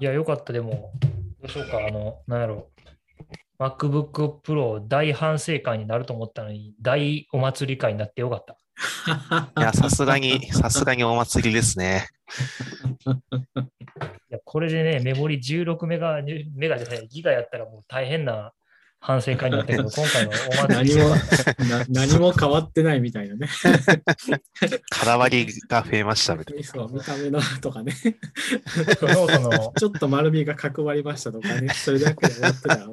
[0.00, 0.92] いや、よかった、でも、
[1.40, 2.70] どうしようか、あの、なんやろ。
[3.58, 8.56] MacBook Pro 大反省会になると思ったのに、大お祭り会になってよかった。
[9.60, 12.06] いや、さすがに、さすがにお祭りですね。
[14.30, 16.22] いやこれでね、メモリ16メガ、
[16.54, 18.52] メガじゃない、ギガやったらもう大変な
[19.00, 20.34] 反省会になったけど、今回のお
[20.68, 23.48] 祭り何もな何も変わってないみたいなね。
[24.90, 27.92] 空割りが増えましたみたいそう見た目のとかね。
[29.00, 31.68] ノートの、 ちょっと丸みが角張りましたとかね。
[31.74, 32.92] それだけで終わってたらも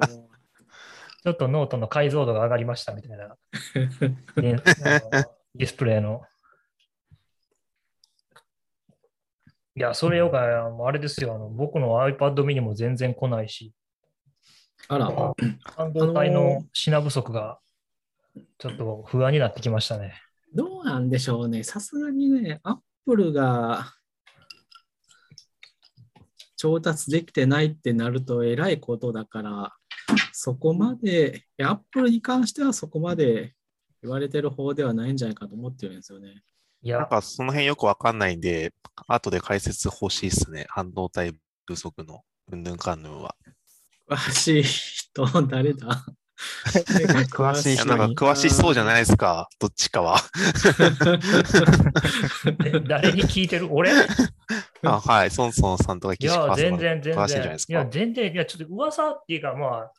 [1.24, 3.36] ちょっとノートの解像度が上がりましたみたいな、
[3.74, 6.22] ディスプレイの。
[9.74, 13.74] いや、それよか、もうあれですよ、あの僕の iPad mini も全然来ないし、
[14.88, 15.34] あら、
[15.76, 17.58] 半導体の品不足が
[18.58, 20.14] ちょっと不安になってきましたね。
[20.54, 21.64] どうなんでしょうね。
[21.64, 23.92] さすがにね、アップルが
[26.56, 29.74] 調達できてないってなるとえらいことだから、
[30.32, 33.54] そこまで、アップルに関してはそこまで
[34.02, 36.42] 言われてる方ではないんじゃないかと思ってるんですよね。
[36.82, 36.98] いな。
[36.98, 38.72] なんや、かその辺よくわかんないんで、
[39.08, 40.66] 後で解説欲しいですね。
[40.68, 41.32] 半導体
[41.66, 43.34] 不足のうんぬんかんぬんは。
[44.08, 46.04] 詳しい人、誰だ？
[47.32, 49.48] 詳しいいや、なんか詳しそうじゃないですか。
[49.58, 50.18] どっちかは。
[52.64, 53.90] え誰に聞いてる俺？
[53.90, 53.94] い
[54.82, 55.30] あはい。
[55.30, 57.66] ソンソンさんとか岸や、川さん全然、全詳しいじゃないです。
[57.66, 57.90] 然いや、か。
[57.90, 59.92] 全然、いや、ちょっと噂っていうか、まあ、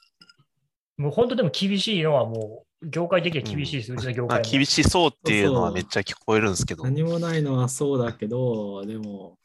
[0.98, 4.52] もう本当でも厳しいのはもう、業界的には厳しいです、うちの業まあ、界も。
[4.52, 6.84] 厳しそうっていうのそうそうはめっちゃ聞こえるんですけど。
[6.84, 9.38] 何もないのはそうだけど、でも、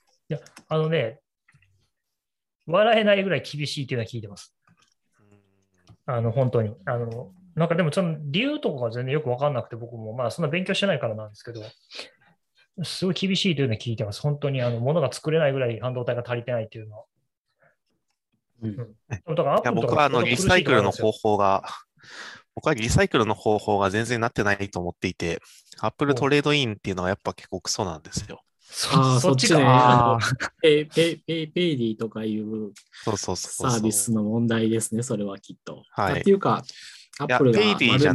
[0.68, 1.20] あのね、
[2.66, 4.54] 笑えないぐらい厳しいっていうのは聞いてます。
[6.06, 6.74] あの、本当に。
[6.84, 11.62] あの、なんかでもその理由とかが全然よくわかんなくて、僕もまあそんな勉強してないからなんですけど、
[12.84, 14.20] すごい厳しいというのを聞いてます。
[14.20, 17.04] 本当にあの、物が作れないぐらい半導体が足りてないっていうのは。
[18.62, 18.74] うん
[19.62, 21.64] か僕はあのリサイクルの方法が、
[22.54, 25.40] 僕はリサイクルの方法が全然なってないと思っていて、
[25.80, 28.41] Apple トレードインっていうのはやっぱ結構クソなんですよ。
[28.74, 30.18] そそっちか。
[30.62, 32.72] ペイペイペイ Paidy とかいう。
[33.04, 35.82] サービスの問題ですね、それはきっと。
[35.90, 36.64] はいっていうか、
[37.18, 37.60] アップルが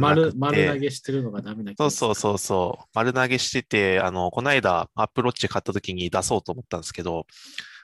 [0.00, 2.84] 丸丸投げしてるのがダメなそうそうそうそう。
[2.92, 7.26] 丸投げしてて、あの、この間、 Apple Watch 買った時に出そうと思ったんですけど、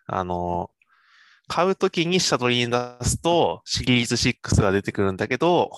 [0.07, 0.71] あの、
[1.47, 5.71] 買う時に下取りに出すと、シリーズ6が出てくるんだけど、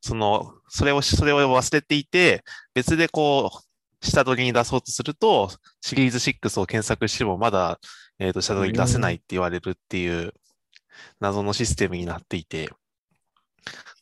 [0.00, 3.67] その、それを、それを忘れていて、別でこう、
[4.00, 5.50] 下取りに出そうとすると、
[5.80, 7.78] シリーズ6を検索してもまだ、
[8.18, 10.32] えっと、下取りに出せないって言われるっていう
[11.20, 12.70] 謎のシステムになっていて、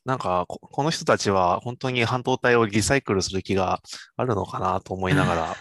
[0.05, 3.81] なんかこ、この人たちは本当に半導体をリサイクルする気が
[4.17, 5.57] あるのかなと思いながら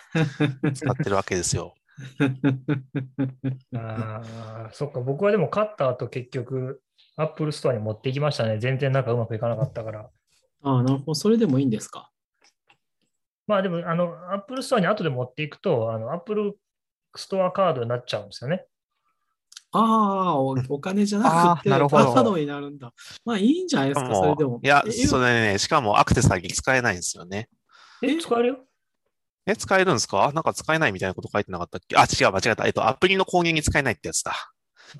[0.74, 1.74] 使ってるわけですよ。
[3.76, 4.22] あ
[4.68, 6.82] あ、そっか、僕はでも買った後結局、
[7.18, 8.60] Apple Store に持っていきましたね。
[8.60, 10.10] 全然なんかうまくいかなかったから。
[10.64, 11.16] ああ、なるほど。
[11.16, 12.12] それでもいいんですか？
[13.48, 16.54] まあでも、あの、Apple Store に後で持っていくと、あの、Apple
[17.16, 18.66] Store カードになっちゃうんですよね。
[19.72, 22.94] ああ、おお金じゃなくて、なるほどカードになるんだ。
[23.26, 24.60] まあいいんじゃないですか、それでも。
[24.64, 27.50] いや、えそれね、しかもアクセサリー使えないんですよね。
[28.02, 28.18] え、え？
[28.18, 28.58] 使えるよ
[29.46, 30.32] え、使えるんですか？
[30.34, 31.98] なんか使えないみたいなこと書いてなかったっけ？
[31.98, 32.66] あ、違う、間違えた。
[32.66, 34.34] えっと、アプリの購入に使えないってやつだ。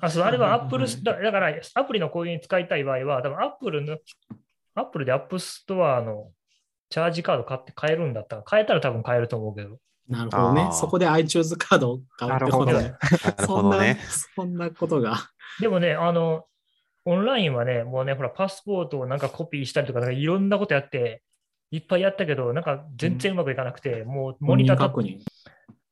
[0.00, 3.96] あ、そう、あれはうんうんうん Apple スだだから、アプリの購入に使いたい場合は、多分 Apple の、
[4.74, 6.30] Apple で App Store の
[6.88, 9.78] チャージカード買って買えるんだったら、買えたら多分買えると思うけど。
[10.08, 12.72] なるほどねそこで iTunes カードを買うってことね。
[12.72, 13.98] なるなるほどね。
[14.06, 15.16] そんな、 そんなことが。
[15.60, 16.46] でもね、あの、
[17.04, 21.22] オンラインはね、もうね、ほら、パスポートをなんかコピーしたりとか、なんかいろんなことやって、
[21.70, 24.88] いっぱいやったけど、なんか全然うまくいかなくて、もうモニターた。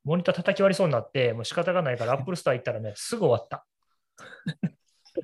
[0.05, 3.67] モニター叩き割りそうになって、もう仕方がないから、アップルストア行ったらね、すぐ終わった。
[5.15, 5.23] こ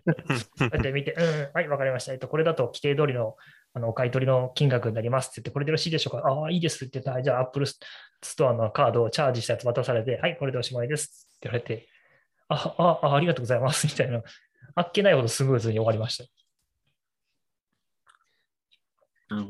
[0.60, 2.12] うやって見て、うん、はい、わかりました。
[2.12, 3.36] えっと、これだと規定通りの
[3.72, 6.28] あのお買い取りの金額になりますって言って、これでよろしいでしょうか？
[6.28, 7.78] ああ、いいですって言ったら、じゃあ、アップルス
[8.36, 11.86] トアのカードをチャージしたやつ渡されて、はい、これでおしまいですって言われて、
[12.48, 14.22] あ、あ、あありがとうございますみたいな、
[14.74, 16.24] あっけないほどスムーズに終わりました。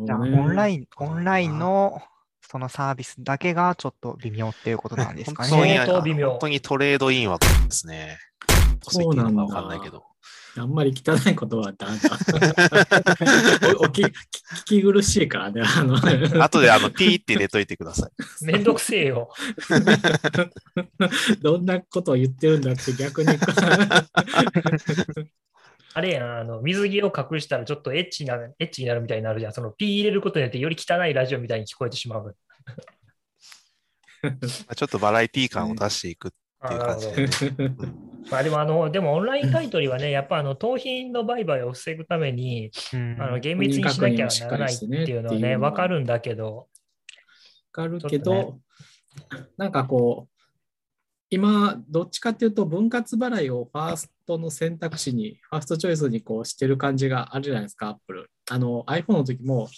[0.05, 0.19] じゃあ。
[0.19, 2.03] オンライン、オンラインの
[2.43, 5.77] そのサービスだけがちょっと微妙っていうことなんですかそうね。
[5.77, 8.19] 相当微妙本当に trade-in はですね。
[8.83, 10.05] そうなんだわかんないけど。
[10.56, 12.11] あんまり汚いことはダメだ。
[13.79, 14.12] おおき聞
[14.64, 15.62] き苦しいからね。
[15.62, 15.97] あの
[16.43, 18.11] 後であの、ピーって入れといてください。
[18.44, 19.31] めんどくせえよ。
[21.41, 23.38] どんなことを言ってるんだって逆に。
[25.93, 29.52] あれやん、あの水着を隠したらちょっとエッチになる、エッチになるみたいになるじゃん。
[29.52, 32.37] その P 入れることによってより汚いラジオみたいに聞こえてしまう。
[34.76, 36.31] ちょっとバラエティ感を出していくっ
[36.65, 37.77] っていう感じで、ね。
[38.31, 43.17] まあでも、あの、でもオンライン買い取りはね、やっぱあの、盗品の売買を防ぐために、うん。
[43.19, 46.67] あの厳密にしなきゃならないっていうのはね、わかるんだけど、わ
[47.73, 48.61] かるけど、
[49.57, 50.41] なんかこう、
[51.33, 58.31] 今、どっちかっていうと、分割払いをファーストの選択肢に、ファーストチョイスにこうしてる感じがあるじゃないですか、アップル。
[58.51, 59.69] あの、iPhone の時も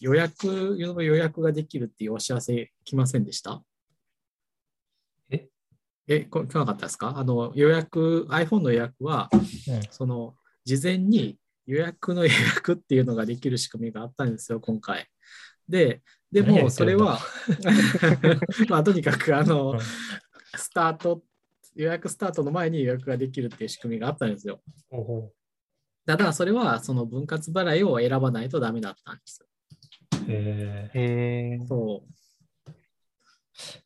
[0.00, 3.62] 予約、予約ができるっていうお知らせ来ませんでした？
[3.62, 3.71] え
[6.08, 7.14] え、こ来なかったですか？
[7.16, 9.42] あの、予約、iPhone の予約は、うん
[9.90, 10.34] その、
[10.64, 15.06] 事前に予約の予約っていうのができる仕組みがあったんですよ、今回。
[15.68, 17.18] で、でもそれは、
[18.68, 19.78] まあとにかくあの、うん。
[20.54, 21.22] スタート、
[21.74, 24.60] 予約スタートの前に予約ができるっていう仕組みがあったんですよ。
[24.90, 25.32] ほうほ
[26.04, 29.44] ただ、それはその分割払いを選ばないとダメだったんです
[30.94, 31.66] へえ。
[31.66, 32.12] そう。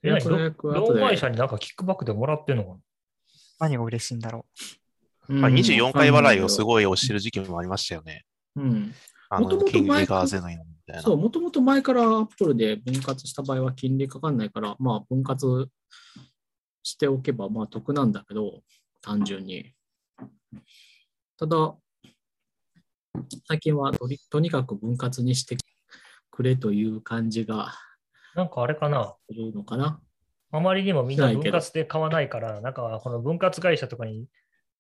[0.02, 2.76] え何ロー会社になんかキックバックでもらってんのかな？
[3.60, 4.46] 何が嬉しいんだろ
[5.28, 8.24] うんまあ、24回払いをすごい押してる時期もありましたよね。
[8.54, 8.94] うん。
[9.28, 11.02] あの、もともと金利前かがゼロになるみたいな。
[11.02, 15.68] そう、もともと前からアップルで分割した場合は金利かかんないから、まあ分割
[16.84, 18.62] しておけばまあ得なんだけど、
[19.02, 19.72] 単純に。
[21.36, 21.74] ただ、
[23.48, 25.56] 最近はとりとにかく分割にして
[26.30, 27.72] くれという感じが
[28.36, 29.14] なんかあれかな？
[29.28, 30.00] するのかな？
[30.52, 34.26] あまりにもみんな分割で買わないから、なんかこの分割会社とかに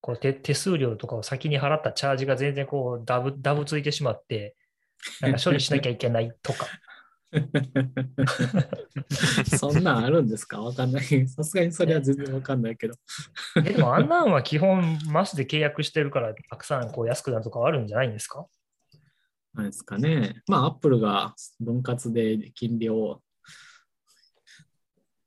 [0.00, 4.54] こう手手数料とかを先に払ったチャージが全然こうダブダブついてしまって、
[5.20, 6.66] なんか処理しなきゃいけないとか。
[9.58, 10.60] そんなんあるんですか？
[10.60, 11.28] わかんない。
[11.28, 12.94] さすがにそれは全然わかんないけど。
[13.56, 18.46] えでもあんなんは基本マスで契約してるからたくさんこう安くなるとかあるんじゃないんですか？
[19.54, 20.42] なんですかね。
[20.46, 23.22] まあ、アップルが分割で金利を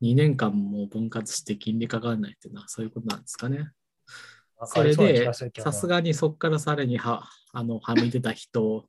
[0.01, 3.71] 2年間も分割して金利かからないっていうのはそういうことなんですかね。
[4.65, 5.95] それで、さすが。
[5.95, 8.85] がにそこからさらにはあのはみ出た人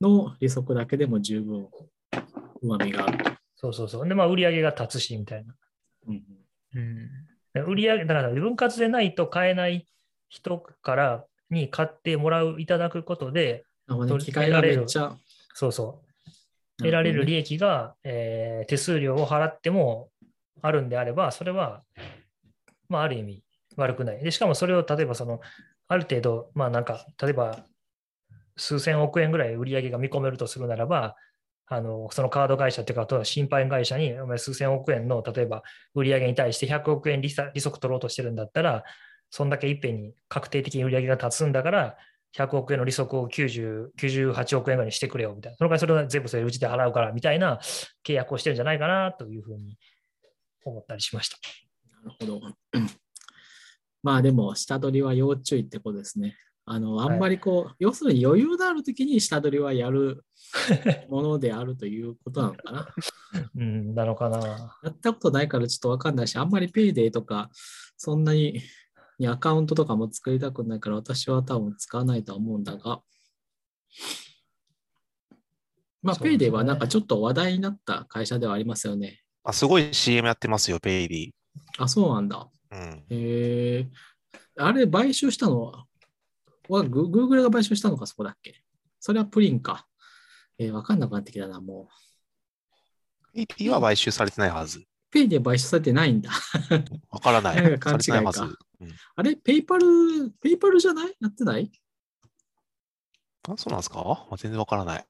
[0.00, 1.68] の利息だけでも十分
[2.62, 3.30] うまみがあると。
[3.56, 4.08] そうそうそう。
[4.08, 5.54] で、まあ売り上げが立つしみたいな。
[6.08, 6.20] うんう。
[6.74, 7.08] うん。
[7.54, 9.86] で売り上げ、だから分割でないと買えない
[10.28, 13.64] 人からに買ってもらう、いただくことで、
[14.20, 15.16] 機械がめっちゃ
[15.54, 16.12] そうそう。
[16.78, 20.08] 得られる利益が、えー手数料を払っても
[20.62, 21.82] あるんであれば、それは、
[22.88, 23.42] まあ、ある意味
[23.76, 24.22] 悪くない。
[24.22, 25.40] で、しかもそれを例えばその、
[25.88, 27.64] ある程度、まあなんか、例えば
[28.56, 31.16] 数千億円ぐらい売り上げが見込めるとするならば、
[31.66, 35.62] あのそのカード会社っていうか、あとは信販会社にお前数千億円の例えば
[35.94, 38.84] 売り上げに対して100億円利息取ろうとしてるんだったら、
[39.30, 41.96] そんだけいっぺんに確定的に売り上げが立つんだから、
[42.36, 45.58] 100億円の利息を90 98億円ぐらいにしてくれよみたいな。
[45.58, 47.58] その代わりそれは全部それうちで払うからみたいな
[48.06, 49.78] 契約をしてるんじゃないかなというふうに
[50.70, 51.38] 思ったりしました。
[52.04, 52.40] なるほど。
[54.02, 56.36] まあでも、下取りは要注意ってことですね。
[56.64, 60.24] あの、あんまりこう、要するに余裕のあるときに下取りはやる
[61.08, 62.94] ものであるということなのかな。
[63.56, 64.78] うん、なのかな。
[64.82, 67.50] やったことないからちょっとわかんないし、あんまりペイデイとか、
[67.96, 68.60] そんなに
[69.18, 73.02] にアカウントとかも作りたくないから、私は多分使わないとは思うんだが、
[76.02, 79.20] まあ、ねペイデイはなんかちょっと話題になった会社ではありますよね。
[79.44, 81.34] あすごい CM やってますよ、ベイビ
[81.78, 82.48] あ、そうなんだ。
[82.70, 82.76] ー。
[82.76, 83.04] うん。
[83.10, 83.88] へえ。
[84.56, 85.86] あれ、買収したのは、
[86.68, 88.62] はグ Google が買収したのか、そこだっけ？
[89.00, 89.86] それは pring か。
[90.58, 91.88] えーわかんなくなってきたな、も
[93.34, 93.36] う。
[93.36, 94.84] Paidy は買収されてないはず。
[95.10, 96.30] Paidy 買収されてないんだ。
[97.10, 97.62] わからない。
[97.62, 98.46] なんか勘違いかい。
[98.46, 98.56] うん
[99.14, 101.16] あれ PayPal、PayPal じゃない？
[101.20, 101.70] やってない？
[103.48, 104.02] あ、そうなんですか？
[104.30, 105.06] あ全然わからない。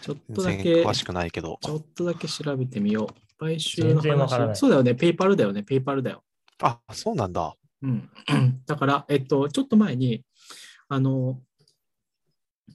[0.00, 1.58] ちょっとだ全け、然詳しくないけど。
[1.60, 3.25] ちょっとだけ調べてみよう。
[3.38, 4.58] 買収の話。
[4.58, 4.94] そうだよね。
[4.94, 5.62] PayPal だよね。
[5.62, 6.22] PayPal だよ。
[6.62, 7.54] あ、そうなんだ。
[7.82, 8.10] うん。
[8.66, 10.24] だから、えっと、ちょっと前に、
[10.88, 11.40] あの、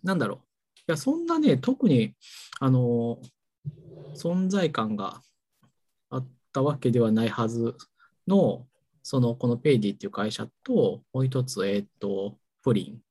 [0.03, 0.37] なんだろう。
[0.79, 2.13] いや、そんなね、特に、
[2.59, 3.19] あの、
[4.15, 5.21] 存在感が
[6.09, 7.75] あったわけではないはず
[8.27, 8.67] の、
[9.03, 13.01] その、この Paidy っていう会社と、もう一つ、えっと、プリン。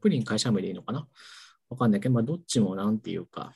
[0.00, 1.06] プリン会社名でいいのかな
[1.68, 3.54] わかんないけど、まあ、どっちもなんていうか、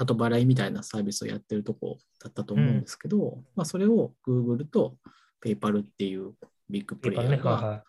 [0.00, 4.96] 後払いみたいなサービスをやってるとこだったと思うんですけど、まあ、それを Google と
[5.44, 6.32] PayPal っていう
[6.68, 7.84] ビッグプレイヤね、ーが。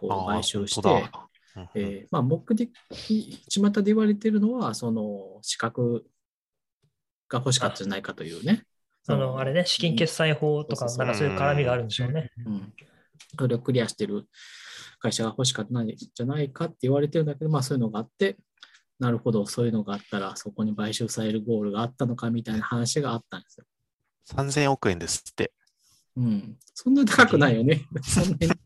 [0.00, 1.10] こう買収して
[1.74, 2.70] えーまあ、目的、
[3.48, 6.04] 巷で言われてるのは、その資格
[7.30, 8.64] が欲しかったんじゃないかというね。
[9.04, 12.30] その、あれね、資金決済法とか、なんかそういう絡みがあるんでしょうね。
[12.44, 12.72] うん、
[13.38, 14.26] それをクリアしてる
[14.98, 18.36] 会社が欲しかったんじゃないかって言われてるんだけど、まあそういうのがあって、
[18.98, 23.66] なるほど、そういうのがあったら、そこに買収されるゴールがあったのかみたいな話があったんですよ。
[24.30, 25.52] 3000億円ですって。
[26.16, 26.56] うん。
[26.74, 27.82] そんな高くないよね。
[28.02, 28.48] そんなに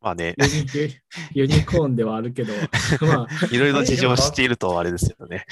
[0.00, 2.52] まあね、ユニユユニコーンではあるけど、
[3.06, 5.46] まあ、いろいろ事情を知っているとあれですよね。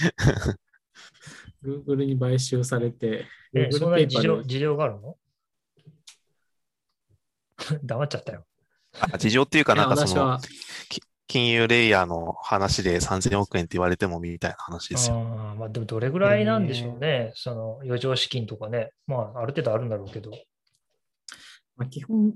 [1.63, 5.17] Google に買収されて、え、Google そんなに事情事情があるの？
[7.85, 8.45] 黙っちゃったよ。
[8.93, 10.41] あ事情っていうか、なんかその、私は、
[11.31, 15.17] 金融レイヤーの話で3000億円って言われてもみたいな話ですよ。
[15.17, 17.31] あーまあ、でもどれぐらいなんでしょうね。
[17.37, 18.91] その余剰資金とかね。
[19.07, 20.33] まあ、ある程度あるんだろうけど。
[21.77, 22.33] まあ、基本、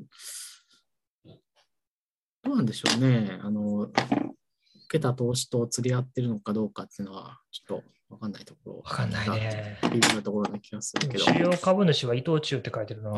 [2.45, 3.37] どうなんでしょうね。
[3.43, 3.95] あの、受
[4.89, 8.77] けた投資と釣り合ってるのかどうかっていうのは、ちょっとわかんないところ。
[8.77, 9.77] わかんないね。
[9.91, 13.11] 微妙なところな気がするけど、主要株主は伊藤忠って書いてるな。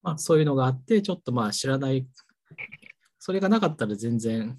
[0.00, 2.06] まあ、そういうのがあって、ちょっとまあ知らない、
[3.24, 4.58] それがなかったら全然、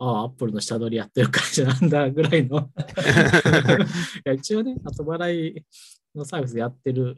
[0.00, 2.58] ああ、アップルの下取りやってる会社なんだぐらいの。
[2.68, 2.72] い
[4.24, 5.64] や一応ね、後払い
[6.12, 7.16] のサービスやってる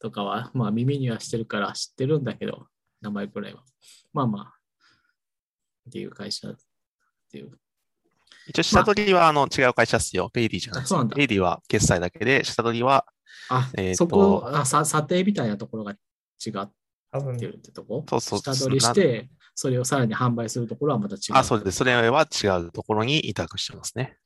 [0.00, 2.68] とかは、まあ耳にはしてるから知ってるんだけど、
[3.00, 3.64] 名前くらいは。
[4.12, 4.54] まあまあ、
[5.88, 6.56] っていう会社っ
[7.32, 7.50] ていう。
[8.46, 10.30] 一応、下取りはあの違う会社っすよ。
[10.30, 13.06] Paidy じゃないですあそうなんだ Paidy は決済だけで、下取りは、
[13.48, 15.96] あ、えーとそこ、あさ査定みたいなところが違
[16.50, 16.70] っ
[17.36, 18.04] てるってとこ？
[18.08, 21.20] そうそう下取りして、それをさらに販売するところはまた違う。
[21.32, 21.78] あ、そうです。
[21.78, 24.18] それは違うところに委託してますね。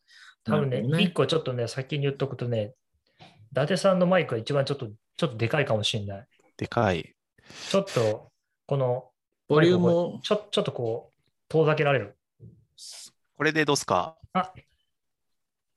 [0.42, 2.74] 多分ねね一個ちょっとね、先に言っとくとね、
[3.52, 6.26] 伊達さんのマイクが一番ちょっと、ちょっとでかいかもしれない。
[6.56, 7.14] でかい。
[7.70, 8.32] ちょっと、
[8.66, 9.10] この、
[9.48, 12.16] ボリュームををちょちょっとこう、遠ざけられる。
[13.36, 14.16] これでどうすか？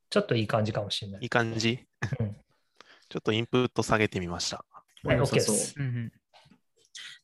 [0.10, 1.30] ちょっといい感じかもしれないいい。
[1.30, 1.86] 感じ？
[2.20, 2.36] うん
[3.10, 4.66] ちょっとインプット下げてみました。
[5.04, 6.14] はい OK ですうんうん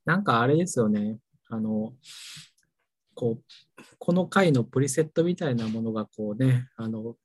[0.05, 1.17] なんかあれですよね。
[1.50, 1.94] あの、
[3.15, 7.15] こう、この回のプリセットみたいなものがこうね、あの、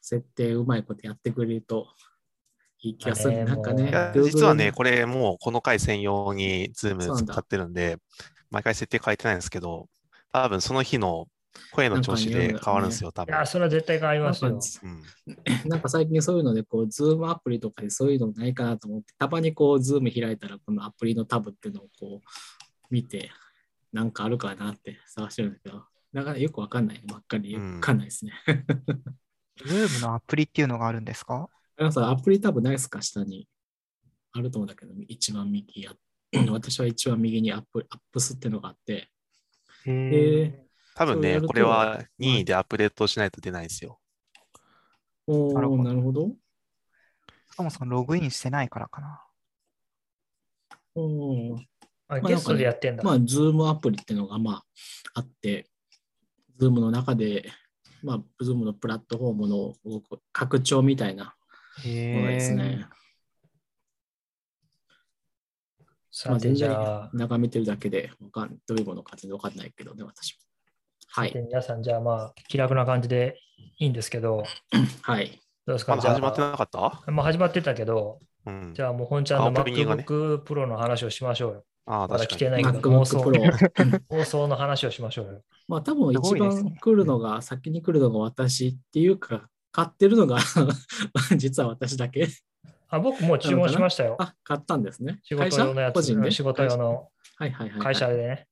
[0.00, 1.88] 設定うまいことやってくれると
[2.80, 3.44] いい気がする。
[3.44, 7.98] なんかね実はね、これもうこの回専用に Zoom 使ってるんで、
[8.50, 9.88] 毎回設定変えてないんですけど、
[10.32, 11.28] 多分その日の
[11.72, 13.32] 声の調子で変わるんですよ、多分。
[13.32, 14.58] いや、それは絶対変わりますよ。
[14.82, 15.02] うん
[15.66, 22.26] なんか最近そういうので、こう、 Zoom アプリとかでそういうのないかなと思って、たまにこう、 Zoom 開いたら、このアプリのタブっていうのをこう、
[22.90, 23.30] 見て、
[23.92, 28.32] なんかあるかなって探してるんだけど、なかなかよくわかんないばっかり、よくわかんないですね。
[29.64, 31.48] Zoom のアプリっていうのがあるんですか？
[31.76, 33.02] あのさ、アプリタブないですか？
[33.02, 33.48] 下に。
[34.32, 35.92] あると思うんだけど、一番右や。
[36.50, 39.10] 私は一番右にアップアップスっていうのがあって、
[39.84, 43.98] へえ多分ね、これは任意でアップデートしないと出ないですよ。
[45.28, 46.30] ー、おーなるほど。
[47.54, 49.22] そもそもログインしてないからかな。
[50.94, 51.71] おー
[52.08, 53.02] あまあゲストでやってんだ。
[53.02, 54.64] まあ、ズームアプリっていうのがまあ
[55.14, 55.66] あって、
[56.58, 57.50] Zoom の中で、
[58.02, 59.74] まあ、 Zoom のプラットフォームの
[60.32, 61.34] 拡張みたいな
[61.84, 62.86] へものですね。
[62.86, 62.96] まあ、
[66.10, 70.40] さて、全然じゃあ、眺めてるだけでわかんどういうものか全然わかんないけどね、私も。
[71.14, 71.32] はい。
[71.32, 73.38] で皆さん、じゃあまあ、気楽な感じで
[73.78, 74.44] いいんですけど、
[75.02, 75.40] はい。
[75.66, 75.96] どうですか？
[75.98, 76.68] じゃあまだ始まってなかっ
[77.06, 77.12] た？
[77.12, 78.82] まあ始まってたけど、うんじ。
[78.82, 81.64] ゃあもう本ちゃんの MacBook Pro の話をしましょうよ。
[81.86, 82.36] ああ、まだ確かに。
[82.36, 84.02] 来てないけど、放 MacBook 送 Pro。
[84.08, 85.42] 放送の話をしましょうよ。
[85.68, 90.38] まあ多分一番来るのが、先に来るのが私っていうか、買ってるのが
[91.36, 92.28] 実は私だけ。
[92.88, 94.16] あ僕もう注文しましたよ。
[94.18, 95.20] あ、買ったんですね。
[95.22, 96.30] 仕事用のやつ、個人で？
[96.30, 97.80] 仕事用のはいはいはいはい。
[97.80, 98.46] 会社でね。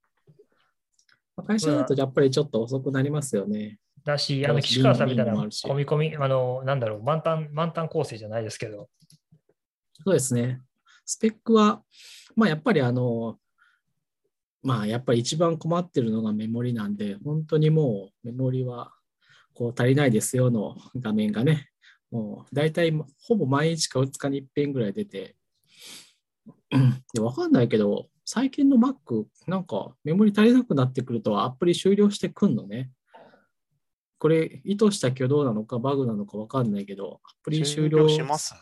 [1.37, 3.79] まあ会社だとやっぱりちょっと遅くなりますよね。
[4.05, 8.89] だし、あの、岸川さんみたいな込み込み、あの、なんだろう、満タン、満タン構成じゃないですけど、
[10.05, 10.63] そうですね。
[11.11, 11.83] スペックは、
[12.37, 13.37] まあやっぱりあの、
[14.63, 18.93] まあやっぱり一番困ってるのがメモリなんで、本当にもうメモリは
[19.53, 21.69] こう足りないですよの画面がね、
[22.13, 22.93] もう大体
[23.27, 25.35] ほぼ毎日か2日に一遍ぐらい出て、
[27.13, 32.93] でわかんないけど、最近の Mac、なんかメモリ足りなくなってくるとアプリ終了してくんのね。
[34.19, 38.55] これ意図した挙動なのかバグなのかわかんないけど、アプリ終了します？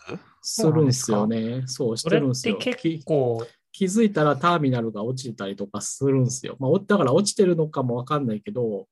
[0.50, 1.62] するんですよね。
[1.66, 2.56] そう、しててるんですよ。
[2.56, 6.56] 結構、気づいたらターミナルが落ちてたりとかするんですよ。
[6.58, 8.88] まあ、おだから落ちてるのかもわかんないけど、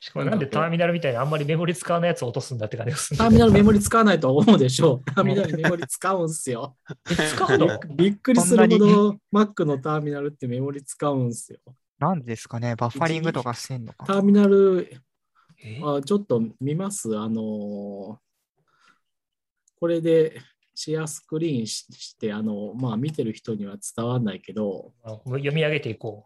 [0.00, 3.18] しかもなんでターミナルみたいなあんまりメモリ使わないやつを落とすんだって感じがする。
[3.18, 5.04] ターミナルメモリ使わないと思うでしょう。
[5.14, 6.76] ターミナルメモリ使うんすよ。
[7.10, 7.80] え使うの？
[7.96, 11.58] びっくりするほど Mac のターミナルってメモリ使うんすよ。
[11.98, 12.76] なんでですかね？
[12.76, 14.88] バッファリングとかしてんのかターミナル、
[15.64, 15.80] え？
[15.82, 17.16] あちょっと見ます？
[17.18, 18.16] あのー
[19.80, 20.40] これで
[20.74, 26.24] シェアスクリーンしして、あの、まあ見てる人には伝わらないけど、あ読み上げていこ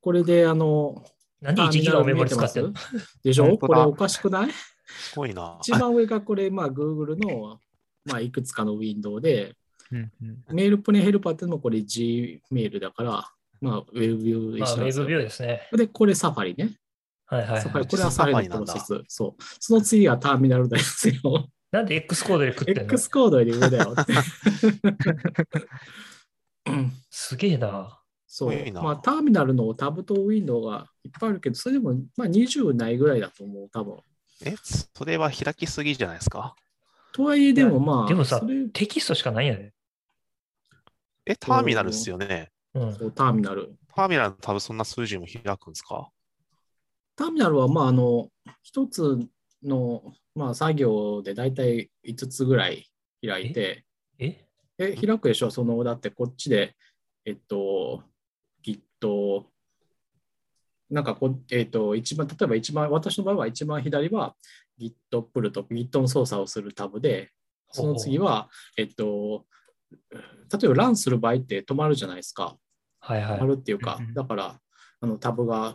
[0.00, 1.04] これであの、
[1.42, 1.44] う。
[1.44, 2.74] なんで1ギガをメモリ使ってるの？
[3.22, 3.58] でしょ？
[3.58, 4.50] これおかしくない？
[4.50, 5.58] すごいな。
[5.60, 7.58] 一番上がこれ、まあ、Google の
[8.06, 9.54] まあ、いくつかのウィンドウで、
[9.90, 13.28] うんうんメールプレイヘルパーっていうのもこれ G メールだから、
[13.60, 15.68] まあ、ウェブビューですよェブビューですね。
[15.72, 16.76] で、これサファリね。
[17.26, 17.88] はいはい、サファリ、はい。
[17.88, 19.04] これはサファリのプロセス。
[19.08, 19.42] そう。
[19.60, 21.48] その次はターミナルですよ。
[21.72, 23.94] なんで X コードで食ってんの？X コードより上だよ
[27.10, 28.00] すげえな。
[28.28, 33.96] そうまあ、ターミナルのタブとウィンドウがいっぱいあるけど、それでも、まあ、20ないぐらいだと思う、多分。
[34.44, 34.54] え、
[34.94, 36.54] それは開きすぎじゃないですか？
[37.12, 39.72] とはいえ、でもまあ、でもさそれ、テキストしかないんやで。
[41.24, 42.50] え、ターミナルですよね。
[42.74, 42.94] うん。
[42.94, 43.74] そうターミナル。
[43.94, 46.10] ターミナルのタブそんな数字も開くんですか？
[47.14, 48.28] ターミナルは、まあ、あの、
[48.62, 49.18] 一つ
[49.62, 52.86] の、まあ、作業でだいたい5つぐらい
[53.24, 53.84] 開いて、
[54.18, 54.44] え？
[54.78, 55.50] え、開くでしょ？
[55.50, 56.76] その、だってこっちで、
[57.24, 58.02] えっと、
[58.64, 59.44] Git、
[60.90, 64.34] なんかこ、えっと、一番、例えば一番、私の場合は一番左は
[64.78, 67.30] Git プルと Git の操作をするタブで、
[67.72, 69.46] その次は、えっと、
[70.12, 72.56] 例えばランする場合って止まるじゃないですか。
[73.00, 73.46] はいはい止ま。
[73.46, 74.60] るっていうかだから、
[75.00, 75.74] あのタブが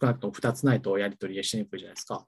[0.00, 2.26] 少なくとも2つないとやり取りしにくいじゃないですか。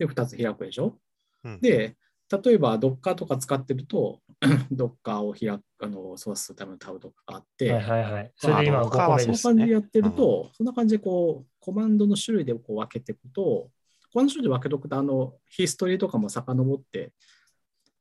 [0.00, 0.98] で、2つ開くでしょ？
[1.44, 1.96] うんで、
[2.44, 4.20] 例えば Docker とか使ってると、
[4.72, 8.32] Docker を開く、あの操作するためのタブとかがあって、はいはいはい。
[8.36, 9.58] それで今あ5個目そんな。
[9.58, 13.70] 感じでやってると、そんな感じでこう、コマンドの種類でこう分けていくと、
[14.12, 17.12] コマンド種類で分けておくと、あの、ヒストリーとかも遡って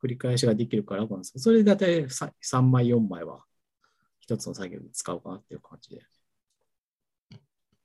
[0.02, 3.44] 繰り返しができるから楽なんですけど、それで大体3枚、4枚は
[4.20, 6.02] 一つの作業に使うかなっていう感じで。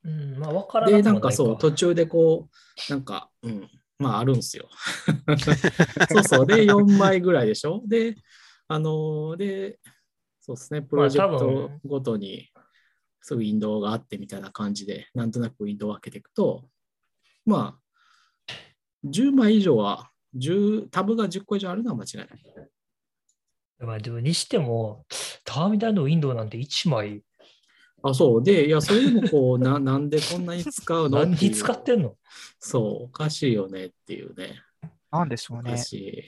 [0.03, 2.47] うん、まあ分からなで、くもなんかそう、途中でこ
[2.87, 4.69] う、なんか、うん、まああるんすよ。
[6.11, 7.81] そうそう、で、4枚ぐらいでしょ？
[7.85, 8.15] で、
[8.67, 9.79] あのーで、
[10.41, 12.49] そうですね、プロジェクトごとに、
[13.21, 16.69] そういうウィンドウがあってみたいな感じで、なんとなくウィンドウを開けていくと、
[17.45, 18.41] まあ、
[19.05, 22.29] 10枚以上は、10タブが10個以上あるのは間違いない。
[23.79, 25.05] まあでもにしても、
[25.43, 27.23] ターミナルのウィンドウなんて1枚、
[28.09, 28.43] あ、そう。
[28.43, 32.15] で、いや、それでもこう、な なんでこんなに使うの何に使ってんの？
[32.59, 34.61] そう、おかしいよねっていうね。
[35.11, 35.77] なんでしょうねおか。
[35.81, 36.23] しい。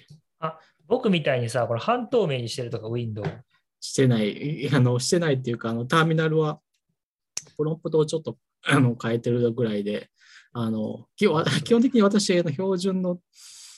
[0.87, 3.25] 僕みたいにさ、これ半透明にしてるとか、ウィンドウ。
[3.79, 6.59] してない、いあのしてないっていうか、あのターミナルは
[7.55, 10.09] プロンプトをちょっとあの変えてるぐらいで、
[10.53, 13.21] あの基本 基本的に私の標準の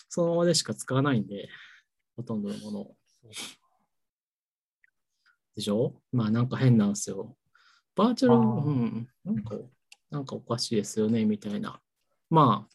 [0.08, 1.50] そのままでしか使わないんで、
[2.16, 2.96] ほとんどのものを。
[5.56, 6.02] でしょ？
[6.12, 7.36] まあなんか変なんですよ。
[8.00, 8.40] バーチャル、う
[8.72, 9.56] ん、なんか、
[10.10, 11.82] なんかおかしいですよね、みたいな。
[12.30, 12.66] ま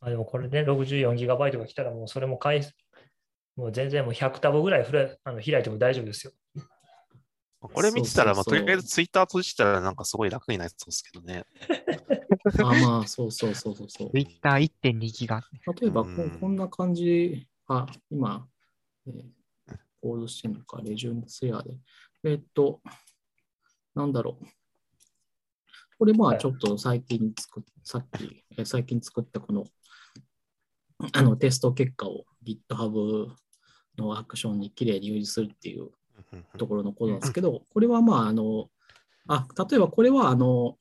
[0.00, 2.74] あ、あでもこれね、64GB が来たらもうそれも返す。
[3.54, 6.32] もう全然もう100タブぐらいふれあの開いても大丈夫ですよ。
[7.60, 11.44] これ見てたら、まあ、そうそうそうとりあえずツイッター閉じたらなんかすごい楽になりそうですけどね。
[12.64, 14.10] あまあ、そうそうそうそうそう。
[14.10, 15.40] Twitter1.2 ギガ。
[15.80, 18.48] 例えばこうんう、こんな感じ、あ、今、
[19.06, 19.42] えー
[20.02, 21.78] コードしてるのか、レジュームスェアで。
[22.24, 22.80] えっと、
[23.94, 24.46] なんだろう。
[25.98, 29.64] これまはいあちょっと最近作っ、さっき、えー最近作ったこの、
[31.12, 33.28] あのテスト結果を GitHub
[33.98, 35.90] のアクションにきれいに入するっていう
[36.58, 38.68] ところのコードなんですけど、これはまあ、あの、
[39.28, 40.76] あ、例えばこれは、あの、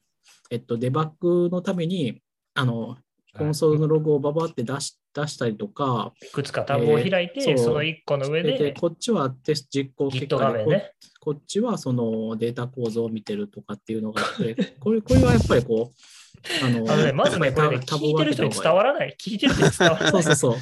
[0.49, 2.21] えっと、デバッグのために、
[2.53, 2.97] あの、
[3.37, 10.91] コンソールのログをババって出し出したりとか、いくつかタブを開いて、えーそうその1個の上ででこっちはテスト実行結果でね。
[11.21, 19.15] こっちはそのデータ構造を見てるとかっていうのがあって、これこれはやっぱりこう、あのあのね、まずね、これね、聞いてる人に伝わらない。
[19.21, 20.11] 聞いてる人に伝わらない。
[20.11, 20.55] そうそうそう。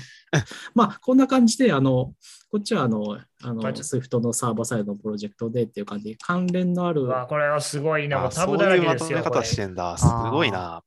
[0.75, 2.13] まあ、こんな感じで、あの、
[2.51, 8.27] こっちはあの、あの、Swift のサーバーサイドのプロジェクトでっていう感じで、関連のあるう、わこれはすごいな。
[8.27, 9.19] ブだらいうまとめけですよ。
[9.19, 9.97] これ方してんだ。
[9.97, 10.83] すごいな。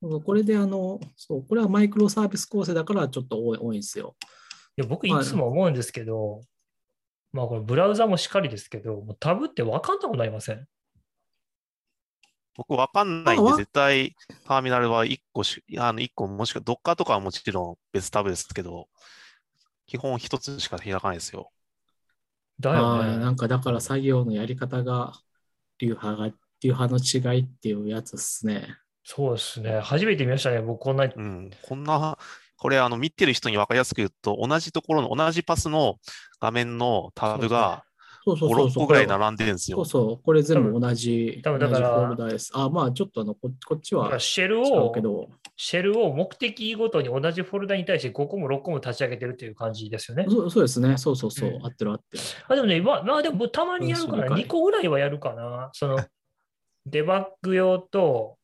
[0.00, 4.16] これであの、そう、これはマイクロサービス構成だからちょっと多い多いんですよ。
[4.76, 6.40] いや僕いつも思うんですけど、
[7.34, 10.66] まあこれブラウザもしっかりですけど、もうタブって分かんなくなりません？
[12.56, 14.14] 僕わかんないんで、絶対
[14.46, 18.88] ターミナルは1個し、あの1個もしくは Docker とかはもちろん別タブですけど、
[19.86, 21.50] 基本1つしか開かないですよ。
[22.60, 23.16] だよね。
[23.18, 25.14] なんかだから作業のやり方が
[25.80, 26.28] 流派が、
[26.62, 26.98] 流派の
[27.34, 28.76] 違いっていうやつですね。
[29.02, 29.80] そうですね。
[29.80, 30.62] 初めて見ましたね。
[30.62, 31.12] 僕こんなに。
[31.14, 32.16] うん、こんな、
[32.56, 35.96] これあの見てる人に分かりやすく言うと、同じところの、同じパスの
[36.40, 37.84] 画面のタブが
[38.26, 38.82] 5、そうそうそう6そう。
[38.84, 39.86] 個ぐらい並んでるんですよそう。
[39.86, 42.50] そう、これ全部同じ、多分だから同じフォルダです。
[42.54, 50.26] あ、まあちょっとあのここっちはシェル違をシェルを目的ごとに同じフォルダに対して5個も6個も立ち上げてるっていう感じですよね。
[50.28, 50.96] そうそうですね。
[50.96, 52.22] そうそうそう、うん合ってる合ってる。
[52.48, 54.22] あでもね、まあ、まあでもたまにやるかな。
[54.22, 55.70] うんそう2個ぐらいはやるかな。
[55.72, 55.98] その、
[56.86, 58.36] デバッグ用と、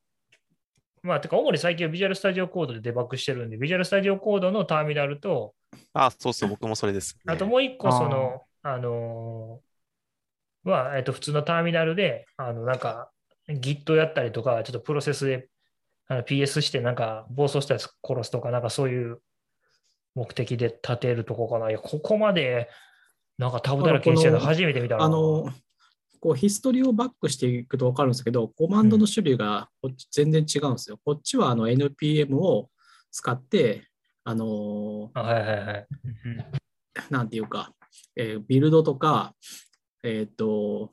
[1.02, 5.54] まあ、てか、主に最近はビジュアルスタジオコードでデバッグしてるんで、ビジュアルスタジオコードのターミナルと、
[5.94, 7.32] あ、そうそう、僕もそれです、ね。
[7.32, 9.70] あともう一個、その、あのー
[10.64, 13.10] は、えっと、普通のターミナルで、あの、なんか、
[13.48, 15.48] Git やったりとか、ちょっとプロセスで
[16.06, 19.20] あの PS して、なんか、暴走したやつ殺すとか、なんかそういう
[20.14, 21.70] 目的で立てるとこかな。
[21.70, 22.68] いや、ここまで、
[23.38, 25.04] なんかタブだらけにしてるの初めて見たな。
[25.04, 25.50] あの、
[26.20, 30.98] こうヒストリーをバックしていくと分かるんですけど、コマンドの種類がこっち全然違うんですよ。
[31.04, 32.68] こっちはあの NPM を
[33.11, 33.88] 使って、
[34.24, 35.87] あのあはいはいはい。
[37.09, 37.72] なんていうか、
[38.16, 39.35] えービルドとか、
[40.02, 40.92] えっ、と、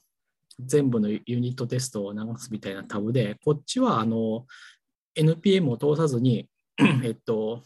[0.60, 4.46] 全部のユニットテストを流すみたいなタブで、こっちはあの
[5.16, 6.50] NPM を通さずに、
[7.04, 7.64] えっと、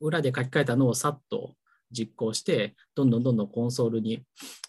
[0.00, 1.54] 裏で書き換えたのをさっと
[1.90, 4.22] 実行して、どんどんどんどんコンソールに、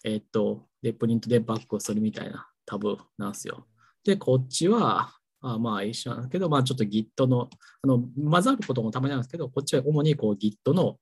[0.04, 3.66] えっと、で、プリントでバックをするみたいなタブなんですよ。
[4.04, 7.48] で、こっちは、あまあ一緒なんですけど、まあちょっと Git の、
[7.82, 10.98] あの、混ざることもたまにあるんですけど、こっちは主にこう Git の、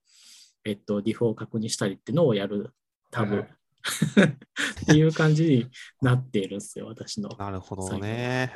[0.64, 2.74] えっと、ディフを確認したりっていうのをやる
[3.10, 3.56] タブはいはい
[4.82, 5.66] っていう感じに
[6.02, 7.30] なっているんですよ、私の。
[7.38, 8.52] なるほどね。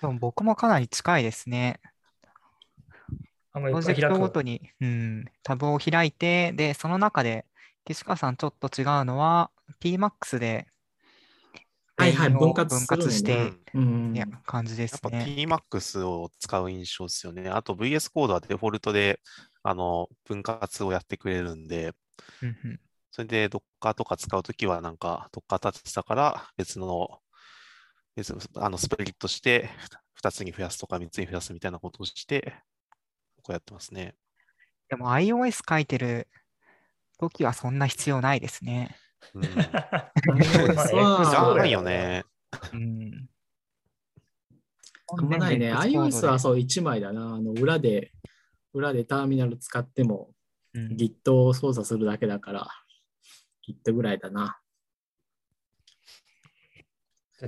[0.00, 1.80] でも僕もかなり近いですね。
[3.52, 4.52] あんまりプロジェクトごとに。
[4.52, 7.46] に、うん、タブを開いて、で、その中で、
[7.84, 10.66] 岸川さんちょっと違うのは、Tmax で、
[11.96, 15.24] はいはい分割分割してうんいや感じでやっぱすね。
[15.28, 17.48] Tmax を使う印象ですよね。
[17.48, 19.20] あと VS コードはデフォルトで
[19.62, 21.92] あの分割をやってくれるんで、
[22.42, 22.80] うんうん
[23.14, 27.20] それで Docker とか使うときはなんか Docker 立てたから別の、
[28.16, 29.68] 別のあのスプリットして
[30.22, 32.54] 2つに増やすとか3つに増やすみたいなことをして、
[33.42, 34.14] こうやってますね。
[34.88, 36.26] でも iOS 書いてる
[37.22, 38.96] 時はそんな必要ないですね。
[39.34, 39.52] うん、そ
[41.54, 42.24] うだよね。
[42.72, 43.28] うん。
[45.18, 45.72] あんまないね。
[45.72, 47.34] iOS ではそう1枚だな。
[47.34, 48.10] あの裏で、
[48.74, 50.30] 裏でターミナル使っても
[50.74, 52.68] うん Git を操作するだけだから、
[53.68, 54.58] Git ぐらいだな。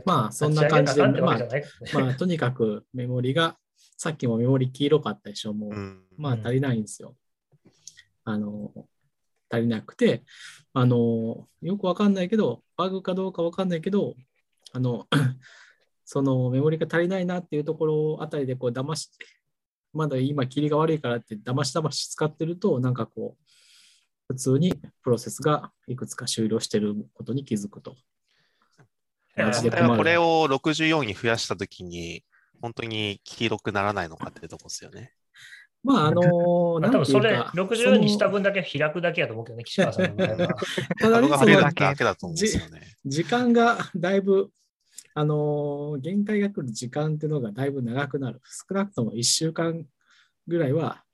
[0.05, 3.57] まあそんな感じで立ち上げたかってわけじゃないまあとにかくメモリが、
[3.97, 5.53] さっきもメモリ黄色かったでしょ。
[5.53, 7.17] もう、うんまあ足りないんですよ。
[8.25, 8.73] あの、
[9.55, 10.25] 足りなくて、
[10.73, 14.15] あの、よくわかんないけど、バグかどうかわかんないけど、
[14.73, 15.07] あの、
[16.05, 19.27] そのメモリが足りないなっていうところあたりでこう騙して、
[19.93, 23.45] まだ今霧が悪いからって騙し騙し使ってると、なんかこう、
[24.29, 27.97] 普通にプロセスがいくつか終了してることに気づくと。
[29.97, 32.25] これを64に増やしたときに、
[32.61, 35.13] 本当に黄色くならないのかってとこですよね。
[35.85, 40.37] まあ、あの、 まあ、なんていう多分それか、60にした分だけ開くだけやと思うけどね、 岸川さんの場合は。
[40.99, 42.97] ただねそだけだと思うんですよね。
[43.05, 44.51] 時間がだいぶ、
[45.17, 48.41] あのー限界が来る時間っていうのがだいぶ長くなる。
[48.69, 49.87] 少なくとも1週間
[50.49, 51.05] ぐらいは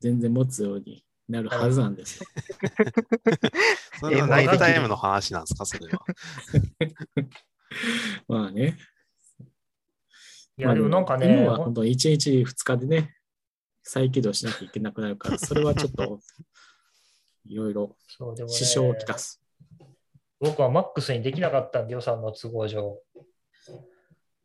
[0.00, 2.26] 全然持つようになるはずなんですよ。
[4.00, 6.00] それはナイトタイムの話なんですか、それは。
[8.28, 8.78] まあね。
[10.56, 13.14] いや、でもなんかね、今は本当に1日2日でね、
[13.84, 16.18] 再起動しなきゃいけなくなるから、それはちょっと
[17.44, 17.96] いろいろ
[18.48, 19.40] 支障をきたす。
[20.40, 22.98] 僕は MAX にできなかったんで、予算の都合上。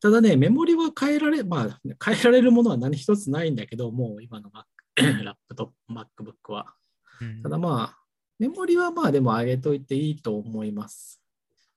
[0.02, 4.64] ただね、メモリは変えられ、まあ、変えられるものは何一つないんだけど、もう今の Mac
[5.24, 6.76] ラップトップ、MacBook は。
[7.22, 8.00] うんただまあ、
[8.38, 11.22] メモリはまあでも上げといていいと思います。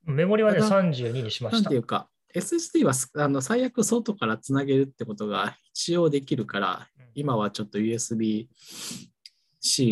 [0.05, 1.79] メモリはね、ただ32にしましたなんてい。
[1.79, 8.47] うか、SSD はすあの最悪外からつなげるってことが一応できるから、今はちょっと USB-C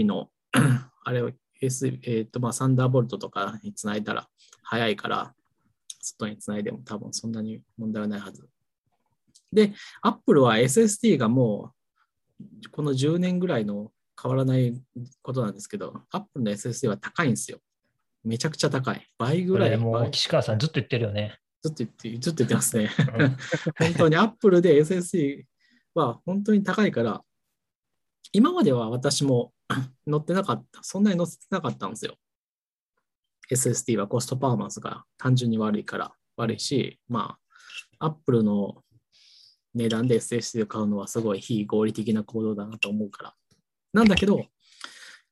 [0.05, 0.29] の
[1.05, 1.31] あれを
[1.63, 4.27] USB、えーとまあ、サンダーボルトとかにつないだら
[4.63, 5.35] 早いから、
[6.01, 8.49] 外につないでも多分そんなに問題はないはず。
[9.53, 11.73] で、Apple は SSD がも
[12.41, 14.81] うこの10年ぐらいの変わらない
[15.23, 17.59] ことなんですけど、Apple の SSD は高いんですよ。
[18.23, 19.07] めちゃくちゃ高い。
[19.19, 19.77] 倍ぐらい。
[19.77, 21.40] もう倍岸川さんずっと言ってるよね。
[21.63, 22.91] ずっと言って、ずっと言ってますね。
[23.19, 23.37] うん
[23.79, 25.45] 本当に Apple で SSD
[25.95, 27.23] は本当に高いから、
[28.33, 29.53] 今までは私も
[30.07, 32.17] 乗ってなかった、そんなに乗せてなかったんですよ。
[33.51, 37.37] SSD はコストパフォーマンスが単純に悪いから悪いし、ま
[37.99, 38.85] あ、Apple の
[39.75, 43.35] 値段で SSD を買うのはすごい非合理的な行動だなと思うから。
[43.93, 44.47] なんだけど、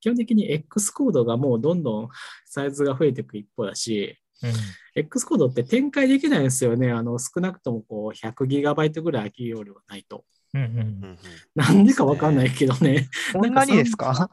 [0.01, 2.09] 基本的に X コードがもうどんどん
[2.45, 4.53] サイズが増えていく一方だし、うん
[4.95, 6.91] X コードって展開できないんですよね。
[6.91, 10.25] あの少なくともこう 100GB ぐらい空き容量がないと。
[10.55, 11.19] うんううんんうん
[11.55, 13.09] なんでかわかんないけどね。
[13.33, 14.31] そんなにですか？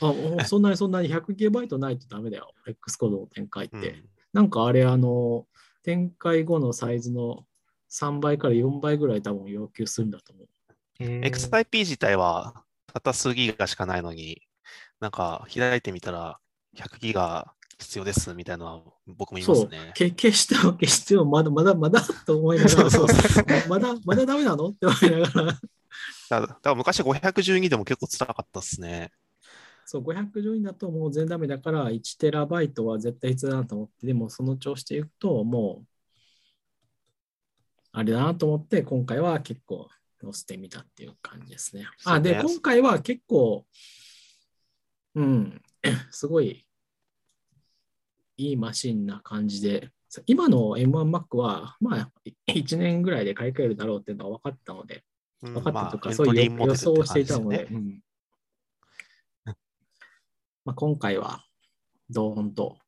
[0.00, 2.52] あそんなにそんなに 100GB ないとダメだよ。
[2.66, 3.76] X コードの展開って。
[3.76, 5.46] うんなんかあれ、あの、
[5.84, 7.46] 展開後のサイズの
[7.92, 10.48] 3倍から4倍ぐらい多分要求するんだと思う。
[11.04, 14.42] XIP 自体はたった数ギガしかないのに、
[14.98, 16.40] なんか開いてみたら
[16.76, 24.68] 100ギガ必要ですみたいなのは僕も言いまそうすね。、け消しても消してもまだまだまだと思いながら、そうそう まだまだダメなの？
[24.68, 25.60] って思いながら、
[26.30, 29.12] だだから昔512でも結構辛かったですね。
[29.86, 35.86] そう、512だともう全ダメだから、1テラバイトは絶対必要だなと思って、でもその調子でいくと、もう、
[37.92, 39.88] あれだなと思って、今回は結構
[40.22, 41.86] 載せてみたっていう感じですね。
[42.04, 43.66] あ、で、今回は結構、
[45.14, 45.62] うん、
[46.10, 46.66] すごい
[48.36, 49.90] いいマシンな感じで、
[50.26, 52.10] 今の M1Mac は、まあ、
[52.48, 54.96] 1年ぐらいで買い替えるだろうっていうのは分かったので、
[55.42, 57.68] うん分かったとか、まあそういう予想をしていたので、
[60.64, 61.44] まあ、今回は
[62.08, 62.78] ドーンと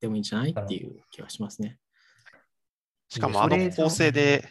[0.00, 1.78] でもいいんじゃないっていう気はしますね。
[3.08, 4.48] しかもあの構成で、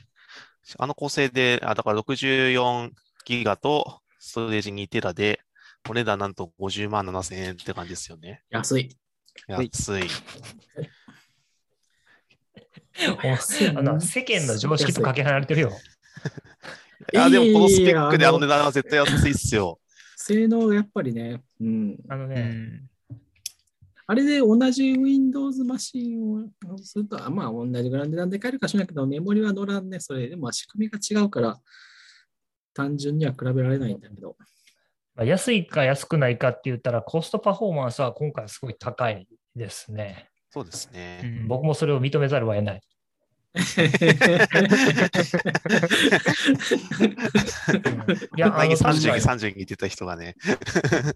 [0.77, 2.91] あの構成で、あだから64
[3.25, 5.41] ギガとストレージ2テラで、
[5.89, 8.43] お値段なんと50万7千円って感じですよね。
[8.49, 8.97] 安い。
[9.47, 10.03] 安い。
[13.23, 15.71] 安い あの世間の常識とかけ離れてるよ。
[17.13, 19.79] いや、でもこのスペックであの値段は絶対安いっすよ。
[20.15, 22.89] 性能がやっぱりね、うん、うあのね、ん
[24.05, 31.59] あれで同じ Windows マシンをすると、あまあ同じぐらいの値段で買えるかしらないけど、メモリは乗らんね、それでも仕組みが違うから、
[32.73, 34.35] 単純には比べられないんだけど。
[35.19, 40.29] まあ安いか安くないかって言ったら、コストパフォーマンスは今回すごい高いですね。
[40.49, 41.19] そうですね。
[41.23, 42.81] うん僕もそれを認めざるを得ない。
[43.57, 43.59] い
[48.39, 50.35] や、あ前にの確か32、に32って言った人がね。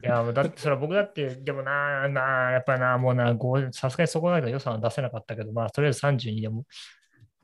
[0.04, 6.66] いや、もうだってそれは僕だって、でもな、な、やっぱな、もうな、ごさすがにそこまでの予算は出せなかったけど、まあ、とりあえず32でも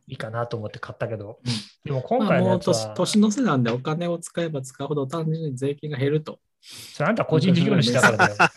[0.07, 1.53] いいかなと思って買ったけど、うん
[1.85, 6.39] でも今まあもう回のやつは、年年の瀬なんでお金を使えば使うほど単純に税金が減ると。
[6.61, 8.35] それあんた個人事業主だからだよ。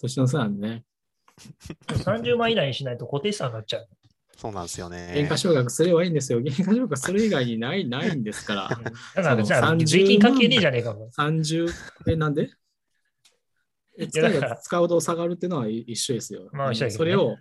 [0.00, 0.84] 年の瀬なんでね。
[1.88, 3.88] 30万以内にしないと固定資産になっちゃう。
[4.36, 5.12] そうなんですよね。
[5.14, 6.40] 減価償却すればいいんですよ。
[6.40, 8.68] 減価償却する以外にないないんですから。
[9.14, 11.10] だから、じゃあ、30税金関係ねえじゃねえかも。
[11.16, 11.68] 30、
[12.08, 12.42] え、なんで？
[12.42, 12.63] え
[14.10, 16.48] 使えば使うほど下がるっていうのは一緒ですよ。
[16.52, 17.36] まあねそれを、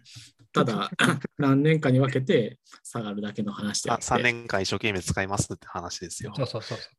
[0.51, 0.91] ただ、
[1.37, 6.33] 何年かに分けて下がるだけの話でああって3年間一生懸命使いますって話ですよ。
[6.35, 6.89] そうそうそうそ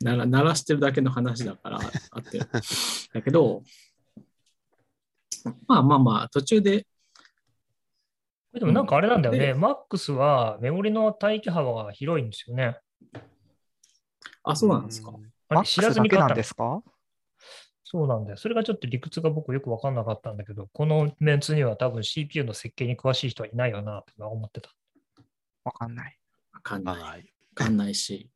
[0.00, 0.04] う。
[0.04, 1.78] なら鳴らしてるだけの話だから
[2.12, 2.38] あって。
[2.38, 3.62] だけど、
[5.66, 6.86] まあまあまあ、途中で、
[8.52, 12.78] でもなんかあれなんだよね、で MAX はメモリの帯域幅が広いんですよね。
[14.42, 15.12] あ、そうなんですか。
[15.48, 16.82] あれ知らクスだけなんずに買ったのですか？
[17.90, 18.36] そうなんだよ。
[18.36, 24.68] それがちょっと理屈が僕よく分かんなかったんだけど、このメンツには多分 CPU の設計に詳しい人はいないよなと思ってた。
[25.64, 26.18] わかんない。
[26.52, 26.98] わかんない。
[26.98, 27.32] わはい。
[27.54, 28.28] かんないし。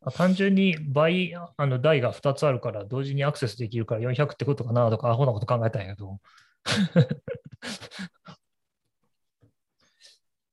[0.00, 6.20] あ単純に倍、あの台が2つあるから同時にアクセスできるから400ってことかなとか、アホなこと考えたんやけど。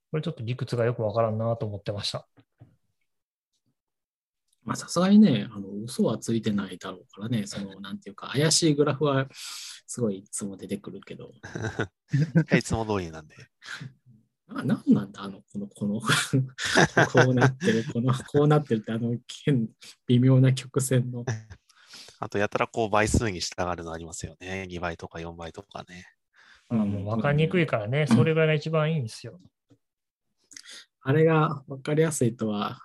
[0.10, 2.28] これちょっと理屈がよくわからんなと思ってました。
[4.64, 11.32] まあさすがにね、あの嘘はついてないだろうからね、その、 なんていうか、怪しいグラフはすごいいつも出てくるけど、
[12.58, 13.36] いつも通りなんで。
[14.48, 19.70] ななんなんだ、あの、この、この、こうなってる、この、こうなってるって、あの、剣
[20.08, 21.24] 微妙な曲線の。
[22.20, 24.68] あと、やたらこう倍数に従うのありますよね。
[24.70, 26.06] 2倍とか4倍とかね。
[26.68, 29.40] まあ、もう分かりにくいからね、それぐらいが一番いいんですよ。
[31.02, 32.80] あれが分かりやすいとは、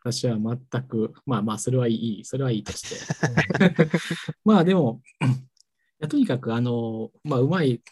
[0.00, 3.90] 私は全く、まあまあ、それはいい、それはいいとして。
[4.44, 5.02] まあでも、
[6.08, 7.82] とにかく、あの、まあ、うまい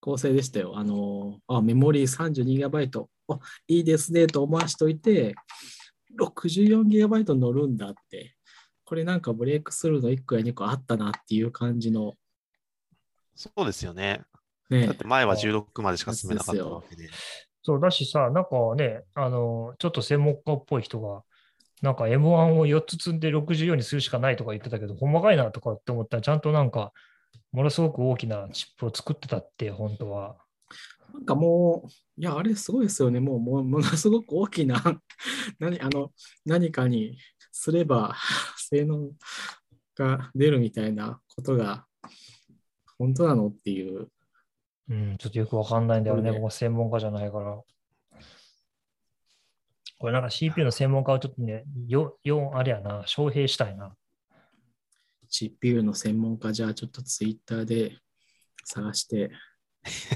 [0.00, 0.78] 構成でしたよ。
[0.78, 5.34] あの、あメモリー 32GB、あいいですねと思わしといて、
[6.18, 8.34] 64GB 乗るんだって、
[8.84, 12.14] これなんかブレイクスルーの1個や2個あったなっていう感じの、
[13.34, 14.22] そうですよね。
[14.70, 17.08] ねだって前は16までしか進めなかったわけで。
[17.68, 21.22] そうだしさ、なんかね、あの、ちょっと専門家っぽい人が、
[21.82, 26.94] なんか M1 を4つ積んで64にするしかないとか言ってたけど、ほんまかいなとかって思ったら、ちゃんとなんか、
[27.52, 30.38] ものすごく大きなチップを作ってたって、本当は。
[31.12, 33.20] なんかもう、いや、あれすごいですよね。
[33.20, 34.82] もう、もものすごく大きな
[35.60, 36.10] 何あの
[36.46, 37.18] 何かに
[37.52, 38.16] すれば
[38.56, 39.10] 性能
[39.94, 41.86] が出るみたいなことが
[42.96, 44.08] 本当なのっていう。
[44.88, 46.32] うん、ちょっとよくわかんないんだよね。
[46.32, 47.60] 僕は専門家じゃないから。
[49.98, 53.94] これなんか CPU の専門家をちょっとね、よ、よ、あれやな、招聘したいな。
[55.28, 57.98] CPU の専門家じゃあちょっとツイッターで
[58.64, 59.30] 探して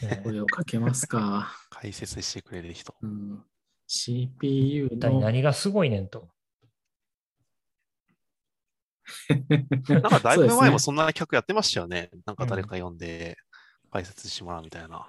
[0.03, 1.53] ね声をかけますか。
[1.69, 2.95] 解説してくれる人。
[3.03, 3.45] うん、
[3.87, 5.21] CPU 一体の。
[5.21, 6.31] 何がすごいねんと。
[9.89, 12.11] なんかだいぶ前もそんな客やってましたよね。
[12.25, 13.37] なんか誰か呼んで
[13.93, 15.07] 解説してもらうみたいな。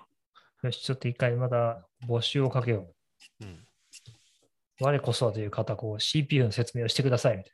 [0.61, 2.93] よし、ちょっと一回また募集をかけよ
[3.41, 3.47] うん。
[3.49, 4.83] う。
[4.83, 7.53] 我こそはという方、こう CPU の説明をしてくださいみたい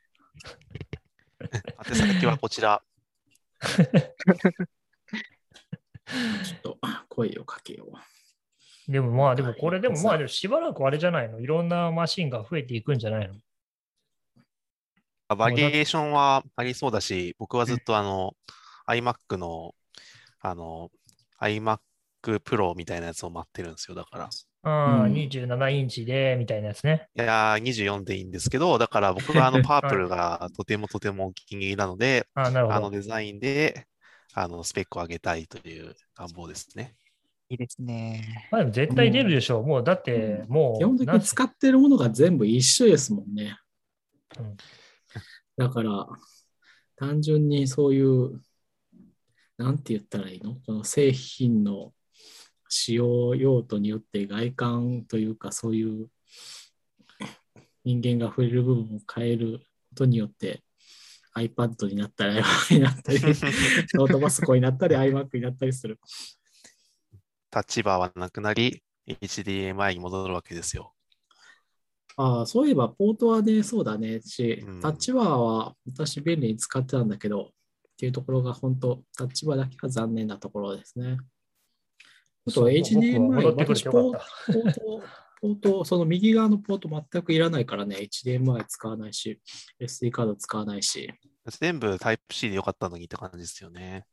[1.88, 2.82] 宛先はこちら。
[3.62, 3.84] ちょ
[6.56, 7.92] っと声をかけよう。
[7.92, 8.02] な。
[8.88, 11.40] でもまあ、でもはいこれでもまあ、でもしばらくあれじゃないの？
[11.40, 13.34] いろんなマシンが増えていくんじゃないの？
[15.36, 18.34] バリエーションはありそうだし、僕はずっとあの、
[18.88, 19.76] iMac の、
[20.40, 20.90] あの、
[21.40, 21.78] iMac
[22.22, 23.94] Pro みたいなやつを待ってるんですよ。
[23.94, 24.28] だから。
[24.62, 27.08] うん27インチで、みたいなやつね。
[27.16, 32.90] いやー、24でいいんですけど、だから僕はあの、パープルがとてもとてもお気に入りなので、ああ、なるほあのど。
[32.90, 33.86] デザインで、
[34.34, 36.94] あの、スペックを上げたいという願望ですね。
[37.48, 38.48] いいですね。
[38.52, 39.66] まあでも絶対出るでしょう。
[39.66, 43.56] もうだって、もう、基本的に使ってるものが全部一緒ですもんね。
[44.38, 44.56] うん
[45.56, 46.06] だから、
[46.96, 48.40] 単純にそういう、
[49.60, 50.54] なんて言ったらいいの？
[50.64, 51.92] この製品の
[52.70, 56.08] 使用用途によって外観というか、そういう
[57.84, 59.58] 人間が触れる部分を変える
[59.90, 60.64] ことによって、
[61.36, 63.20] iPad になったり、iPad になったり、
[63.92, 66.00] ノートパソコンになったり、iMac になったりする。
[67.50, 70.94] タッチバーはなくなり、HDMI に戻るわけですよ。
[72.16, 74.22] ああ、そういえば、ポートはね、そうだね。
[74.22, 77.52] しうん、タッチバーは私便利に使ってたんだけど、
[78.00, 81.18] っていうところが本当、タッチバーだけは残念なところですね。
[82.48, 84.20] あと、HDMI、私ポート、
[85.42, 89.38] ポート、その右側のポート全くいらないからね、HDMI 使わないし、
[89.78, 91.12] SD カード使わないし、
[91.60, 94.06] 全部 Type-C でよかったのにって感じですよね。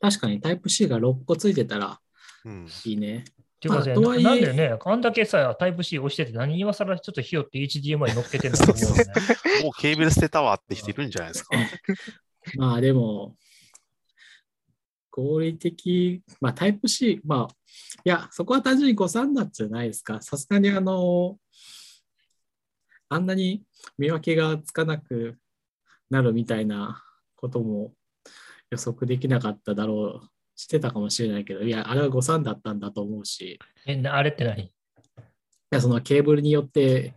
[0.00, 1.98] 確かに Type-C が6個ついてたら
[2.44, 2.68] うん。
[2.84, 3.24] いいね。
[3.60, 9.04] ていうかね、まあとはいえなんでね、あんだけさ、タイプ C 押してて、何今更ちょっとひよって HDMI 乗っけてんだと思うよね。
[9.64, 11.50] もうケーブル捨てたわって人いるんじゃないですか。
[12.56, 13.36] まあでも、
[15.10, 17.54] 合理的、まあタイプ C、まあ、
[18.04, 20.20] いや、そこは単純に誤算なんじゃないですか。
[20.22, 21.38] さすがにあの、
[23.08, 23.64] あんなに
[23.96, 25.38] 見分けがつかなく
[26.10, 27.02] なるみたいな
[27.36, 27.94] ことも
[28.70, 34.64] 予測できなかっただろう、してたかもしれないけど、いや、あれは誤算だったんだと思うし、え、なあれって何？
[34.64, 34.70] い
[35.70, 37.14] やそのケーブルによって、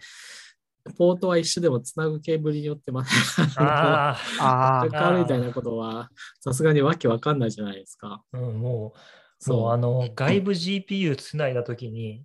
[0.98, 3.10] ポートは一緒でもつなぐケーブルによってまた、
[3.58, 8.24] ああ変わるみたいなことは、さすがにわけわかんないじゃないですか。
[8.32, 9.00] あ、うん、もう、
[9.40, 9.72] そう。
[9.72, 12.24] あの、外部 GPU つないだときに、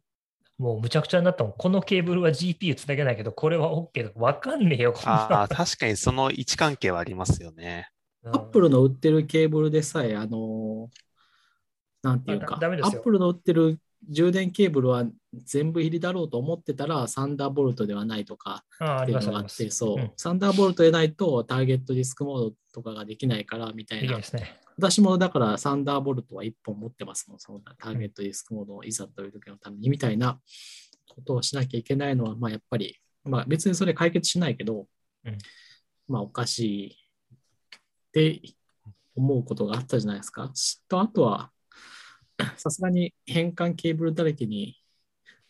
[0.58, 1.52] もうむちゃくちゃになったもん。
[1.56, 7.88] このケーブルは GPU つなげないけど、これは OK とかわかんねえよ、ああ、確かにその位置関係はありますよね。
[7.90, 10.88] うんアップルの売ってるケーブルでさえ、あの
[12.02, 12.98] なんていうか、あだダメですよ。
[12.98, 15.04] アップルの売ってる充電ケーブルは
[15.34, 18.64] 全部入りだろうと思ってたら、サンダーボルトではないとか
[19.02, 19.20] っていう。
[19.20, 24.20] のがあって、そう、うんサンダーボルトでないとターゲットディスクモードとかができないからみたいな。
[24.76, 30.38] 私もだからサンダーボルトは1本持ってますもん、そのターゲットディスクモードをいざという時のためにみたいな
[31.08, 34.86] ことをしなきゃいけないのは、まあやっぱり、まあ別にそれ解決しないけど、
[35.24, 35.38] うん
[36.08, 37.78] まあおかしいっ
[38.12, 38.40] て
[39.16, 40.52] 思うことがあったじゃないですか。
[40.88, 41.50] と、あとは、
[42.56, 44.76] さすがに変換ケーブルだらけに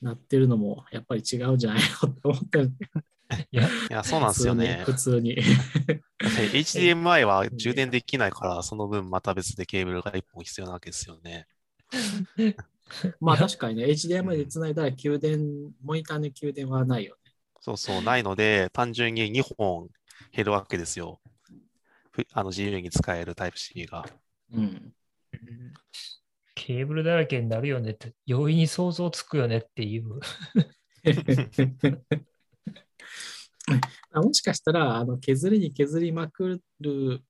[0.01, 2.73] なってるのもやっぱり違うんじゃないのって思ってる。
[3.51, 4.83] いや、いや、 そうなんですよね。
[4.85, 5.37] 普通に。
[6.19, 11.47] HDMI は充電できないから、その分また別でケーブルが1本必要なわけですよね。
[13.21, 17.33] まあ確かにね、HDMI でつないだら給電、モニターの給電はないよね。
[17.61, 19.89] そうそう、ないので、単純に2本
[20.33, 21.21] 減るわけですよ。
[22.13, 24.07] ふあの自由に使えるタイプ C が。
[24.53, 24.93] うん。
[26.57, 30.19] ケーブルだらけになるよねって、容易に想像つくよねっていう。
[34.11, 37.23] あもしかしたら、あの削りに削りまくる、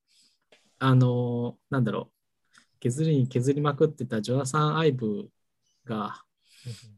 [0.78, 2.12] あの、なんだろ
[2.54, 5.28] う、削りに削りまくってたジョナサン・アイブ
[5.84, 6.22] が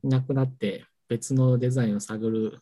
[0.03, 2.61] いなくなって、別のデザインを探る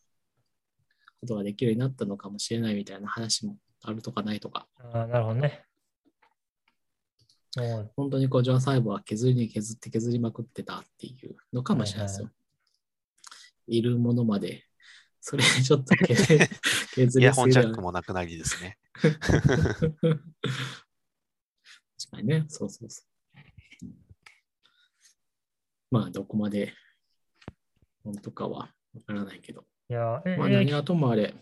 [1.20, 5.65] ことができるようになったのかもしれないみたいな話もあるとかないとか、ああ、なるほどね。
[7.96, 12.30] 本当にこうジョナサン・アイブは削りに削って削りまくってたっていうのかもしれないですよ。
[13.66, 14.64] いるものまで、
[15.20, 18.78] それちょっと 削りすぎだよねホンジャックもなくなりですね。
[18.92, 19.10] 確
[22.10, 23.06] かにね、そうそうそう。
[25.90, 26.74] まあ、どこまで
[28.04, 28.68] 本当かはわ
[29.06, 29.64] からないけど。
[29.88, 31.34] いや、え、まあ、え何はともあれ、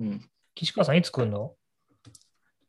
[0.00, 0.30] うん。
[0.54, 1.56] 岸川さんいつ来るの？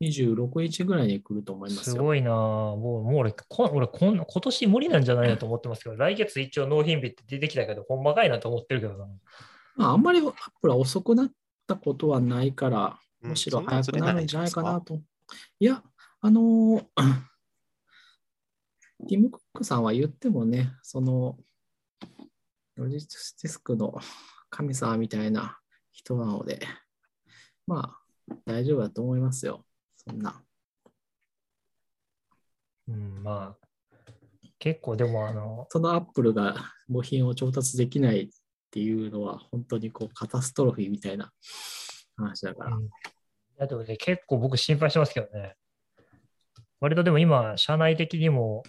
[0.01, 1.95] 26日ぐらいに来ると思いますよ。
[1.95, 9.05] すごいなぁもう、もう俺、こ俺こんな、今年無理なんじゃないかと思ってますけど、来月一応納品日って出てきたけど、ほんまかいなと思ってるけどな。
[9.75, 11.31] まあ、あんまりアップルは遅くなっ
[11.67, 15.01] たことはないから、うんむしろ早くなるんじゃないかなずと。
[15.59, 15.83] いや、
[16.21, 16.85] あのー
[19.07, 21.37] ティム・クックさんは言ってもね、その、
[22.75, 23.99] ロジスティスクの
[24.49, 25.59] 神様みたいな
[25.91, 26.59] 人なので、
[27.67, 27.97] ま
[28.29, 29.65] あ、大丈夫だと思いますよ。
[30.09, 30.41] そんな。
[32.87, 33.67] うん、まあ、
[34.57, 36.55] 結構でも、あの、そのアップルが
[36.89, 38.29] 部品を調達できないっ
[38.71, 41.31] ていうのは、本当にこうカタストロフィーみたいな
[42.17, 42.75] 話だから。
[42.75, 42.89] うん、い
[43.57, 45.55] やでもね、結構僕心配してますけどね。
[46.79, 48.63] 割とでも今、社内的にも、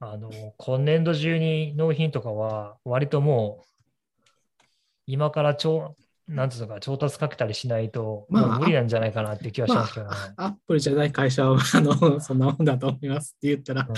[0.00, 4.64] あの、今年度中に納品とかは、割ともう、
[5.06, 5.96] 今から調、
[6.28, 10.12] なんつうのか、調達かけたりしないと、まあ無理なんじゃないかなって気はしますけどね。
[10.36, 13.88] アップルじゃない会社はあのそんなもんだと思いますって言ったら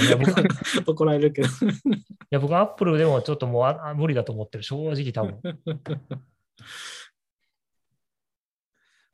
[0.86, 1.48] 怒られるけど。
[2.30, 5.40] や、僕、アップルでもちょっともうああ無理だと思ってる、正直多分。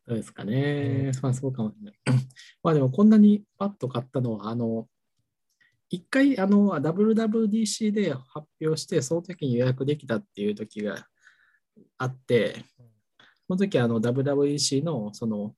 [0.07, 1.13] そうですかね。
[1.23, 1.95] まあそうかもしれない。
[2.63, 4.89] まあでもこんなにパッと買ったのは、あの、
[5.89, 11.07] 一回あの WWDC で発表して、その時に予約できたっていう時が
[11.97, 12.65] あって、
[13.47, 15.55] その時あの WWDC のその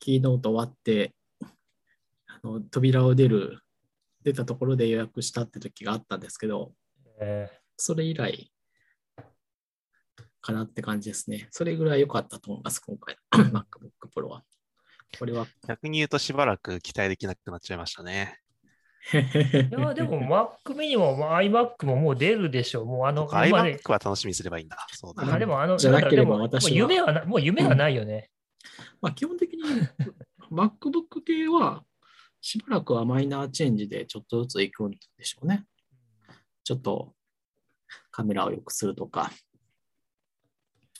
[0.00, 3.60] キーノート終わって、あの扉を出る、
[4.24, 6.72] 出たところで予約したって時があったんですけど、
[7.20, 8.52] えそれ以来
[10.40, 11.48] かなって感じですね。
[11.50, 13.16] それぐらい良かったと思います、今回。
[13.32, 13.64] MacBook
[14.14, 14.42] Pro は。
[15.18, 15.46] これは。
[15.66, 18.38] 逆に言うとしばらく期待できなくなっちゃいましたね。
[19.12, 22.86] ーいや、 でも Mac mini も iMac ももう出るでしょう。
[22.86, 24.86] もうあの、iMac は楽しみにすればいいんだ。
[24.92, 28.30] そうだうんあでもあの、じゃなければ私はでももう夢はな、もう夢はないよね。
[29.00, 29.62] まあ基本的に
[30.50, 31.84] MacBook 系は
[32.40, 35.64] しばらくはマイナーチェンジでちょっとずついくんでしょうね。
[36.64, 37.14] ちょっと
[38.10, 39.30] カメラを良くするとか、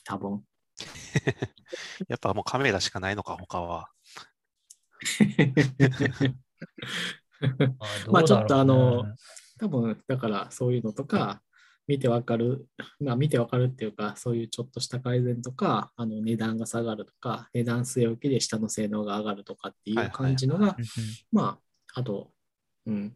[0.03, 0.43] 多分。
[2.07, 3.91] やっぱもうカメラしかないのか、他は。
[8.11, 9.13] まあちょっとあのね
[9.59, 11.41] 多分だからそういうのとか、
[11.89, 12.67] 見てわかる、
[13.01, 20.85] まあ見てわかるっていうか、そういうちょっとした改善とか、あの値段が下がるとか、値段据え置きで下の性能が上がるとかっていう感じのが、うん
[21.31, 21.59] ま
[21.93, 22.31] あ、あと、
[22.85, 23.15] うん、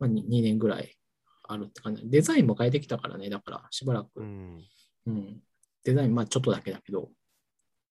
[0.00, 0.96] まあ、2, 年ぐらい
[1.44, 2.02] あるって感じ。
[2.10, 4.64] デザインも変えてきたからね、だからしばらく、ううん。
[5.10, 5.42] ん。
[5.84, 7.10] デザイン、まあちょっとだけだけど、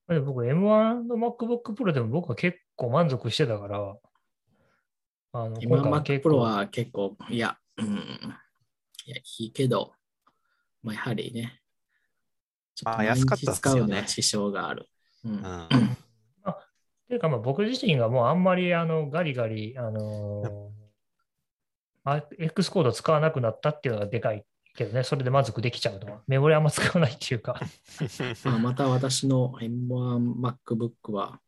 [0.10, 3.98] で僕、M1 の MacBook Pro でも僕は結構満足してたから、
[5.34, 7.88] あの今今回は Mac 結 Pro 構、は結構、いや、うん、
[9.06, 9.94] いや、いいけど、
[10.84, 11.62] まあやはりね、
[12.76, 14.88] ちょっとまあ安かったっすよね支障がある。
[15.26, 15.38] うんうん。
[15.38, 20.78] っていうか、まあ、僕自身がもうあんまりあのガリガリ、あのー
[22.10, 24.46] あ X コード使わなくなったっていうのがでかい
[24.78, 26.22] けどね、それで満足できちゃうのは。
[26.26, 27.60] メモリあんま使わないっていうか。
[28.46, 31.42] ま あまた私の M1MacBook は、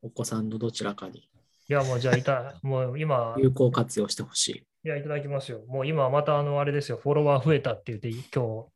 [0.00, 1.28] お子さんのどちらかに
[1.68, 4.66] いや、もうじゃあいた、 もう今、有効活用してほしい。
[4.84, 5.60] いや、いただきますよ。
[5.68, 8.66] もう今またあの、あれですよ、フォロワー増えたって言って、今日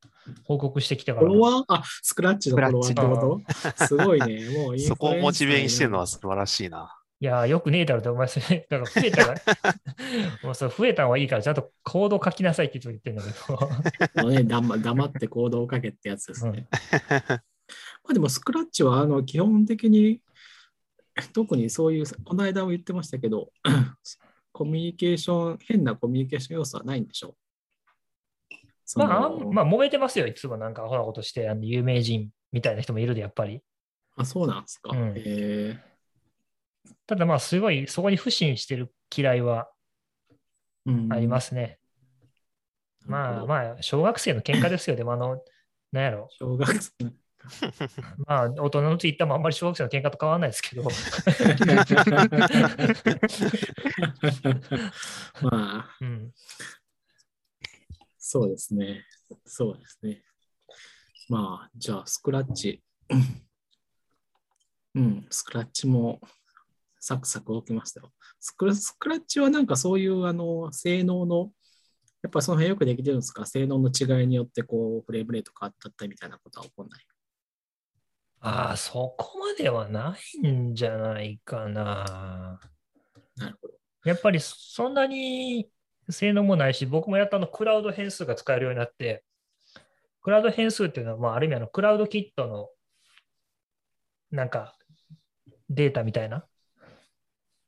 [0.45, 1.26] 報告してきたから。
[1.26, 1.64] フォロワー？
[1.68, 3.41] あ、スクラッチのフォロワーってこ
[3.76, 3.87] と？
[3.87, 4.49] すごいね。
[4.57, 6.93] もうそこをモチベにしてるのは素晴らしいな。
[7.18, 9.34] いや、よくねえだろって、お前それ、だから増えたら、
[10.45, 13.28] もうそれ増えたのはいいから、ちゃんとコード書きなさいって言ってんだけ
[14.14, 14.22] ど。
[14.22, 16.68] もうね、黙黙って行動をかけってやつですね。
[16.70, 17.41] ま
[18.11, 20.20] あでも、スクラッチはあの基本的に、
[21.33, 23.51] 特にそういう、この間も言ってましたけど、
[24.53, 27.37] コミュニケーション、変なコミュニケーション要素はないんでしょう。
[28.85, 33.62] そまあ、まあ、揉めてますよ、いつもなんかアホなことして、あの有名人みたいな人もいるで、やっぱり。
[34.17, 34.97] あ、そうなんですか。
[34.97, 35.79] うんへ
[37.07, 39.69] ただまあ、すごい、そこに不信してる嫌いは
[41.11, 41.79] ありますね。
[43.07, 44.97] まあまあ、小学生の喧嘩ですよ。
[44.97, 45.43] でも、あの、
[45.93, 46.29] なんやろ。
[46.31, 46.93] 小学生。
[48.26, 50.82] まあ、大人のツイッターもあんまり小学生の喧嘩と変わらないですけど。
[55.42, 56.32] まあ、うん。
[58.18, 59.05] そうですね。
[59.44, 60.22] そうですね。
[61.28, 62.82] まあ、じゃあ、スクラッチ。
[64.94, 66.20] うん、スクラッチも
[66.99, 68.12] サクサク起きましたよ。
[68.40, 71.53] スクラスクラッチはなんかそういうあの性能の、
[72.22, 73.44] やっぱその辺よくできてるんですか？
[73.44, 77.01] 性能の違いによってこうフレームレート変わったったみたいなことは起こんない？
[78.41, 82.61] ああ、そこまではないんじゃないかな。
[83.37, 83.74] なるほど。
[84.05, 85.68] やっぱりそんなに
[86.09, 89.24] 性能もないし、僕もやったあのクラウド変数が使えるようになって、
[90.22, 92.68] クラウド変数っていうのは、まあ、ある意味あのクラウドキットの
[94.30, 94.76] なんか
[95.68, 96.45] データみたいな？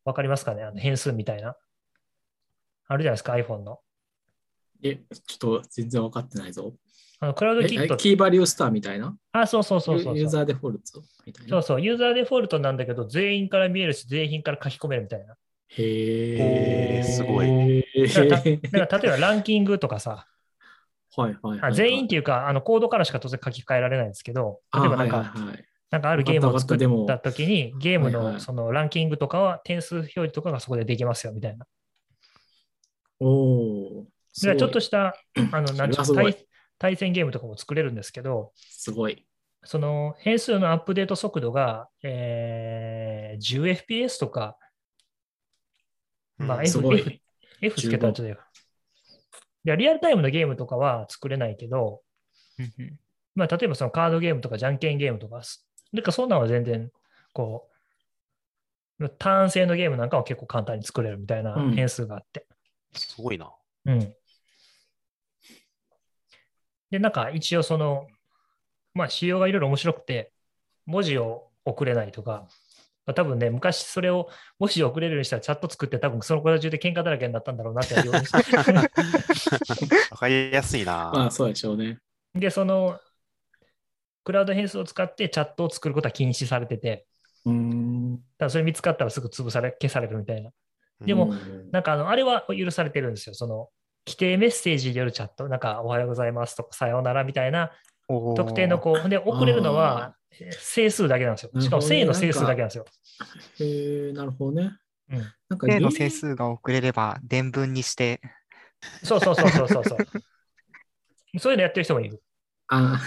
[0.04, 0.62] わかりますかね？
[0.62, 1.56] あの変数みたいな？
[2.86, 3.80] あるじゃないですか、iPhone の。
[4.82, 6.72] え、ちょっと全然分かってないぞ。
[7.20, 7.94] あのクラウドキット。
[7.94, 9.16] えキーバリュースターみたいな？
[9.32, 10.18] あ、そうそうそうそうそう。
[10.18, 11.50] ユーザーデフォルトみたいな？
[11.50, 15.34] そうそう、ユーザーデフォルトなんだけど、全員から見えるし、全員から書き込めるみたいな。
[15.76, 17.84] へえ、すごい。
[18.70, 20.26] だ か例えばランキングとかさ、
[21.16, 21.70] はいはいはい。
[21.70, 31.66] あ全員っていうか、あのコードからしか当然書き換えられないんですけど、例えばなんか、あはいはいはいなんかあるゲームを作ったわかったときに、ゲームのそのランキングとかは点数表示とかがそこでできますよみたいな。
[33.20, 33.26] お
[34.00, 34.06] お。
[34.42, 35.16] だからちょっとした、
[35.50, 36.04] あの、なんちゅう
[36.78, 39.26] 対対戦ゲームとかも作れるんですけど、すごい。
[39.64, 44.56] その変数のアップデート速度が、えー、10fps とか、
[46.38, 47.12] まあうん F, F,
[47.60, 48.36] F つけたらちょっとい
[49.64, 52.00] やリアルタイムのゲームとかは作れないけど、
[52.58, 52.98] うんうん
[53.38, 55.42] まあ、例えばそのカードゲームとかじゃんけんゲームとか、
[55.92, 56.90] なんかそんなのは全然、
[57.32, 57.68] こ
[58.98, 62.46] う、ターン制のゲームなんかは結構簡単に作れるみたいなうん変数があって。
[62.94, 63.52] すごいな。
[63.86, 64.14] うん。
[66.90, 68.06] で、なんか一応その、
[68.94, 70.32] まあ仕様がいろいろ面白くて、
[70.86, 72.48] 文字を送れないとか、
[73.06, 74.28] まあ多分ね、昔それを
[74.58, 77.94] 文字を送れるようにしたらチャット作って多分その子たち中で喧嘩だらけになったんだろうなって
[80.10, 81.10] わかりやすいな。
[81.12, 81.98] まあそうでしょうね。
[82.34, 82.98] で、その、
[84.24, 87.06] クラウド変数を使ってチャットを作ることは禁止されてて、
[87.46, 88.18] うーん。
[88.36, 90.50] ただそれ見つかったらすぐ潰され、消されるみたいな。
[91.06, 93.34] でもうんなんかあの、あれは許されてるんですよ。
[93.34, 93.68] その、
[94.08, 97.70] 規定メッセージによるチャット、なんか、おはようございますとか、さようならみたいな
[98.08, 100.14] 特定のこう、で、送れるのは
[100.60, 101.60] 整数だけなんですよ。
[101.60, 102.86] しかも正の整数だけなんですよ。
[103.60, 104.72] へえ、なるほどね。
[105.10, 108.20] うんなんか正の整数が送れれば伝文にして、
[109.02, 109.98] そうそうそうそうそうそう。
[111.38, 112.22] そういうのやってる人もいる。
[112.68, 113.00] あ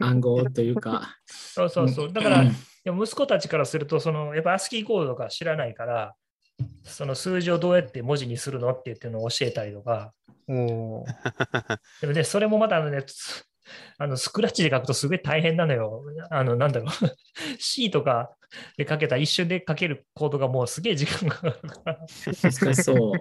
[0.00, 1.18] 暗号というか。
[1.26, 2.12] そうそうそう。
[2.12, 2.44] だから、
[2.84, 6.14] でも息子たちからすると、その、やっぱ ASCII コードとか知らないから、
[6.82, 10.12] その数字をどうやって文字にするのって言ってるのを教えたりとか、
[10.46, 11.04] でも
[12.14, 13.44] ね、それもまたあのね、つ
[13.98, 16.02] あのスクラッチで書くとすごい大変なのよ。
[16.30, 16.88] あの、なんだろう。
[17.60, 18.30] C とか
[18.76, 21.98] で書けた一瞬で書けるコードがもうすげえ時間がかかるから。
[22.42, 23.12] 難しそう。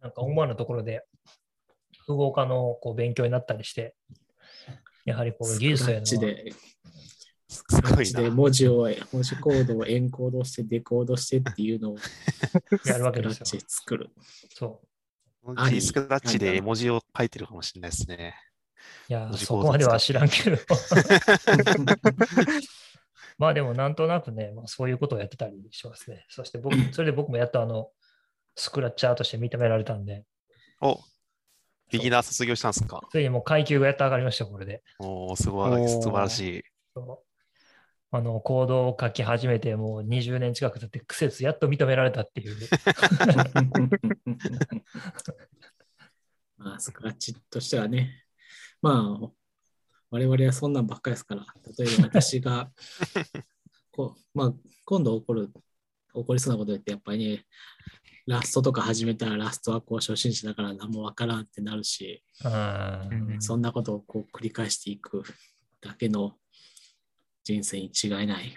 [0.00, 1.04] なんか思わぬところで、
[2.06, 3.94] 符号化のこう勉強になったりして、
[5.04, 6.54] やはりこう技術というスクラッチの
[7.50, 8.34] すスクラッチでごいな。
[8.36, 11.96] 文字を、文字コードをエンコードして、デコードしてっていうのを
[12.86, 14.10] やるわけですよスクラッチで作る。
[14.54, 14.80] そ
[15.56, 18.34] あり G スクラッチで絵文字を書いてるかもしれないですね。
[19.08, 19.12] う。
[19.12, 20.56] いやそこまでは知らんけど。
[23.38, 26.26] まあでもなんとなくね、まあ、そういうことをやってたりしますね。
[26.28, 27.90] そして僕、それで僕もやっとあの、
[28.54, 30.24] スクラッチャーとして認められたんで、
[30.82, 31.00] お、
[31.90, 33.00] ビギナー卒業したんですか？
[33.10, 34.82] ついにもう階級がやっと上がりました、これで。
[34.98, 36.62] おーすごい、おー素晴らしい。
[38.12, 42.56] あの、コードを書き始めてもう20年近く経って、苦節やっと認められたっていう。
[46.58, 48.24] まあ、スクラッチとしてはね、
[48.82, 49.30] まあ、
[50.10, 51.46] 我々はそんなんばっかりですから、
[51.78, 52.72] 例えば私が、
[53.92, 54.54] こうまあ、
[54.84, 57.46] 今度起こる、起こりそうなことって、やっぱりね、
[58.26, 62.24] ラストとか始めたらラストはこう初心者だから何もわからんってなるし、
[63.38, 65.22] そんなことをこう繰り返していく
[65.80, 66.36] だけの
[67.50, 68.46] 人生に違いない。
[68.46, 68.54] い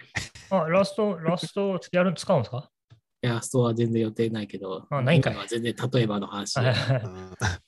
[0.50, 2.70] あ、ラスト、ラストやる、使うんですか？
[3.22, 6.60] や、ラストは全然予定ないけど、あないんかい今は全然例えばの話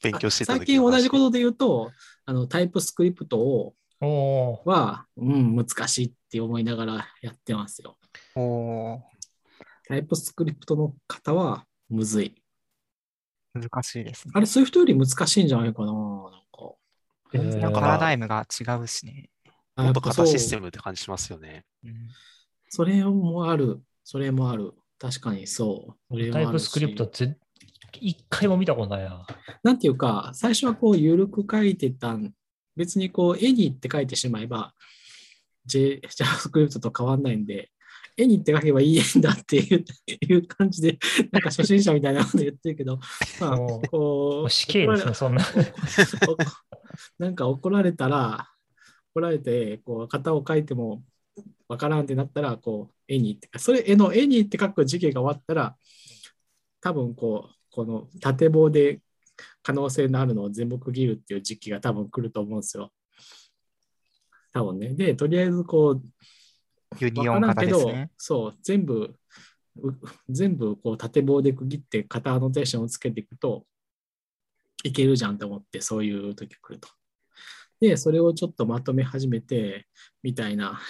[0.02, 1.90] 勉強してた最近同じことで言うと、
[2.26, 3.74] あのタイプスクリプトを
[4.64, 7.96] は、うん、難しいって思いながらやってますよ。
[9.88, 12.34] タイプスクリプトの方はむずい。
[13.54, 14.32] 難しいですね。
[14.34, 15.92] あれ、そういう人より難しいんじゃないかな。
[15.92, 19.30] なんかパラダイムが違うしね。
[19.76, 21.64] あもっと型やっぱそうシステムって感じしますよね。
[21.84, 21.92] うん
[22.68, 23.80] それもある。
[24.02, 24.74] それもある。
[24.98, 26.32] 確かにそう。
[26.32, 27.36] タイプスクリプトぜ
[28.00, 29.26] 一回も見たことないな。
[29.62, 32.32] なんていうか、最初はこう、緩く書いてたん、
[32.76, 34.74] 別にこう、絵にって書いてしまえば、
[35.64, 37.70] J- JavaScript と変わんないんで、
[38.16, 39.84] 絵にって書けばいい絵だっていう
[40.28, 40.98] いう感じで、
[41.32, 42.98] なんか初心者みたいなこと言ってるけど、
[43.40, 45.44] まあ、もうこう、死刑ですね、そんな。
[47.18, 48.50] おなんか怒られたら、
[49.16, 51.02] 怒られて、こう、型を書いても
[51.68, 55.76] わからんってなったら、こう、絵にって、それ、絵の絵にって書く時期が終わったら、
[56.82, 59.00] 多分こう、この縦棒で
[59.62, 62.92] 可能性のあるのを全部区切るっていう時期が多分来ると思うんですよ。
[64.52, 64.94] 多分ね。
[64.94, 66.02] で、とりあえずこう、
[67.00, 68.10] ユニオン型ですね。
[68.18, 69.14] そう、全部、
[69.82, 69.92] う
[70.28, 73.66] 全部こう縦棒で区切って型アノテーションをつけていくと
[74.84, 76.88] いけるじゃんと思って、そういう時来ると。
[77.80, 79.86] で、それをちょっとまとめ始めて、
[80.22, 80.80] みたいな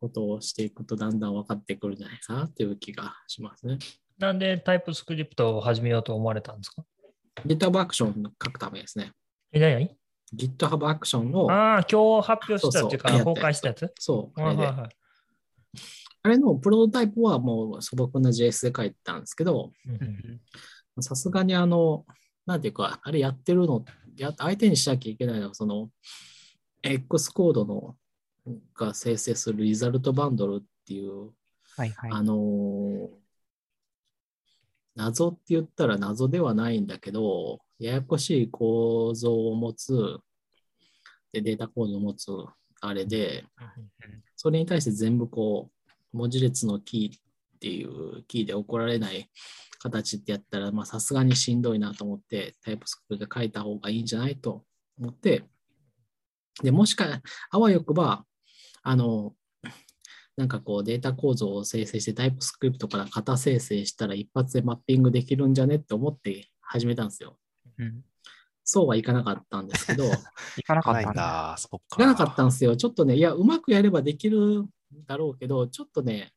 [0.00, 3.78] ことをしていくと、だんだん分かってくるんじゃないかなっていう気がしますね。
[4.18, 6.84] なんでタイプスクリプトを始めようと思われたんですか
[7.46, 9.12] ？GitHub アクション書くためですね。
[9.52, 9.96] え、何
[10.34, 13.92] ？GitHub アクションを、ああ、今日発表したっていうか、そうそう公開したやつ？
[13.98, 14.62] そう、あれで。
[14.62, 14.80] はいはい。
[14.82, 14.88] はい
[16.26, 19.72] あれのプロトタイプはもう素朴な JS で書いてたんですけど、
[21.00, 22.06] さすがにあの、
[22.46, 23.84] なんていうか、あれやってるの、
[24.16, 25.90] や相手にしなきゃいけないのは、その、
[26.82, 27.96] X コードの
[28.74, 31.30] が生成するリザルトバンドルっていう、
[31.76, 32.10] はいはい。
[32.12, 33.08] あのー
[34.96, 40.18] 謎って言ったら謎ではないんだけど、ややこしい構造を持つ、
[41.32, 42.30] でデータ構造を持つ
[42.80, 43.44] あれで、
[44.36, 45.70] それに対して全部こ
[46.12, 49.28] う、文字列のキーっていうキーで怒られない
[49.84, 54.64] 形ってやったら、まあさすがにしんどいなと思って、タイプスクリプトで書いた方がいいんじゃないと
[54.98, 55.44] 思って、
[56.62, 57.20] で、もしか、
[57.50, 58.24] あわよくば、
[58.82, 59.34] あの、
[60.36, 67.38] なんかこうデータ構造を生成してタイプスクリプトから型生成したら一発でマッピングできるんじゃねって思って始めたんですよ。
[67.78, 68.02] うん
[68.66, 70.04] そうはいかなかったんですけど、
[70.56, 71.22] 行かなかったんだ。
[71.52, 71.56] だ。
[71.58, 71.96] そっか。
[71.96, 72.74] いかなかったんですよ。
[72.78, 74.70] ちょっとね、いや、うまくやればできるん
[75.06, 76.32] だろうけど、ちょっとね、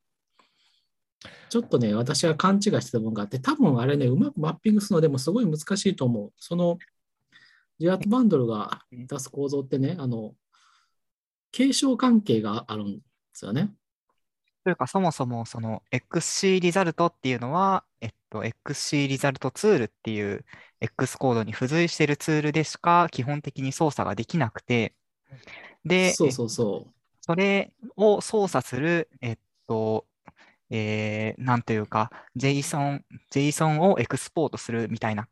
[1.49, 6.33] ちょっとね、私が勘違いしてた部分があって、多分あれね、うまくマッピングするのでもすごい難しいと思う。
[6.37, 6.77] その、
[7.79, 10.35] ジアートバンドルが出す構造ってね、あの、
[11.51, 13.03] 継承関係があるんで
[13.33, 13.71] すよね。
[14.63, 20.43] というか、そもそもその XC リザルトっていうのは、えっと、XC リザルトツールっていう
[20.81, 24.93] X コードに付随しているツールでしか基本的に操作ができなくて、
[25.85, 26.93] で、そうそうそう。
[27.21, 29.37] それを操作する、えっ
[29.67, 30.05] と、
[30.69, 33.01] えーなんというか、JSON、
[33.31, 35.27] JSON をエクスポートするみたいな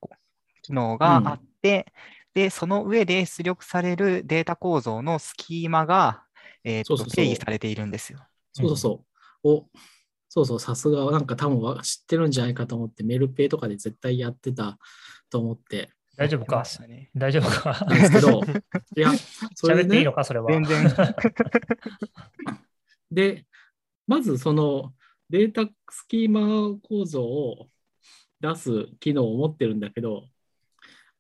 [0.62, 1.92] 機能があって、
[2.34, 6.24] で、その上で出力されるデータ構造のスキーマが、
[6.64, 8.20] えーっとそうそうそう定義されているんですよ。
[8.54, 9.06] そうそうそ
[9.44, 9.50] う。
[9.50, 9.70] お
[10.30, 14.78] そうそう、さすが、なんか多分わ知ってるんじゃないかと思って、メルペイとかで絶対やってた
[15.30, 16.64] と思って大丈夫か？
[16.88, 17.86] ね大丈夫か？
[17.90, 18.42] ですけど、
[18.98, 19.12] いや、
[19.54, 20.24] それでね喋っていいの、か？
[20.24, 20.52] それは。
[20.52, 20.96] 全然。
[23.12, 23.46] で、
[24.08, 24.94] まずその
[25.30, 27.68] データスキーマ構造を
[28.40, 30.26] 出す機能を持ってるんだけど、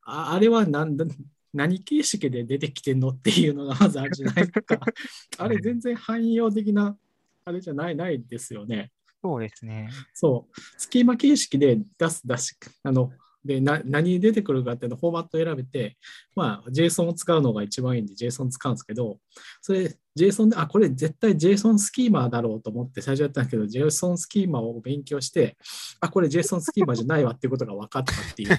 [0.03, 1.05] ああれは何だ
[1.53, 4.79] 何形式で出てきてんのっていうのがまずあるじゃないですか。
[5.39, 6.97] あれ全然汎用的な
[7.45, 8.91] あれじゃないないですよね。
[9.23, 9.89] そうですね。
[10.13, 13.11] そう、スキーマ形式で出す、出し、あの、
[13.45, 15.97] で、な何出てくるかっていうのフォーマットを選べて、
[16.35, 19.19] まあ、JSON を使うのが一番いいんで JSON 使うんですけど、
[19.61, 25.57] それ、JSON で、あ、これ絶対 JSON スキーマだろうと思って最初やったんだけど、JSON スキーマを勉強して、
[25.99, 28.49] あ、これ JSON スキーマじゃないわっていうことが分かったっていう。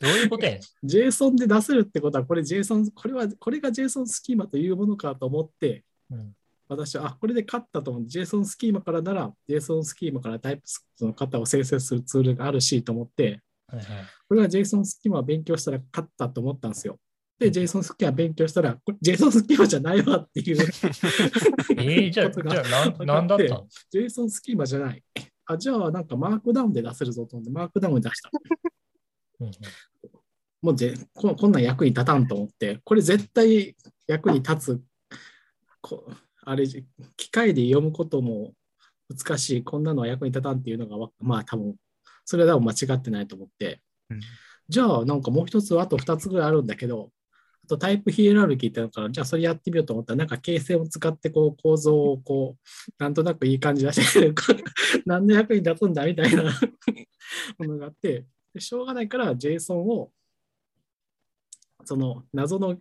[0.00, 6.32] どういうことや JSON で出せるってことは、これ JSON、これは、これが JSON スキーマというものかと思って、うん
[6.68, 8.02] 私は、あ、これで勝ったと思う。
[8.04, 10.62] JSON スキーマからなら、JSON スキーマからタイプ
[11.04, 13.86] の型を生成するツールがあるしと思って、はいはい
[14.28, 16.98] これは JSON スキーマを勉強したら勝ったと思ったんですよ。
[17.38, 20.56] で、JSON スキーマ勉強したら、これ JSON スキーマじゃないわっていう。
[21.78, 25.02] えー、じゃあ、ことがじゃあだったの？JSON スキーマじゃない。
[25.44, 28.30] あ、じゃあなんかマークダウンで出せるぞと思って、マークダウンで出した。
[29.40, 29.52] うんうん
[30.62, 33.76] もうぜここんなん役に立たんと思って、これ絶対
[34.08, 34.82] 役に立つ、
[35.80, 36.10] こ
[36.46, 36.64] あれ、
[37.16, 38.54] 機械で読むことも
[39.08, 41.74] 難しい、こんなのは役に立たんっていうのがわ、まあ多分、
[42.24, 44.20] それは多分間違ってないと思って、うん。
[44.68, 47.10] じゃあなんかもう一つ、あと二つぐらいあるんだけど、
[47.64, 54.32] あとタイプヒエラルキーってのから、じゃあそれやってみようと思ったら、なんか形成を使ってこう構造をこう、なんとなくいい感じ出して、
[55.04, 56.44] 何の役に立つんだみたいな。
[57.58, 58.24] ものがあって、
[58.54, 60.12] でしょうがないから JSON を
[61.86, 62.76] その謎の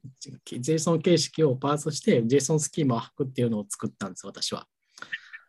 [0.45, 4.67] JSON 形式をパースして JSON スキーマを吐くっていうのを作ったんです、私は。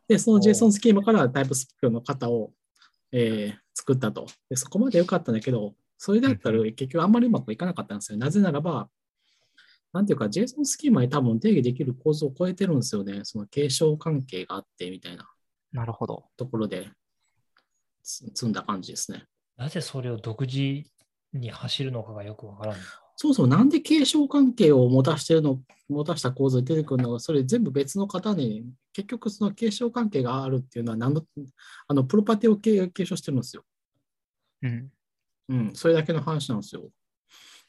[0.07, 2.53] で、その JSON スキーマからタイプスクの型を、
[3.13, 4.57] えー作ったとで。
[4.57, 8.19] そこまで良かったんだけど、それだったら結局あんまりうまくいかなかったんですよ。
[8.19, 8.89] なぜならば、
[9.93, 13.21] なんていうか JSON スキーマに多分定義できる構造を超えてるんですよね。
[13.25, 15.31] その継承関係があってみたいな
[15.73, 16.25] なるほど。
[16.37, 16.89] ところで
[18.03, 19.25] つ積んだ感じですね。
[19.57, 20.83] なぜそれを独自
[21.33, 22.85] に走るのかがよくわからんな。
[23.17, 31.25] そうそう、なんで継承関係を持たしてるの、持たした構造で出てくるのが、それ全部別の方に、結局その継承関係があるっていうのは何の、
[31.89, 33.65] あの、プロパティを継継承してるんですよ。
[34.63, 34.91] うん。
[35.49, 36.91] うん、それだけの話なんですよ。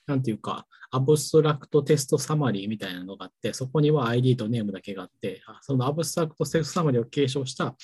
[0.05, 7.75] なんていうか、 Abstract Test Summary みたいなのがあって、そこには ID とネームだけがあって、あその Abstract Test Summary を継承した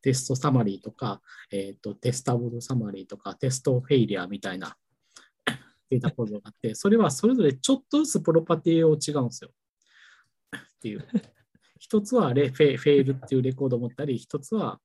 [0.00, 1.20] Test Summary とか、
[1.50, 4.76] えっ、と、 Testable Summary とか、 Test Failure みたいな、
[5.92, 9.50] データ構造があって、それはそれぞれちょっとずつプロパティを違うんですよ。
[10.56, 11.06] っていう。
[11.78, 14.80] 一つはレフェフェイルっていうレコードを持ったり、一つは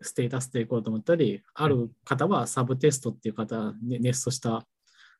[0.00, 4.66] ステータスっていうレコードを持ったり、ある方はサブテストっていう方、ね、ネストした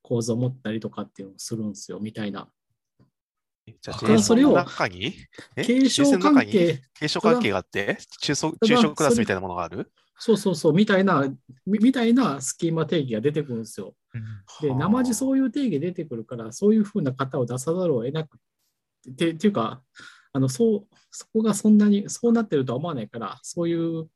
[0.03, 2.49] 構造を持ったりとかっていうのをするんですよ、みたいな。
[3.66, 4.57] じゃあ、それを
[5.57, 9.93] 継承関係、継承関係があって、中層それは中小クラスみたいなものがある？
[10.18, 11.28] そうそうそう、みたいな、
[11.66, 13.95] みみたいなスキーマ定義が出てくるんですよ。
[14.60, 18.38] で、生地そういう定義出てくるから、そういうふうな型を出さざるを得なく
[19.16, 19.82] て、っていうか、
[20.32, 24.08] あのそうそこがそんなに、そうなってるとは思わないから、そういう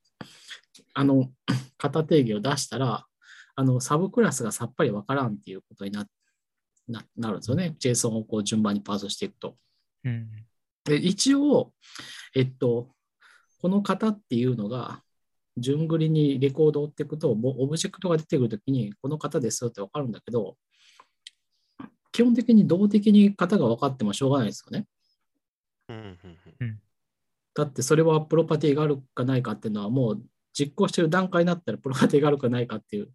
[0.95, 1.31] あの
[1.79, 3.07] 型定義を出したら、
[3.55, 6.07] あのサブクラスがさっぱりわからんっていうことにな
[6.89, 7.77] ななるんですよね。
[7.79, 9.57] JSON をこう順番にパースしていくと。
[10.05, 10.29] うん
[10.85, 11.73] で一応、
[12.35, 12.89] えっと、
[13.61, 15.03] この型っていうのが、
[15.57, 20.57] 順繰りにレコードを追っていくと、もうオブジェクトが出てくるときに、この型ですよってわかるんだけど、
[22.13, 24.87] 基本的に動的に型が分かってもしょうがないですよね。
[25.89, 26.19] うんうん
[26.61, 26.81] うん
[27.55, 30.23] だってそれはプロパティがあるかないかっていうのは、もう
[30.55, 33.11] 実行してる段階になったらプロパティがあるかないかっていう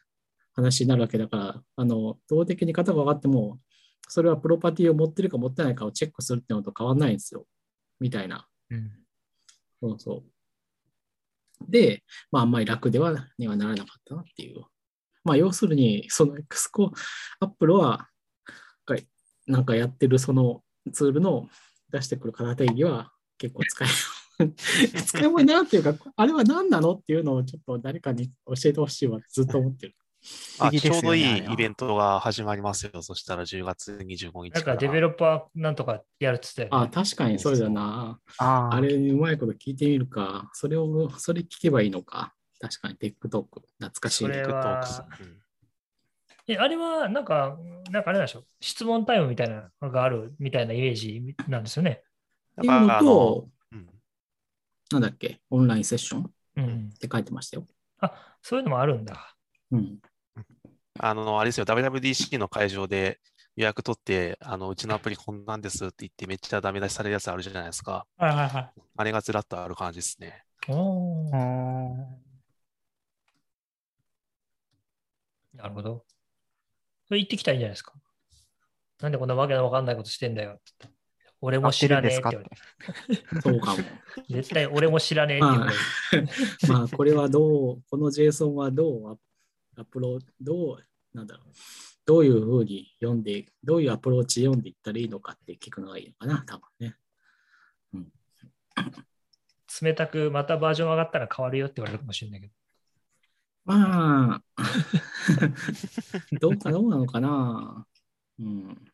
[0.54, 3.60] 話になるわけだから、あの動的に型が分かっても、
[4.08, 7.46] それはプロパティを持ってるか持ってないかをチェックするっていうのと変わらないんですよ。
[8.00, 8.48] みたいな。
[8.70, 8.90] うん
[9.80, 10.31] そうそう。
[11.68, 14.64] で、まあ、あんまり楽ではにはならなかったなっていう。
[15.24, 16.92] まあ、要するに、その X コ
[17.40, 18.08] アップルは、
[19.46, 21.48] なんかやってるそのツールの
[21.90, 23.94] 出してくる型定義は結構使える。
[25.04, 29.94] 使い物になるっていうか、あれは何なのっていうのをちょっと誰かに教えてほしいわずっと思ってる。
[30.60, 33.02] あ、ねちょうどいいイベントが始まりますよ。
[33.02, 34.66] そしたら10月25日から。
[34.66, 36.76] なんかデベロッパーなんとかやるっつったよね。
[36.76, 38.20] あ、確かにそうだな。
[38.38, 40.50] あーあれ、うまいこと聞いてみるか。
[40.54, 42.34] それを、それ聞けばいいのか。
[42.60, 43.62] 確かに、 Tech Talk。
[43.78, 44.32] 懐かしいね。
[44.34, 45.38] それトークスはうん
[46.48, 47.56] え、あれはなんか、
[47.90, 52.02] なんかあれなんでしょ質問タイムみたいなのがあるみたいなイメージなんですよね。
[52.58, 53.88] っていうのと、うん
[54.90, 56.90] なんだっけ、オンラインセッションっうん。
[57.00, 57.66] て書いてましたよ。
[58.00, 59.34] あ、そういうのもあるんだ。
[59.70, 59.98] うん。
[61.04, 63.18] あの、あれですよ、WWDC の会場で
[63.56, 68.06] 予約取って、あの、うちのアプリこんなんですって言ってめっちゃダメ出しされるやつあるじゃないですか。
[68.16, 68.72] はいはいはい。
[68.96, 70.44] あれがずらっとある感じですね。
[70.68, 71.24] お
[75.54, 76.04] なるほど。
[77.08, 77.94] それ言ってきたらいいんじゃないですか。
[79.00, 80.88] なんでこんなわけのわかんないことしてんだよって。
[81.40, 83.40] 俺も知らねえって言われて。
[83.42, 83.76] そうか？
[83.76, 83.82] も。
[84.30, 86.66] 絶対俺も知らねえって言われて。
[86.70, 89.16] まあ、これはどう、この JSON はどうア
[89.74, 90.84] アップロード、どう、
[91.14, 91.52] なんだろう、
[92.06, 96.96] どういうふうに読んで、どういうアプローチで読んでいったらいいのかって聞くのがいいのかな、多分ね。
[99.80, 102.52] 冷たくまたバージョン上がったら変わるよって言われるかもしれないけど。
[103.64, 104.42] まあ、
[106.40, 107.86] どうかどうなのかな。
[108.38, 108.92] うん。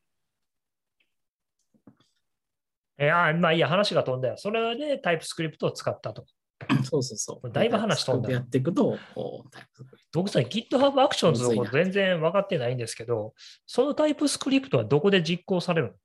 [2.99, 4.37] えあまあいいや、話が飛んだよ。
[4.37, 6.27] それでタイプスクリプトを使ったと。
[6.85, 7.51] そうそうそう。
[7.51, 13.35] だいぶ話飛んだやっていくと、こう、タイプ僕さ、GitHub Actions のこと全然分かってないんですけど、
[13.67, 15.97] そのタイプスクリプトはどこで実行される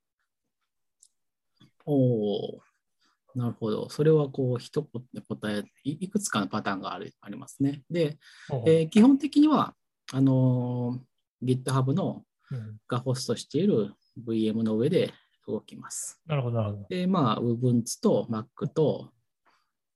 [1.86, 2.62] おお
[3.36, 3.90] なるほど。
[3.90, 7.82] それはこう、一言で答え、いいくつかのパターンがあるありますね。
[7.90, 9.74] で、の、えー基本的には、
[10.12, 13.94] あのー GitHub のうんがホストしている
[14.26, 15.14] VM の上で
[15.48, 16.22] 動きます。
[16.28, 16.86] なるほど、なるほど。
[16.90, 19.10] で、まあ、Ubuntu と Mac と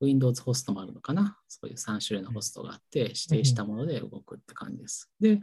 [0.02, 1.38] Windows ホストもあるのかな？
[1.48, 5.12] そういう3種類のホストがあって、指定したもので動くって感じです。
[5.20, 5.42] で、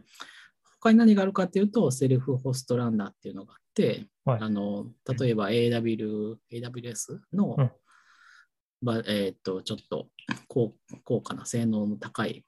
[0.80, 4.86] 他に何があるかっていうと、セルフホストランナーっていうのがあって、はいあの
[5.18, 7.70] 例えば AW AWS の、うん
[8.80, 10.08] まあえーっとちょっと
[10.46, 10.74] 高
[11.04, 12.44] 高価な性能の高い、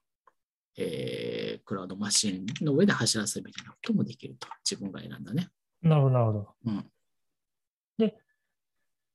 [0.77, 4.47] えークラウドマシンの上で走らせるみたいなこともできると。
[4.63, 5.49] 自分が選んだね。
[5.81, 6.47] なるほど、なるほど。
[6.65, 6.85] うん。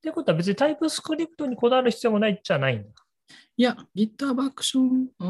[0.03, 2.89] ってことは別にタイプスクリプトにこだわる必要もないっちゃないんだ。
[3.55, 5.29] いや、GitHub アクション、うー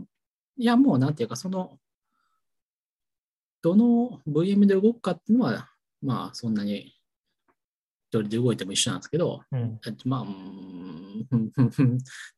[0.00, 0.06] ん、
[0.58, 1.78] いや、もうなんていうか、その、
[3.62, 5.70] どの VM で動くかっていうのは、
[6.02, 6.92] まあ、そんなに、
[8.10, 9.80] どれで動いても一緒なんですけど、うん。
[10.04, 11.40] まあ、うーん、ど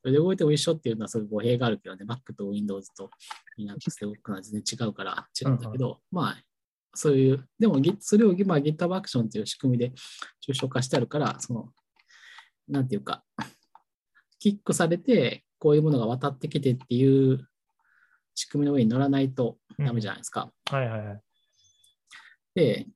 [0.05, 3.11] れで動いても一緒っていうのはそういう語弊があるけどね、Mac と Windows と
[3.57, 6.37] Linux で動くのは全然違うから違うんだけど、まあ、
[6.95, 9.93] そういう、でもそれを今 GitHub アクションっていう仕組みで
[10.47, 11.69] 抽象化してあるから、その、
[12.69, 13.25] なんていうか、
[14.39, 17.47] キックされて、こういうものが渡ってきてっていう
[18.35, 20.51] 仕組みの上に乗らないとダメじゃないですか。
[20.71, 21.21] はいはいはい。
[22.55, 22.87] で、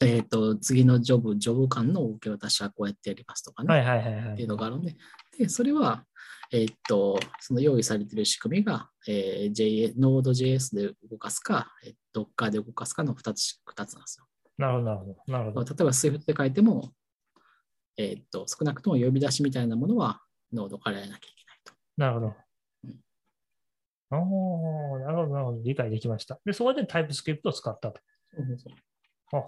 [0.00, 3.74] えっ、と、次のジョブ、ジョブ間の受け渡しはこうやってやりますとかね。
[3.74, 4.32] はいはいはいはい。
[4.34, 4.96] っていうのがあるので、
[5.38, 6.04] でそれは、
[6.50, 14.26] えーっと、その用意されている仕組みが、えー JA Node.js で動かすか、えー Docker で動かすかの2つ ,2 つなんですよ。
[14.56, 15.32] なるほど、なるほど。
[15.32, 15.64] なるほど。
[15.64, 16.92] 例えば Swift で書いても、
[17.96, 20.20] えーっと、少なくとも呼び出しみたいなものは
[20.54, 21.72] Node からやらなきゃいけないと。
[21.96, 22.34] なるほど
[22.84, 24.20] うん。
[24.20, 25.62] おーなるほど、なるほど。
[25.62, 26.40] 理解できました。
[26.44, 28.00] で、そこでタイプスクリプトを使ったと。
[29.30, 29.46] はは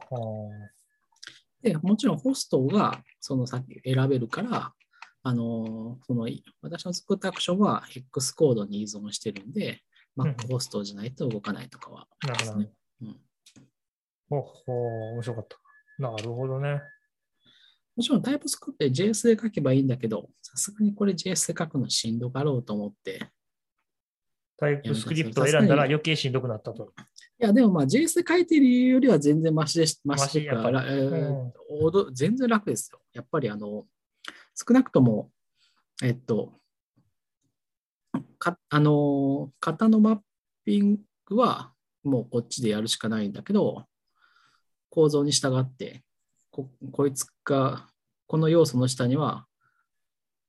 [1.63, 4.75] で、もちろんホストがそのさっき選べるから、
[5.23, 6.27] あのその
[6.63, 9.79] 私の作ったアクションは X コードに依存してるんで、うん
[10.17, 12.71] Mac ホストじゃないと動かないとかはなるほどますね。。
[13.03, 13.17] うん
[14.29, 15.57] ほほ面白かった。
[15.99, 16.81] なるほどね。
[17.97, 23.29] もちろんタイプスクリプトで JS で書けばいいんだけど、さすがにこれ JS で書くのしんどかろうと思って、
[24.57, 26.93] タイプスクリプトを選んだら余計しんどくなったと。
[27.41, 33.01] いや、でもまあ JS で書いてるよりは全然マシでし、マシというか、マシやっぱりえーうん全然楽ですよ。
[33.13, 33.85] やっぱりあの、
[34.61, 35.31] 少なくとも、
[36.03, 36.53] えっと、
[38.39, 40.19] かあの、型のマッ
[40.67, 41.73] ピングは
[42.05, 43.87] もうこっちでやるしかないんだけど、
[44.91, 46.05] 構造に従って、
[46.51, 47.89] ここいつが、
[48.27, 49.47] この要素の下には、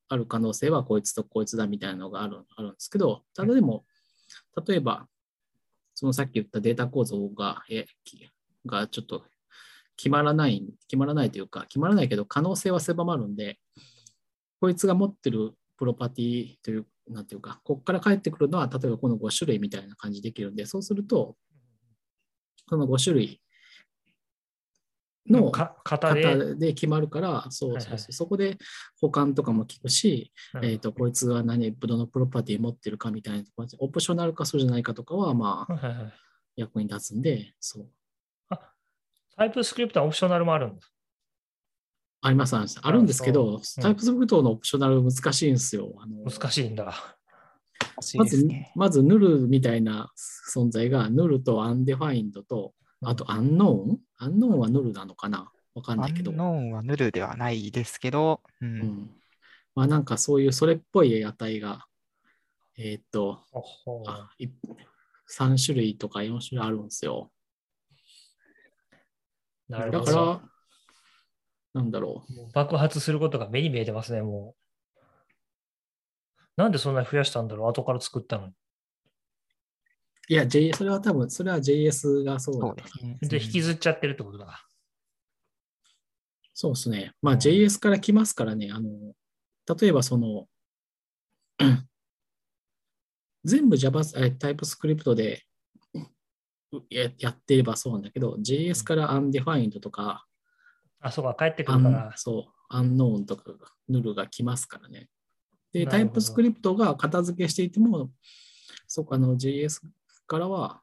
[0.09, 3.85] ある可能性はこいつとこいつだみたいなのがあるあるんですけど、ただでも、
[4.67, 5.07] 例えば、
[5.95, 7.85] そのさっき言ったデータ構造が、え
[8.65, 9.23] がちょっと
[9.95, 13.59] 決まらない、決まらないというか、決まらないけど可能性は狭まるんで、
[14.61, 21.35] こいつが持ってるプロパティという、なんていうか、ここから返ってくるのは、例えばこの5種類みたいな感じできるんで、そうすると、
[22.69, 23.41] その5種類
[25.27, 28.57] のか型で、決まるから、そうそうそう、はいはいそこで
[28.99, 36.13] 保管とかも聞くし、うんえっ、と、こいつが何、どのプロパティ持ってるかみたいなところで、オプショナルかそうじゃないかとかは、まあ、はいはいはい
[36.57, 37.89] 役に立つんで、そう。
[39.35, 40.93] TypeScript は optional もあるんです。
[42.21, 45.91] あります、あるんですけど、 TypeScript の optional 難しいんですよ。
[45.97, 47.17] あの難しいんだ。
[48.15, 50.11] まずまず、 null みたいな
[50.53, 53.99] 存在が、 null と undefined と、あと、アンノーン？
[54.17, 55.51] アンノーンはヌルなのかな？
[55.73, 56.31] わかんないけど。
[56.31, 58.65] unknown は null ではないですけど、う。
[58.65, 59.09] うんん。
[59.73, 61.85] まあ、なんかそういうそれっぽい値が、
[62.77, 63.39] えーっと、
[64.07, 64.47] あい
[65.27, 67.31] 3種類とか4種類あるんですよ。
[69.69, 70.05] なるほど。
[70.05, 70.50] だから、
[71.73, 72.33] なんだろう。
[72.33, 74.61] もう爆発することが目に見えてますね、もう。
[76.57, 78.53] なんでそんなに増やしたんだろう後から作ったのに。
[80.27, 83.17] いや、J、それは多分、それは JS がそうだですね。
[83.21, 84.65] で、引きずっちゃってるってことだ。
[86.53, 87.13] そうですね。
[87.21, 88.89] まあ、うん JS から来ますからね、あの、
[89.79, 90.47] 例えばその、
[93.43, 95.43] 全部 Java、えタイプスクリプトで
[96.89, 100.25] ややっていればそうなんだけど、JS から undefined とか、
[101.01, 102.13] あ、そうか、帰ってくアンるから。
[102.17, 105.09] そう、unknown とかが、ヌルが来ますからね。
[105.73, 108.11] で、タイプスクリプトが片付けしていても、
[108.87, 109.81] そうか、あの JS
[110.27, 110.81] からは、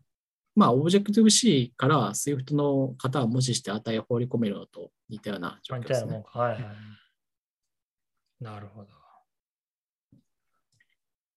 [0.55, 6.23] まあ、Objective-C から Swift の型を無視して値を放り込めるのと似たような状況ですねみたいなもん。
[6.25, 6.39] か。
[6.39, 6.65] はいはい。
[8.41, 8.89] なるほど。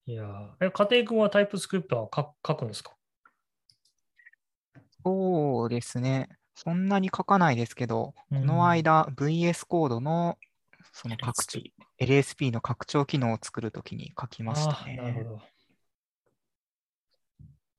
[0.07, 2.95] いやーえ、家庭君はタイプスクリプトは書書くんですか？
[5.03, 6.29] そうですね。
[6.56, 10.38] そんなに書かないですけど、うんこの間 VS コードの
[10.93, 11.60] その拡張
[11.99, 15.24] LSP LSP の拡張機能を作るときに書きましたあーなるほね。
[15.24, 15.41] ど。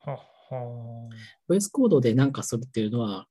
[0.01, 1.09] はっは
[1.49, 3.27] VS コードでなんかするっていうのは、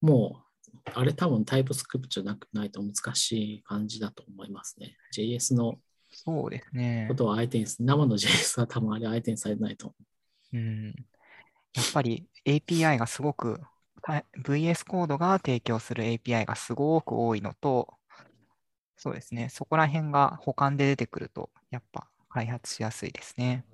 [0.00, 0.42] も
[0.74, 4.96] う、あれ多分タイプスクリプトじゃなくないと難しい感じだと思いますね。
[5.14, 5.76] JS の
[6.10, 7.14] そうですねこ。
[7.14, 9.94] とは相手に、生の JS は多分あれ相手にされないと思
[10.54, 10.86] うん。
[11.74, 13.68] やっぱり API がすごく、た
[14.42, 17.94] VS コードが提供する API がすごく多いのと、
[18.96, 19.48] そうですね。
[19.48, 23.64] そこら辺が保管で出てくると、やっぱ開発しやすいですね。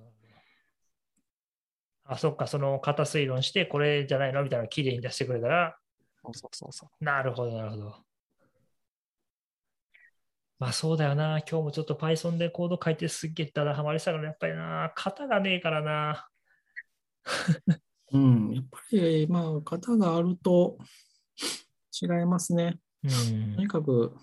[2.04, 5.78] あ、そっか、その型推論して、これじゃないのみたいなのをきれいに出してくれたら、
[6.22, 7.04] そうそうそうそう。
[7.04, 8.04] なるほど、なるほど。
[10.58, 11.40] まあそうだよな。
[11.40, 16.28] 今日もちょっと Python でコード書いてすっげえだらハマりしたから、やっぱりな、型がねえからな。
[18.14, 18.18] う。
[18.18, 20.78] うん、やっぱり、まあ、型があると
[22.02, 22.78] 違いますね。
[23.04, 24.16] うんとにかく、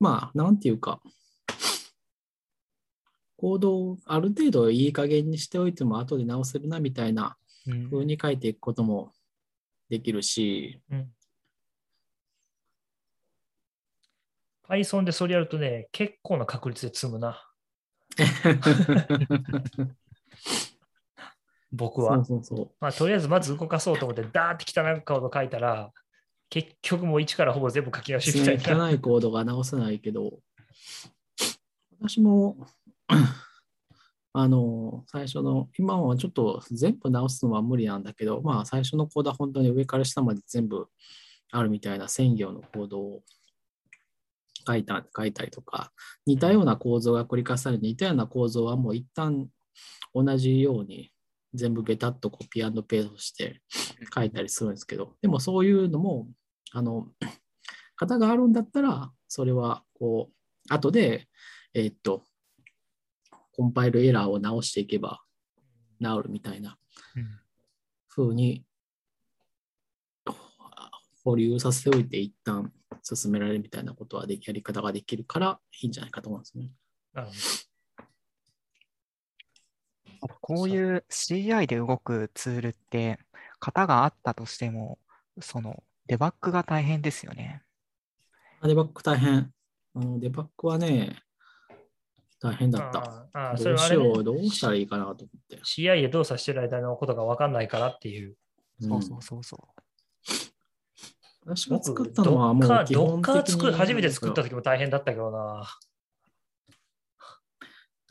[0.00, 1.00] まあ、なんていうか、
[3.36, 9.12] コードをある程度いい加減にしておいても後で直せるなみたいなうん風に書いていくことも
[9.88, 11.12] できるし、うん
[14.68, 17.42] Python でそれやるとね、結構な確率で積むな。
[21.72, 22.24] 僕は。
[22.24, 25.92] そうそうそまあ、とりあえずまず動かそうと思って、ダーって汚いコード書いたら、
[26.50, 28.20] 結局もう一からほぼ全部書き直う。
[28.22, 28.86] しみたいな。
[28.86, 30.38] 汚いコードが直せないけど、
[32.00, 32.56] 私も、
[34.32, 40.88] あの、最初の、今はちょっと全部直すのは無理なんだけど、まあ最初のコードは本当に上から下まで全部
[41.50, 43.22] あるみたいな専業のコードを
[44.66, 45.92] 書いた書いたりとか、
[46.26, 49.48] 似たような構造が繰り返される似たような構造はもう一旦
[50.14, 51.10] 同じように
[51.54, 53.60] 全部ベタっとコピーペーストして
[54.14, 56.28] 書いたりするんですけど、でもそういうのも、
[56.72, 57.08] あの、
[57.96, 60.34] 型があるんだったら、それはこう、
[60.72, 61.28] 後で、
[61.74, 62.24] えーっと、
[63.52, 65.20] コンパイルエラーを直していけば
[66.00, 66.78] 治るみたいな
[67.16, 67.40] うん。
[68.08, 68.64] 風に
[71.24, 72.72] 保留させておいて一旦
[73.02, 76.70] 進められるみたいなことはできやり方ができるからいいんじゃないかと思うんですね。
[80.40, 83.18] こういう CI で動くツールって、
[83.60, 84.98] 型があったとしても、
[85.40, 87.62] そのデバッグが大変ですよね。
[88.62, 89.52] デバッグ大変。
[89.94, 91.16] あのデバッグはね、
[92.40, 93.28] 大変だった。
[93.32, 95.56] ああどれはあれ、ねうしよう、、どうしたらいいかなと思って。
[95.64, 98.36] CI で動作してる間のことが分かんないからっていう。
[98.80, 99.60] そうそうそうそう。
[101.44, 105.66] 私が僕、作ったのはもう基ドッカー作る、初めて作った時も大変だったけどな。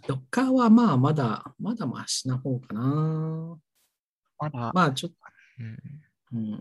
[0.07, 3.57] ドッカーはまあまだ、まだマシな方かな。
[4.39, 5.17] まだ、まあちょっと、
[6.33, 6.51] うん、うん。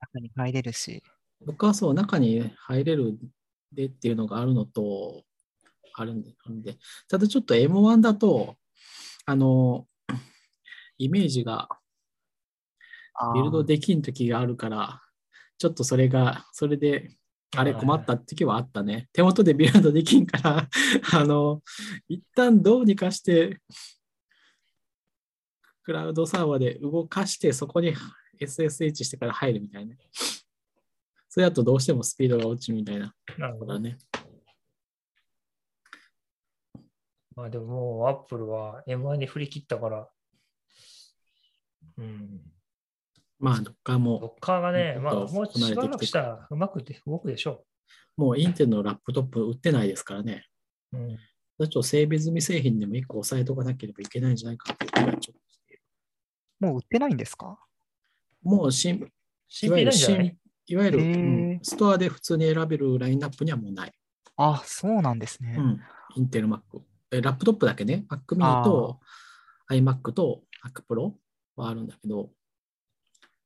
[0.00, 1.02] 中に入れるし、
[1.46, 3.18] ドッカーはそう、中に入れる
[3.72, 5.24] でっていうのがあるのと、
[5.94, 6.76] あるんで、んで。
[7.08, 8.56] ただちょっと M1 だと、
[9.24, 9.86] あの、
[10.98, 11.68] イメージが
[13.34, 15.02] ビルドできん時があるから、
[15.58, 17.16] ちょっとそれが、それで、
[17.56, 19.08] あれはい困った時はあったね。
[19.12, 20.68] 手元でビルドできんから、
[21.12, 21.62] あの、
[22.08, 23.60] 一旦どうにかして、
[25.82, 27.94] クラウドサーバーで動かして、そこに
[28.40, 29.96] SSH してから入るみたいな。
[31.28, 33.78] それだとどうしてもスピードが落ちるみたいななるほど。
[33.78, 33.98] ね。
[37.36, 40.08] まあでももう Apple は M1 に振り切ったから、
[41.98, 42.40] うん。
[43.40, 47.64] まあ、どっかドも、ッカーがね、うんまあもうこなれてきてしばらくしたらうまくで動くでしょ
[48.16, 50.44] もうインテルのラップトップ売ってないですからね。
[50.92, 50.98] う。
[50.98, 51.16] うん。
[51.16, 55.32] ちょっと整備済み製品でも一個押さえとかなければいけないんじゃないかっていう気がちょっとし
[55.66, 55.82] ている
[56.60, 57.58] もう売ってないんですか？
[58.42, 59.00] もう新、い
[59.48, 60.36] 新わゆる品なんじゃない？
[60.66, 63.92] 新、いわゆる、うんストアで普通に選べるラインナップにはもうない。
[64.36, 65.56] あ、そうなんですね。
[65.58, 65.80] うん。
[66.16, 66.60] インテル Mac。
[67.10, 69.00] えラップトップだけね、Mac mini と
[69.70, 71.12] iMac と Mac Pro
[71.56, 72.30] はあるんだけど、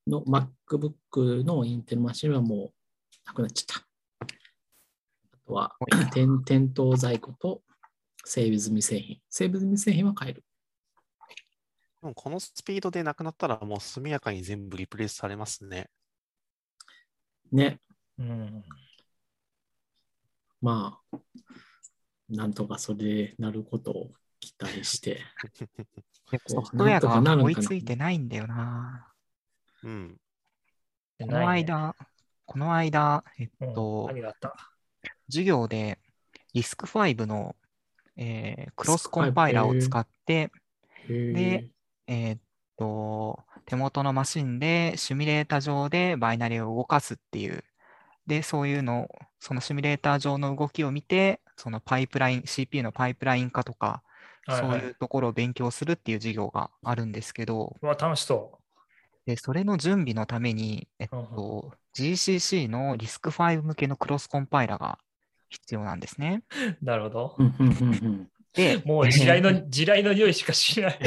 [0.06, 2.70] の MacBook のインテルマシンはもう
[3.26, 3.86] なくなっちゃった。
[4.20, 5.76] あとは
[6.12, 7.62] 店店頭在庫と
[8.24, 9.20] 整備済み製品。
[9.28, 10.44] 整備済み製品は買える。
[12.02, 15.88] でもこのスピードでなくなったらもう速やかに全部リプレイスされますね。
[17.50, 17.80] ね。
[18.18, 18.64] うん。
[20.60, 21.18] まあ、
[22.28, 25.20] なんとかそれでなることを期待して。
[26.46, 29.13] ソこうフトウェアなんとかなが追いついてないんだよな。
[29.84, 30.16] うん。
[31.20, 31.94] このないね、間、
[32.46, 34.54] この間、えっうんと、何があった？
[35.28, 35.98] 授業で
[36.54, 37.54] RISC-V の、
[38.16, 40.50] えークロスコンパイラーを使って、
[41.08, 41.66] で
[42.06, 42.40] えーっ
[42.76, 47.64] と、手元のマシンでシミュレータ上でバイナリを動かすっていう、
[48.26, 49.08] で、そういうのを、
[49.38, 54.02] そのシミュレータ上の動きを見て、そのパイプライン、CPU のパイプライン化とか、
[54.46, 54.80] はいはい。
[54.80, 58.58] そういうところを勉強するっていう授業があるんですけど、うわ、楽しそ
[59.26, 64.98] で、それの準備のために、えっと、GCC の RISC-V 向けのクロスコンパイラが
[65.48, 66.42] 必要なんですね。
[66.80, 66.84] う。
[66.84, 67.36] なるほど。
[67.38, 68.30] うんうんうんうん。
[68.52, 70.98] で、 もう地雷の、 地雷の匂いしかしない。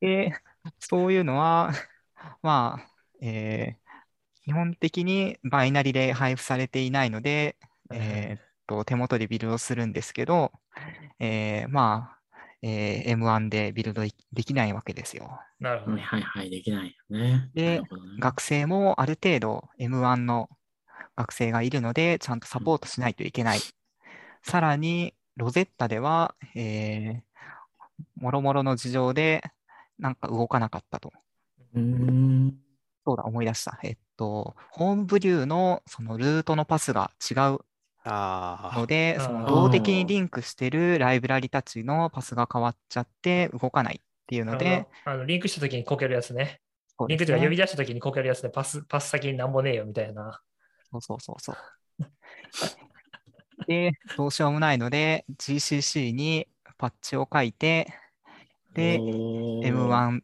[0.00, 0.32] で、
[0.78, 1.72] そういうのは、
[2.42, 2.90] まあ、
[3.20, 3.84] えー
[4.44, 7.56] 基本的にバイナリで配布されていないので、
[7.90, 10.52] えーっと、手元でビルドするんですけど、
[11.18, 12.18] えーまあ、
[12.66, 14.10] えー M1 でビルドで
[14.44, 15.38] きないわけですよ。
[15.60, 16.02] なるほどはい。
[16.02, 17.50] はいはい、できないよね。
[17.52, 17.88] でね
[18.18, 20.48] 学生もある程度 M1 の
[21.16, 23.60] 学生がいるので、ちゃんとサポートしないといけない。
[24.42, 27.22] さらに、 Rosetta では、えー、
[28.16, 29.42] もろもろの事情で、
[29.98, 31.12] なんか動かなかったと。
[31.74, 32.54] うーん。
[33.06, 33.78] そうだ、思い出した。
[33.82, 37.58] えっと、 Homebrew のそのルートのパスが違う
[38.04, 46.60] ので、そのあー動的にリンクしてるライブラリたちのパスが変わっちゃって動かないっていうのであのリンクしたときにこけるやつね。
[46.98, 48.50] そうリンクというか呼び出したときにこけるやつね。
[48.50, 50.40] パス、パス先になんもねえよみたいな。
[50.90, 51.56] そうそうそうそう。
[53.66, 56.46] で、どうしようもないので、GCC に
[56.78, 57.92] パッチを書いて、
[58.74, 60.20] で、おー M1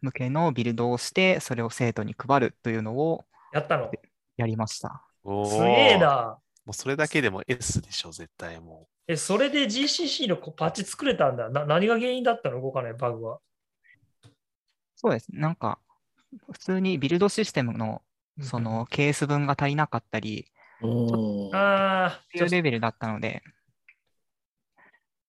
[0.00, 3.90] 向けのビルドをして、それを生徒に配るというのをやったの？
[4.36, 5.02] やりました。
[5.24, 6.38] すげえな。
[6.70, 11.48] もうそれだけでも S でしょ、絶対もえ、それで GCC のこパッチ作れたんだ。
[11.50, 12.62] な何が原因だったの？
[12.62, 13.40] 動かないバグは。
[14.94, 15.26] そうです。
[15.32, 15.80] なんか、
[16.52, 18.02] 普通にビルドシステムの
[18.40, 20.46] そのケース分が足りなかったり、
[21.52, 23.42] ああ、っていうレベルだったので、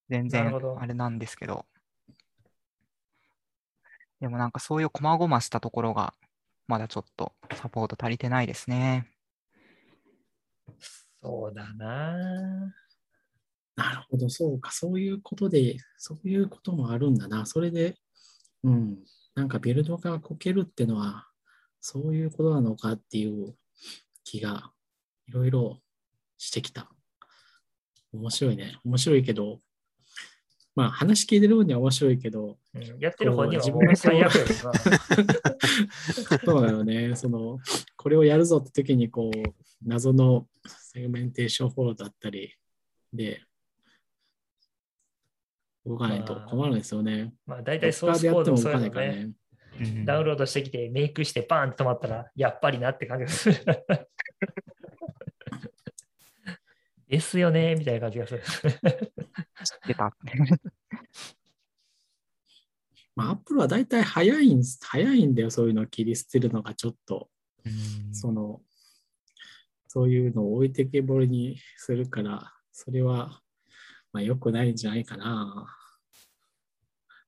[0.10, 1.66] 全然あれなんですけど、
[4.20, 6.14] でもなんかそういう細々したところが、
[6.68, 9.08] まだちょっとサポート足りてないですね。
[11.22, 12.74] そうだな。
[13.76, 17.46] なるほど、そうか、そういうことで、そういうこともあるんだな。
[17.46, 17.98] それで、
[18.64, 19.00] うん、
[19.36, 21.28] なんかビルドがこけるってのは、
[21.80, 23.56] そういうことなのかっていう
[24.24, 24.72] 気が
[25.28, 25.80] いろいろ
[26.38, 26.90] してきた。
[28.14, 28.78] 面白いね。
[28.84, 29.62] 面白いけど、
[30.76, 34.32] まあ話聞いてる分には面白いけど、うんやってる方には自分最悪。
[36.46, 37.16] そうだよね。
[37.16, 37.60] その、
[37.98, 39.38] これをやるぞって時に、こう、
[39.84, 40.48] 謎の
[40.94, 42.54] segmentation fault だったり
[43.14, 43.42] で、
[45.86, 47.34] 動かないと困るんですよね。
[47.46, 49.32] まあ大体ソースコードでやってもそういうのかないからね。
[49.80, 50.04] ね。
[50.06, 53.56] ダウンロードしてきて、 make してバーンって止まったら、やっぱりなって感じがする。
[57.08, 58.44] ですよね、みたいな感じがする。
[59.88, 60.14] 出た。
[63.16, 67.30] まあ、アップルは大体早いん早いんだよ、そういうのを切り捨てるのがちょっと、
[68.12, 68.62] その、
[69.94, 73.42] そういうのを置いてけぼりにするから、それは、
[74.14, 75.68] まあ、良くないんじゃないかな。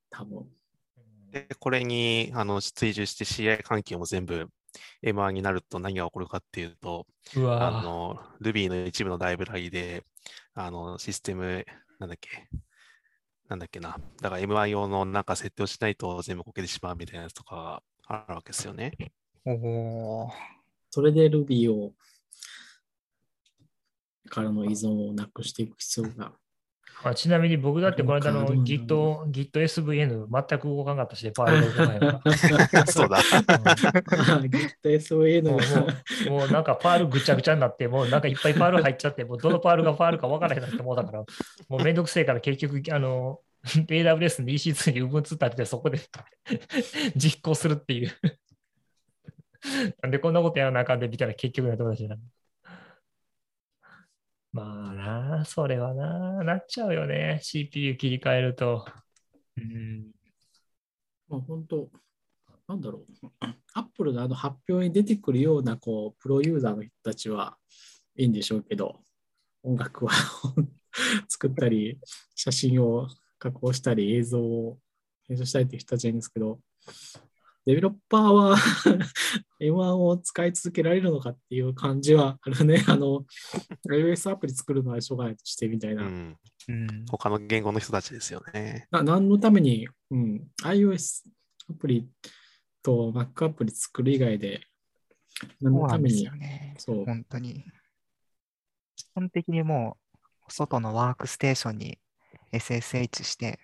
[0.09, 0.45] 多分。
[1.29, 4.47] で、これにあの追従して CI 関係も全部
[5.03, 7.05] M1 になると何が起こるかっていうと、
[7.35, 10.05] うあわの Ruby の一部のライブラリで、
[10.53, 11.65] あのシステム、
[11.99, 12.47] なんだっけ、
[13.49, 18.93] なんだっけな、だから M1 用のなんか設定をしないと全部こけてしまうみたいなやつとかがあるわけですよね。
[19.43, 20.31] おー
[20.91, 21.91] それで Ruby を
[24.33, 26.31] からの依存をなくしていく必要が。
[27.03, 28.87] まあちなみに僕だってこの間の Git、
[29.29, 32.85] GitSVN 全く動かなかったし、パールが動かないから。
[32.87, 33.17] そうだ。
[34.83, 35.87] GitSVN もうがも
[36.27, 45.99] うもうなんかパールぐちゃぐちゃになって、もうなんかいっぱいパール入っちゃって、もうどのパールがパールか分からへんなって思うだから、もうめんどくせえから結局、あの、AWS の EC2 に Ubuntu 立ててそこで
[47.15, 48.11] 実行するっていう。
[50.01, 52.21] なんでこんなことやらなあかんでみたいな結局の友達になる。
[54.53, 57.39] まあな、それはな、なっちゃうよね。
[57.41, 58.85] CPU 切り替えると。
[59.57, 60.11] うん
[61.27, 61.89] もう本当、
[62.67, 63.27] なんだろう、
[63.73, 67.57] アップルのあの発表に出てくるようなこうプロユーザーの人たちは
[68.15, 68.99] いいんでしょうけど、
[69.63, 70.11] 音楽は
[71.27, 71.99] 作ったり、
[72.35, 73.07] 写真を
[73.39, 74.79] 加工したり、映像を
[75.27, 76.59] 編集したりっていう人たちはいいんですけど、
[77.65, 78.57] デベロッパーは
[79.61, 82.83] M1 を使い続けられるのかっていう感じはあるね。
[82.87, 83.25] あの、
[83.89, 86.03] iOS アプリ作るのはしょうがないとしてみたいうな。
[86.03, 86.37] ん。
[86.67, 88.87] うん他の言語の人たちですよね。
[88.91, 91.23] な何のために、うん、iOS
[91.69, 92.09] アプリ
[92.81, 94.67] と Mac アプリ作る以外で、
[95.61, 96.75] 何のためによね。
[96.77, 97.63] そう本当に。
[98.95, 99.97] 基本的にも
[100.47, 101.97] う、外のワークステーションに
[102.51, 103.59] SSH して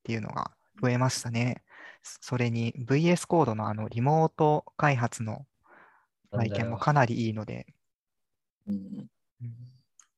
[0.00, 1.62] っていうのが増えましたね。
[2.02, 5.46] それに VS コードのあのリモート開発の
[6.30, 7.66] 体験もかなりいいので、
[8.66, 9.08] うん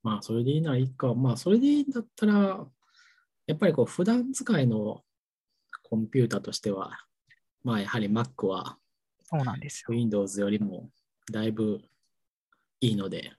[0.04, 1.14] まあ、それでいいならいいか。
[1.14, 2.66] まあ、それでいいんだったら、
[3.46, 5.02] やっぱりこう、普段使いの
[5.82, 7.06] コンピュータとしては、
[7.64, 8.76] まあ、やはり Mac は
[9.24, 9.94] そうなんですよ。
[9.96, 10.90] Windows よりも
[11.32, 11.80] だいぶ
[12.80, 13.32] いいので、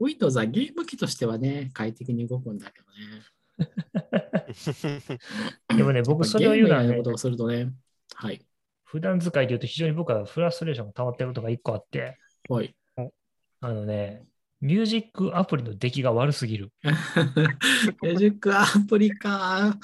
[0.00, 3.22] Windows はゲーム機としてはね、快適に動くんだけどね。
[5.76, 7.72] でもね、僕それを言うのはねこ、とをするとね、
[8.14, 8.44] はい。
[8.84, 12.18] 普段使いで言うと非常に僕はフラストレーションが溜まってることが一個あって、
[12.48, 12.74] はい。
[13.60, 14.26] あのね、
[14.60, 16.72] ミュージックアプリの出来が悪すぎる。
[18.02, 19.78] ミュージックアプリか。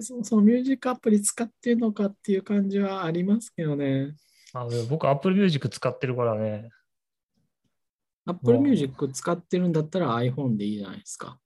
[0.00, 4.14] そもそもミュージックアプリ使ってるのかっていう感じはありますけどね。
[4.52, 6.70] あの僕、Apple Music 使ってるからね、
[8.26, 11.38] Apple Music 使ってるんだったら iPhone でいいじゃないですか。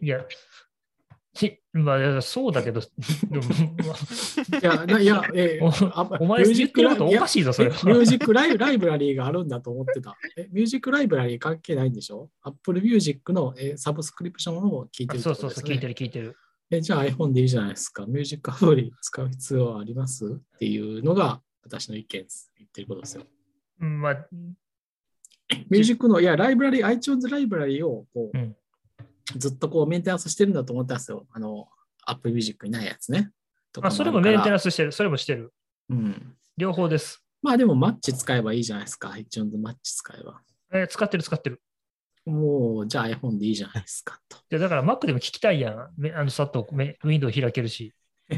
[0.00, 0.24] いや、
[1.34, 2.84] ひまあ、そうだけど、い
[4.60, 7.80] や、ないや、えおあお前言ってることおかししいぞ、それミは。
[7.80, 10.16] ュージックライライブラリーがあるんだと思ってた。
[10.36, 16.36] えミュージックライブラリー関係ないんでしょ ?Apple Music のえサブスクリプションを聞いてるってそうそうそう、聞いてる聞いてる。
[16.70, 18.04] えじゃあ iPhone でいいじゃないですか。
[18.06, 22.50] ミュージックアプリ使う必要はありますっていうのが私の意見です。
[22.58, 23.22] 言ってることですよ。
[23.80, 24.26] うんまあ、
[25.70, 28.56] ミュージックの、いや、ライブラリー、iTunes ライブラリーをこう、うん
[29.36, 31.26] ずっとこうメンテナンスしてるんだと思ったんですよ。
[31.32, 31.68] あの、
[32.06, 33.30] Apple Music にないやつね。
[33.82, 34.64] あそれもメンテナンス。
[34.64, 35.52] スしてる、それもしてる。
[35.90, 36.34] うん。
[36.56, 37.22] 両方です。
[37.42, 39.12] まあでもマッチ使えばいいじゃないですか。
[39.12, 40.40] iTunes マッチ使えば。
[40.72, 41.60] えー使ってる使ってる。
[42.24, 44.38] もう、じゃあ iPhone でいいじゃないですかと。
[44.50, 45.90] でだから Mac でも聞きたいやん。
[45.96, 47.94] めあの、さっとめ Windows 開けるし。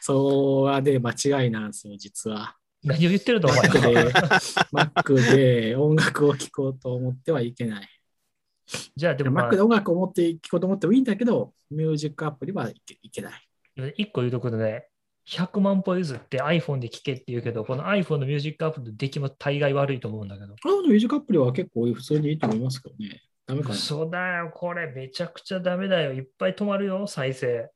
[0.00, 2.56] そうはで間違いなんですよ、実は。
[2.82, 4.12] 何を言ってるとお前 Mac で、
[4.72, 7.88] Mac で音楽を聴こうと思ってはいけない。
[8.96, 13.32] じゃあでも、ま Mac で音楽を持って聴こうと思ってもいいんだけど、ミュージックアプリはいけいけない。
[13.78, 14.86] あ、一個言うところでね、
[15.28, 20.54] 100万歩譲って iPhone で聞けって言うけど、この iPhone のミュージックアプリの出来も大概悪いと思うんだけど。
[20.54, 23.22] あのミュージックアプリは結構普通にいいと思いますけどね。
[23.46, 23.74] ダメかな。
[23.74, 26.12] そうだよ、これめちゃくちゃダメだよ。
[26.12, 27.70] いっぱい止まるよ、再生。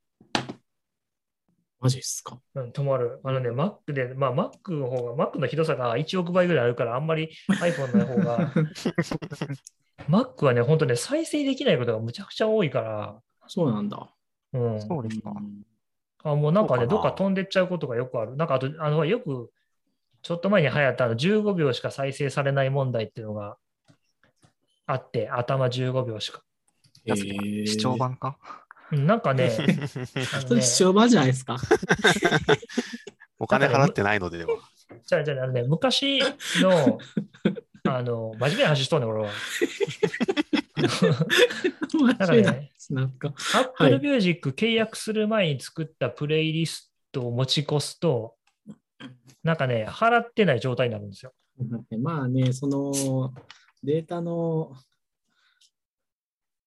[1.80, 2.40] マジっすか？
[2.54, 3.20] うん、止まる。
[3.22, 7.28] あのね、Mac で、まあ Mac の方が、Mac のひどさが1億倍ぐらいあるから、あんまり
[7.60, 8.52] iPhone の方が、
[10.08, 14.08] Mac はね、本当ね、再生できないことがむちゃくちゃ多いから、そうなんだ。
[14.52, 14.80] うん。
[14.80, 15.32] そうですか。
[16.26, 18.36] あもうなんかね、どっか飛んでっちゃうことがよくある。
[18.36, 19.50] なんかあと、あの、よく、
[20.22, 23.58] ちょっと前に流行ったあの15秒しか再生されない問題っていうのが
[24.86, 26.42] あって、頭15秒しか。
[27.04, 28.38] えー視聴版か？
[28.92, 29.50] うんなんかね、
[30.32, 31.56] あのね視聴版じゃないですか？
[33.38, 34.56] お金払ってないのでは。
[35.04, 36.20] じゃあじゃああのね、昔
[36.62, 36.98] の、
[37.86, 39.30] あの、真面目な話しとんねん、俺は。
[42.18, 42.44] 間違い
[42.90, 43.34] なんか。
[43.54, 48.34] Apple Music 契約する前に作ったプレイリストを持ち越すと、
[49.42, 51.32] なんかね、払ってない状態になるんですよ。
[51.98, 53.32] まあね、その
[53.82, 54.74] データの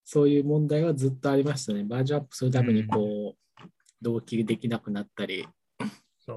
[0.09, 1.83] そういう問題はずっとありましたね。
[1.83, 3.63] バージョンアップするためにこう、
[4.01, 5.45] 同期できなくなったり、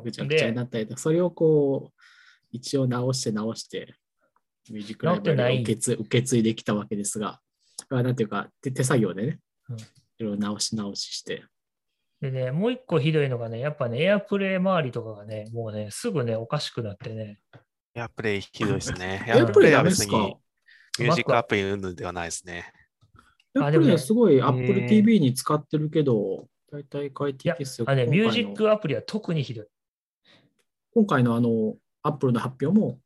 [0.02, 2.00] ぐちゃぐちゃにで、なったりとか、それをこう、
[2.50, 3.94] 一応直して直して、
[4.68, 7.40] ミュージックライブラリを受け継受け継いできたわけですが、
[7.88, 9.38] あなんていうか手、手作業でね、
[9.68, 11.44] うんいろいろ直し直しして、
[12.20, 17.38] でね、もう一個ひどいのがね、やっぱね、AirPlay 周りとかがね、もうね、すぐね、おかしくなってね、
[17.94, 19.24] エアプレイひどいですね。
[19.26, 20.36] エ エアプレイアプレイは別に
[20.98, 22.72] ミュージックアプリ云々ではないですね。
[23.54, 27.86] やっぱあでもねりすごいー Apple TV に使ってるけど、大体快適ですよ。
[27.88, 29.66] あのね、ミュージックアプリは特にひどい。
[30.94, 33.00] 今回のあの、Apple の発表も、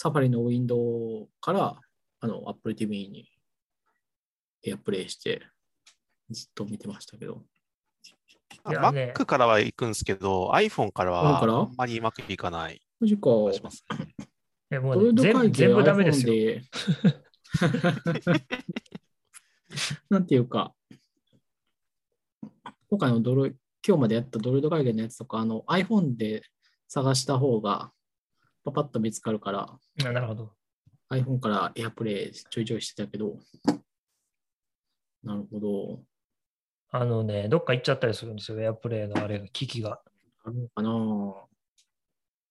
[0.00, 0.76] サファリのウィンド
[1.24, 1.76] ウから
[2.20, 3.28] あの Apple TV に
[4.64, 5.42] AirPlay して、
[6.30, 7.42] ずっと見てましたけど。
[8.70, 11.52] いやね Mac からは行くんですけど、iPhone から iPhone から？
[11.54, 13.22] はあんまりうまくいかないマジか。
[13.22, 14.14] 気がしますね。
[14.70, 16.60] えもドロイドうね全部ダメですよ。
[20.10, 20.76] なんていうか、
[22.88, 26.44] 今回のドロイ、今日までやったドロイド会議のやつとか、あの iPhone で
[26.86, 27.92] 探した方が
[28.64, 30.52] パパッと見つかるから、あなるほど。
[31.10, 33.38] iPhone から AirPlay ちょいちょいしてたけど、
[35.22, 36.02] なるほど。
[36.90, 40.00] あのね、どっか行っちゃったりするんですよ、AirPlay のあれが、機器が。
[40.44, 41.34] あるのかな？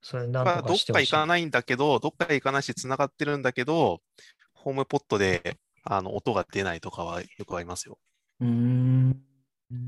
[0.02, 1.12] それなんとかしてほしい。
[1.12, 4.02] か行かないんだけど、どっか行かないし、繋がってるんだけど、
[4.54, 7.98] ホームポットであの音が出ないとかはよくありますよ。
[8.40, 9.24] うーん。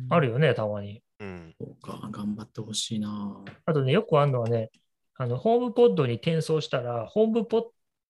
[0.10, 1.02] あるよね、たまに。
[1.20, 1.56] うん。
[1.60, 3.44] そうか、頑張ってほしいな。
[3.66, 4.72] あとね、よくあるのはね、
[5.22, 7.64] あのホームポッドに転送したら、ホームポッ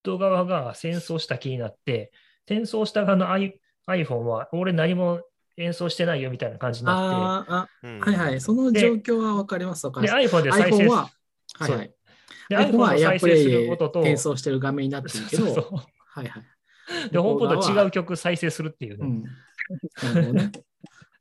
[0.04, 2.12] ド側が戦争した気になって、
[2.46, 5.20] 転送した側の i- iPhone は、俺何も
[5.56, 8.40] 演奏してないよみたいな感じになっあーあ、うんはいはい。
[8.40, 9.82] その状況はわかります。
[9.82, 10.14] で、ります。
[10.14, 11.10] iPhone で再生は、
[11.54, 11.94] はいはい。
[12.48, 15.64] で iPhone は再生することと、転送してる画面になってるけど、そうそう
[16.06, 17.10] はいはい。
[17.10, 19.06] で、ホームポッドは違う曲再生するっていうね。
[19.06, 19.22] うん。
[20.14, 20.52] なるほどね。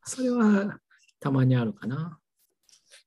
[0.03, 0.80] それは
[1.20, 2.18] たまにあるかな。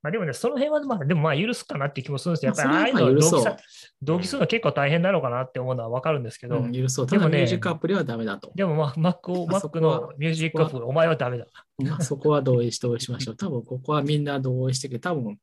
[0.03, 2.53] まあ、でもね、その辺は、まあ、でもまあ許すかなっていう気もするんですよ。
[2.53, 3.57] やっぱりああいうの同期さ
[4.03, 7.07] 同期するの結構大変なのかなって思うのはわかるんですけど、うん、許そう。
[7.07, 8.51] でもねただミュージックアプリはダメだと。
[8.57, 11.47] でも、まあ、Mac を、まあそ Mac こはのミュージックアップ、お前はダメだ。
[11.79, 13.37] まあ、そこは同意して同意しましょう。
[13.37, 15.39] 多分ここはみんな同意してくれ多分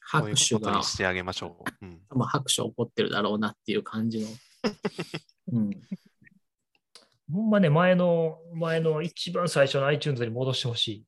[0.00, 1.86] 拍手がしてあげましょう。
[1.86, 2.00] うん。
[2.10, 4.26] 多分拍手起こってるだろうなっていう感じの。
[5.52, 5.70] うん、
[7.32, 11.04] ほんまね、前の、前の一番最初の iTunes に戻してほしい。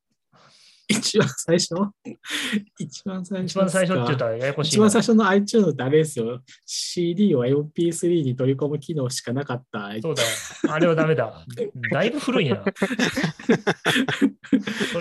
[0.91, 1.75] 一番最初？
[2.79, 4.77] 一番最初一番最初って言ったららややこしいな。
[4.77, 6.43] 一番最初の iTunes ってあれですよ。
[6.67, 9.93] CD を MP3 に取り込む機能しかなかった。
[10.03, 10.29] そうだよ。
[10.69, 11.45] あれはダメだ。
[11.93, 12.65] だいぶ古いな。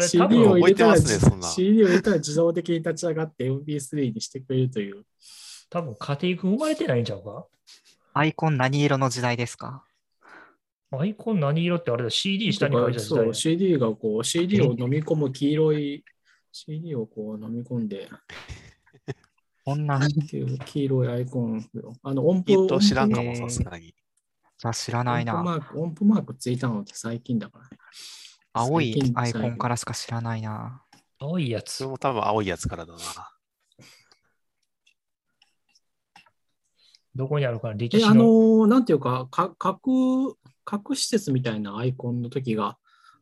[0.07, 5.03] CD を分、入れたら、覚えてますねそんな CD を入れたら自動的に立ち上がって MP3 にしてくれるという。
[5.69, 7.45] 多分家庭君生まれてないんちゃうか？
[8.13, 9.83] アイコン何色の時代ですか？
[10.91, 16.03] アイコン何色ってあれだ、CD 下に書いてあるそう、CD がこう、CD を飲み込む黄色い、
[16.51, 18.09] CD をこう飲み込んで、
[19.63, 21.93] こんな、っていう黄色いアイコンよ。
[22.01, 23.93] あの、音符、と知らんかも、えーさすがに。
[24.57, 25.35] じゃあ知らないな。
[25.35, 27.77] 音符マーク、音符マークついたのって最近だからね。
[28.51, 30.83] 青いアイコンからしか知らないな。
[31.19, 31.89] 青いやつそれ。
[31.91, 32.99] も多分青いやつからだな。
[37.15, 37.73] どこにあるかな？
[37.75, 38.23] 歴え、あの史の。
[38.65, 40.37] ーなんていうか、か書く、
[40.69, 42.77] 各施設みたいなアイコンの時が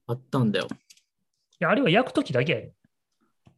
[0.05, 0.67] あったんだよ。
[0.69, 0.75] い
[1.59, 2.73] や、あれは焼くときだけやで。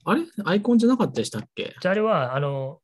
[0.06, 0.22] あれ？
[0.46, 1.76] アイコンじゃなかったでしたっけ？
[1.82, 2.82] じゃああれは、あの、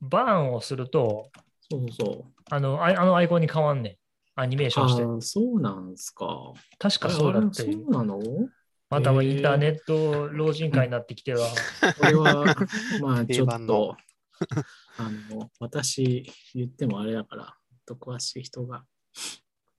[0.00, 1.30] バーンをすると、
[1.70, 2.32] そうそうそう。
[2.50, 4.40] あの、ああのアイコンに変わんねん。
[4.40, 5.02] アニメーションして。
[5.02, 6.54] ああ、そうなんすか。
[6.78, 8.18] 確かそうだってそうなの？
[8.88, 11.46] またインターネット老人会になってきては、
[12.00, 12.56] これは、
[13.02, 13.96] まあ ちょっと、
[14.96, 17.54] あの、私言ってもあれだから、
[17.84, 18.86] と詳しい人が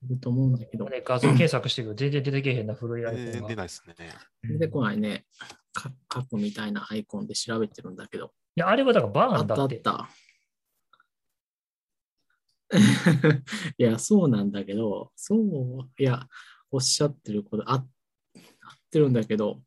[0.04, 3.48] いると思うんだけど、ね、画像検索してるけど、全然出てけへんな、古いアイ全然コンが。
[3.48, 3.94] 出ないですね。
[4.42, 5.26] 出てこないね。
[5.72, 9.60] か過去みたいなアイコンで調べてるんだけど、いや、あれはだからバーンだっ。
[9.60, 10.08] あってた。
[13.78, 16.26] いや、そうなんだけど、そう、いや、
[16.70, 17.86] おっしゃってることあ合っ
[18.90, 19.62] てるんだけど、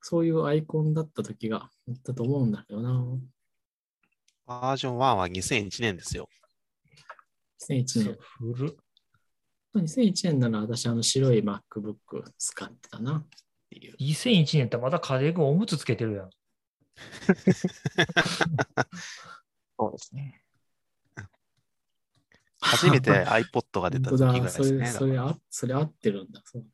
[0.00, 3.04] そういうアイコンだった時があったと思うんだけどな。
[4.46, 6.28] バージョン1は2001年ですよ。
[7.68, 8.18] 2001そう年。
[8.54, 8.76] 古っ
[9.76, 11.96] 2001年なら私、あの白い MacBook
[12.38, 13.26] 使ってたなっ
[13.70, 13.96] ていう。
[13.96, 16.30] 2001年ってまた家庭君おむつつけてるやん。
[19.78, 20.42] そうですね。
[22.60, 24.86] 初めて iPod が出た時ぐらいですね。
[24.86, 26.42] それ、それあ、それ合ってるんだ。
[26.44, 26.64] そう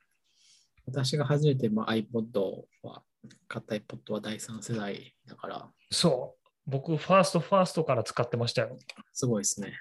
[0.86, 3.02] 私が初めて、まあ、iPod は、
[3.48, 6.48] 買った iPod は第3世代だから、そう。
[6.66, 8.76] 僕、ファーストファーストから使ってましたよ。
[9.12, 9.78] すごいですね。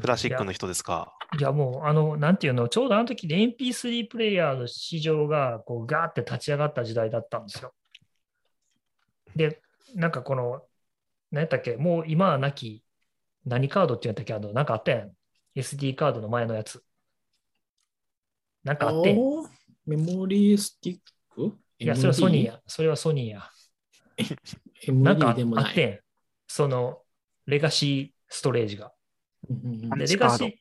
[0.00, 1.12] クラシックの人ですか？
[1.38, 7.72] いや、もう、あの、なんていうの、ちょうどあの時で MP3 プレイヤーの市場が、こう、ガーって立ち上がった時代だったんですよ。
[9.34, 9.60] で、
[9.94, 10.62] なんかこの、
[11.30, 12.82] 何やったっけ、もう今はなき、
[13.44, 15.12] 何カードって言うんやったっけ、あの、なんかあったやん。
[15.54, 16.82] SD カードの前のやつ。
[18.64, 19.14] なんかあって
[19.86, 20.98] メモリースティッ
[21.34, 21.56] ク？
[21.78, 22.46] や、それはソニー。
[22.46, 22.60] や。
[22.66, 23.50] それはソニーや。
[24.92, 25.28] なんか。
[25.28, 26.00] あってん。
[26.48, 26.98] その、
[27.46, 28.92] レガシーストレージが。
[29.50, 30.60] うんうんうんパンで、チカードレガシ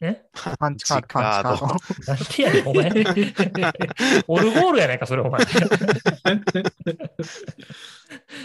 [0.00, 1.66] ー、ねパンチカード、パンチカード。
[2.06, 2.90] なんてやねん、お前。
[4.28, 5.40] オルゴールやないか、それ、お前。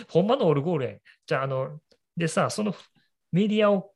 [0.10, 1.00] ほんまのオルゴールやん。
[1.26, 1.80] じゃあ、あの、
[2.16, 2.76] でさ、その
[3.32, 3.94] メディアを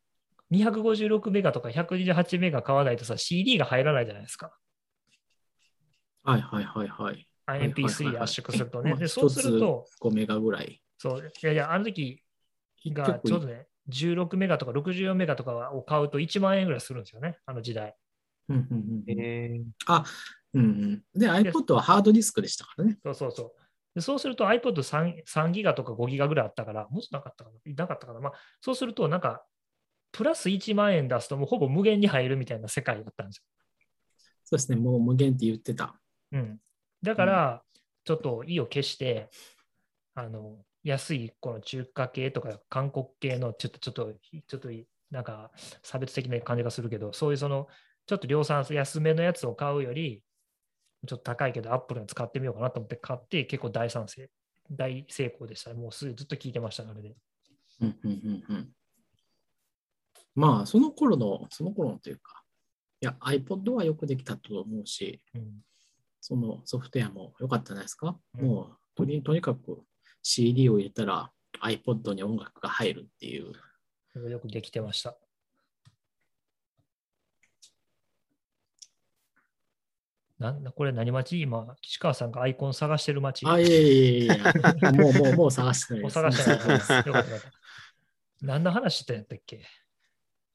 [0.51, 4.57] 256メガとか128メガ買わないとさ、CD が入らないじゃないですか。
[6.23, 7.27] はいはいはいはい。
[7.45, 8.91] はいはいはい MP3 圧縮するとね。
[8.91, 10.81] まあで、そうすると、5メガぐらい。
[10.97, 12.23] そう、いやいや、あの時
[12.83, 17.95] 一が曲ちょうどね、16メガとか64メガとかを買うと1万円ぐらいするんですよね、あの時代。
[18.49, 20.03] うんうんうんうんえー
[20.53, 22.97] うんうんで、iPod はハードディスクでしたからね。
[23.03, 23.51] そうそうそう。
[23.95, 27.73] でそうすると iPod3 3ギガとか5ギガぐらいあったから、もっとなかったかな？
[27.73, 28.19] なかったかな？
[28.19, 29.45] まあ、そうすると、なんか、
[30.11, 33.43] プラス1万円出すともうほぼ無限に入るみたいな世界だったんです
[34.43, 35.83] そうですね、もう無限って言ってた。
[35.85, 35.93] よ。
[36.33, 36.59] うん。
[37.01, 37.63] だから、
[38.03, 39.29] ちょっと意を決して、
[40.15, 44.13] あの、安いこの中華系とか韓国系のちょっと、ちょっと、
[44.47, 44.69] ちょっと、
[45.11, 45.51] なんか
[45.83, 47.67] 差別的な感じがするけど、そういうその、
[48.05, 50.23] ちょっと量産安めのやつを買うより、
[51.07, 54.29] ちょっと高いけど、アップルの使ってみようかなと思って買って、結構大賛成、
[54.71, 55.73] 大成功でした。
[55.73, 57.15] もうすぐずっと聞いてました、あれで。
[57.81, 58.69] うんうんうんうん
[60.33, 62.43] まあ、その頃の、その頃のというか、
[63.01, 65.61] いや、iPod はよくできたと思うし、うん、
[66.21, 68.17] そのソフトウェアも良かったんじゃないですか。
[68.39, 69.83] うんもうとに、とにかく
[70.23, 71.31] CD を入れたら
[71.63, 73.51] iPod に音楽が入るっていう。
[74.29, 75.15] よくできてました。
[80.37, 81.39] なんだこれ何町？
[81.39, 83.45] 今、岸川さんがアイコン探してる町。
[83.45, 84.37] あ、いやいやいやい
[84.81, 86.13] や、もう、もう、もう探してないおです。
[86.15, 86.91] 探してないです。
[86.97, 87.51] よかはったよかった。
[88.41, 89.63] 何の話してんやったっけ？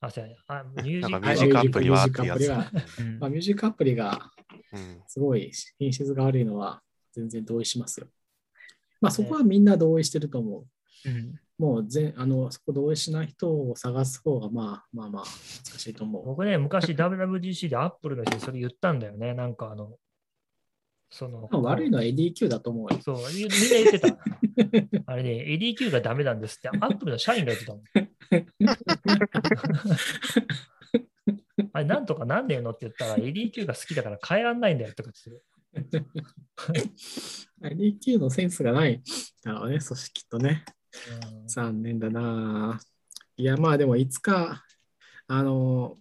[0.00, 0.36] あ、そうや
[0.82, 2.06] ミュージックアプリは。
[2.06, 4.32] ミュージックアプうんまあ、ミュージックアプリが
[4.72, 6.82] うんすごい品質が悪いのは
[7.12, 8.08] 全然同意しますよ。
[9.00, 10.66] まあ、そこはみんな同意してると思う。
[11.08, 16.26] うんもう全あのそこ同意しない人を探す方がまあまあまあ難しいと思う。
[16.26, 19.32] 僕ね、昔 WWDC でアップルの人にそれ言ったんだよね。
[19.32, 19.96] なんかあの、
[21.10, 23.00] その、まあ悪いのは ADQ だと思うよ。
[23.02, 24.18] そう、みんな言ってた。
[25.12, 27.84] あれね、ADQ がダメなんですって、アップルの社員が言ってたもん。
[31.72, 35.44] あれ、なんとかなんねえのって言ったら、ADQ が好きだから変えらんないんだよとか言って。
[37.62, 39.02] ADQ のセンスがない。
[39.42, 40.64] だろうね、組織とね。
[41.46, 42.80] 残念だな。
[43.36, 43.44] い。
[43.44, 44.08] や、まあでもい。
[44.08, 44.64] つか、
[45.28, 45.98] あの、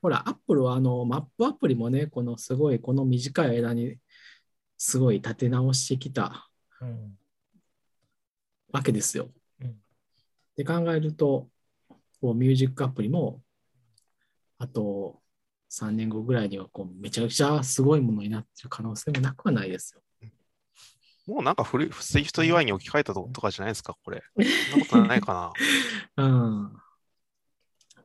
[0.00, 3.48] ほら、アップルはあのマップアプリもね、このすごい、この短い。
[3.50, 3.98] 間に
[4.78, 5.16] すごい。
[5.16, 6.48] 立て直してきた
[8.72, 9.30] わけですよ。
[9.60, 9.76] うん
[10.56, 11.50] で考えると、
[12.20, 13.42] こうミュージックアプリも、
[14.58, 15.20] あと
[15.76, 20.00] 3年後ぐらいにはこうめちゃくちゃすごいものになってる可能性もなくはないですよ。
[21.26, 24.22] もうなんか古い、 SwiftUI に置き換えたととかじゃないですか、これ。
[24.70, 25.52] そんなことないか
[26.16, 26.24] な。
[26.24, 26.72] うん。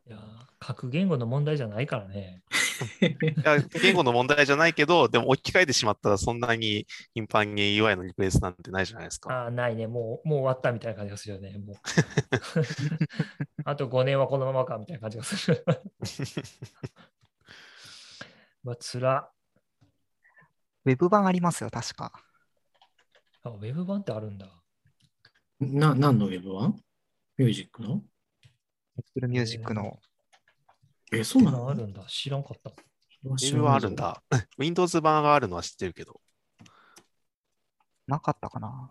[0.08, 0.20] いや
[0.60, 2.42] 書く言語の問題じゃないからね。
[3.02, 9.32] いや言語の問題じゃないけど、でも置き換えてしまったらそんなに頻繁に UI のリクエストなんてないじゃないですか。
[9.32, 9.86] ああ、ないね。
[9.88, 11.58] もう、もう終わったみたいな感じがするよね。
[11.60, 11.76] もう
[13.66, 15.64] あと5年はこのままかみたいな感じがする。
[18.64, 19.32] まあ、つら。
[20.86, 22.12] ウェブ版ありますよ、確か。
[23.44, 24.48] あ、ウェブ版ってあるんだ。
[25.60, 26.80] な、何のウェブ版？
[27.38, 28.04] ミュージックの
[28.98, 30.00] ？Apple Music の。
[31.12, 31.70] え、そうなの？
[31.70, 32.06] あるんだ。
[32.06, 32.72] 知らんかった。
[33.24, 33.96] ウェブはあるん。
[33.96, 34.24] だ。
[34.58, 36.22] Windows 版があるのは知ってるけど。
[38.08, 38.90] なかったかな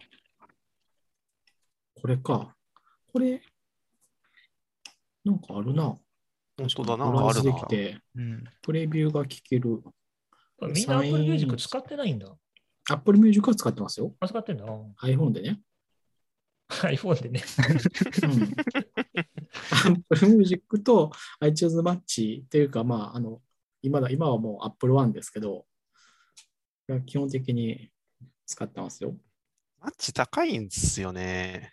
[1.95, 2.57] これか。
[3.13, 3.43] これ、
[5.25, 5.99] なんかあるな。
[6.61, 7.55] 本当だな、ブラウズあるな。
[7.55, 8.45] できて、うん。
[8.61, 9.83] プレビューが聞ける。
[10.63, 12.27] みんな Apple Music 使ってないんだ。
[12.91, 14.15] Apple Music は使ってますよ。
[14.21, 14.65] あ、使ってんだ。
[15.03, 15.61] iPhone でね。
[16.69, 17.43] iPhone でね。
[18.23, 18.55] うん。
[20.11, 21.11] Apple Music と
[21.41, 23.41] iTunes マッチっていうか、まあ、あの、
[23.83, 25.65] 今だ、今はもう Apple One ですけど、
[27.07, 27.91] 基本的に
[28.47, 29.15] 使ってますよ。
[29.81, 31.73] マッチ高いんですよね。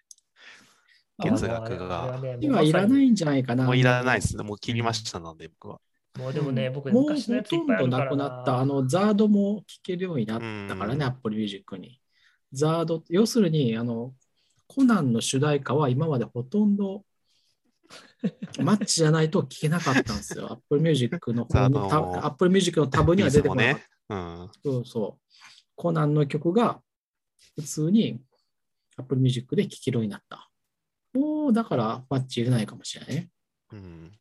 [1.20, 3.66] あ月額が今いらないんじゃないかな。
[3.66, 4.44] もういらないですね。
[4.44, 5.80] もう切りましたので、僕は。
[6.18, 8.60] もうでもね、僕、もうほとんどなくなった。
[8.60, 12.00] あの、ザードも聴けるようになったからね、うん Apple Music に。
[12.52, 14.14] ザード、要するに、あの、
[14.68, 17.04] コナンの主題歌は今までほとんど
[18.60, 20.52] マッチじゃないと聴けなかったんですよ。
[20.52, 23.68] Apple Music の方のタ Apple Music のタブには出てこない。
[23.76, 23.86] ね。
[24.10, 24.50] うん。
[24.64, 25.34] そうそう。
[25.76, 26.82] コナンの曲が
[27.56, 28.20] 普通に
[28.98, 30.47] Apple Music で聴けるようになった。
[31.18, 33.30] もうだからマッチ入れないかもしれないね。
[33.72, 34.12] うん。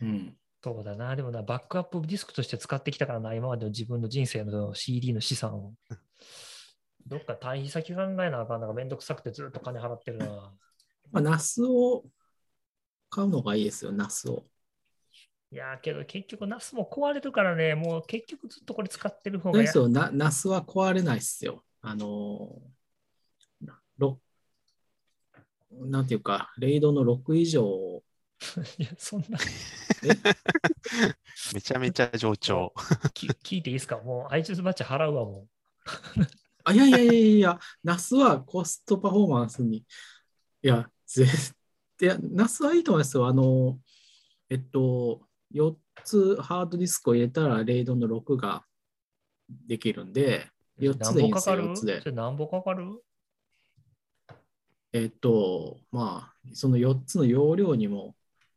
[0.00, 0.36] うん。
[0.62, 1.14] そうだな。
[1.14, 5.74] でもな、バックアップディスクとして使ってきたからな、今までの自分の人生の CD の資産を。
[7.06, 10.52] どっか対比先考えなあかんのがめんどくさくてずっと金払ってるな。
[11.10, 12.04] まあ、ナスを
[13.08, 14.44] 買うのがいいですよ、ナスを。
[15.50, 21.64] いやーけど結局、ナスも壊れるからね、もう結局ずっとこれ使ってる方がやですよ、なナスは壊れないっすよ。
[21.80, 24.20] あのー、ろ
[25.86, 28.02] なんていうか、レイドの6以上、
[28.78, 29.38] いやそんな
[31.54, 32.72] めちゃめちゃ上調。
[33.12, 33.98] き聞いていいですか？
[33.98, 35.46] もう iTunes バッチ払うわも
[36.64, 39.84] あ、いやいやいやいや、ナスはコストパフォーマンスに、い
[40.62, 41.26] や、ぜ
[42.00, 43.26] いや、ナスはいいと思いますよ。
[43.26, 43.78] あの、
[44.50, 45.74] えっと、4
[46.04, 48.64] つハードディスクを入れたら、レイドの6が
[49.48, 50.48] できるんで、
[50.78, 50.82] う。
[50.84, 52.06] 4つでいいんですよ、何本かかる？4つでそ。
[52.06, 53.02] れ何本かかる？
[54.92, 58.14] えっと、まあ、その4つの容量にも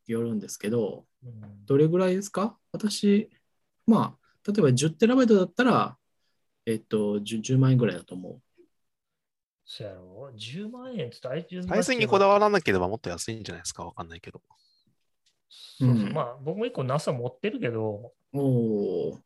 [0.07, 2.57] よるんですけど、うんどれぐらいですか？
[2.71, 3.29] 私、
[3.85, 5.97] まあ、例えば10テラバイトだったら、
[6.65, 8.41] えっと10、10万円ぐらいだと思
[9.65, 13.85] そうやろ ?10 万円って言ったら iTunes サイズにこだわわらなければもっと安いんじゃないですか？
[13.85, 14.41] わかんないけど。
[15.49, 18.39] そうそううんまあ僕も一個 NASA 持ってるけど、う。
[18.39, 18.41] お
[19.11, 19.19] お。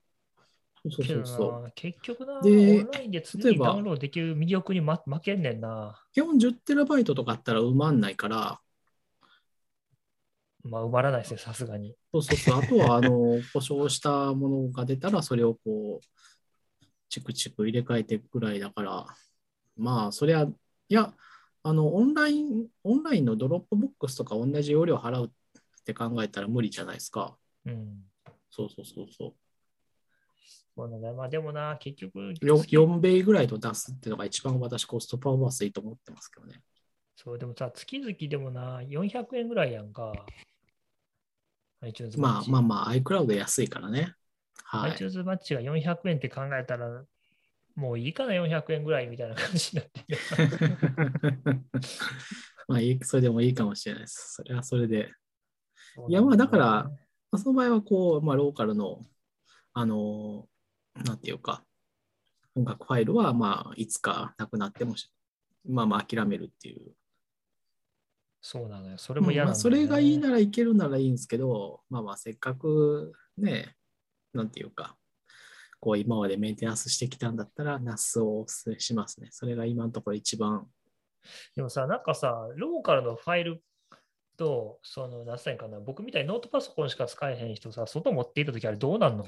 [0.89, 1.63] そうそうそう。
[1.63, 5.99] な結局な、オでンラインで常例えばにダウンロードできる魅力に、ま、負けんねんな。
[6.13, 8.59] 基本10テラバイトとかあったら埋まんないから、
[10.63, 11.95] まあ埋まらないですね、さすがに。
[12.11, 12.55] そうそうそう。
[12.59, 13.09] あとは、あの、
[13.53, 19.05] 故障したものが出たら、それをこう、チクチク入れ替えていくぐらいだから、
[19.77, 21.13] まあ、そりゃ、いや、
[21.63, 27.37] あの、オンライン、オンラインの Dropbox とか同じ容量払うって考えたら無理じゃないですか。
[27.65, 28.03] うん。
[28.49, 29.35] そうそうそうそ
[30.75, 32.45] そうなんだまあでもな、結局、う。
[32.45, 36.61] よ4倍ぐらいと出すっていうのが一番私コストパフォーマンスいいと思ってますけどね。
[37.15, 40.13] そう、でもさ、月々でもな、400円ぐらいやんか。
[41.81, 42.61] iTunes まあまああ。
[42.61, 44.13] まあ、iCloud 安いからね。
[44.65, 44.91] はい。
[44.91, 47.05] iTunes マッチが400円って考えたら、
[47.75, 51.61] もういいかな、400円ぐらいみたいな感じになってる。
[52.67, 54.33] まあいい、それでもいいかもしれないです。
[54.33, 55.11] それはそれで。
[56.09, 56.91] いやまあだからま
[57.31, 59.05] あその場合はこう、まあ、ローカルの、
[59.73, 60.47] あの、
[61.03, 61.63] なんていうか、
[62.55, 65.11] 音楽ファイルは、まあ、いつかなくなってもし、
[65.67, 66.93] まあまあ諦めるっていう。
[68.41, 68.97] そうなのよ。
[68.97, 73.75] それも嫌まあ、なんだよねそれがいいならいけるならいいんですけど、まあまあ、せっかくね、
[74.33, 74.95] なんていうか、
[75.79, 79.29] こう今までメンテナンスしてきたんだったら、NAS をお勧めしますね。
[79.31, 80.67] それが今のところ一番。
[81.55, 83.63] でもさ、なんかさ、ローカルのファイル
[84.37, 89.25] と、その、何歳かな、僕みたいにノートパソコンしか使えへん人さ、外持っていたときあれどうなんの？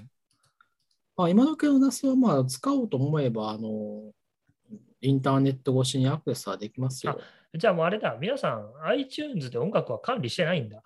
[1.18, 4.11] まあ、今時の NAS はまあ使おうと思えば、あの、
[5.02, 7.19] インターネット越しにアクセスはできますよ。
[7.56, 10.84] じゃあもうあれだ、皆さん iTunes で音楽は管理してないんだ。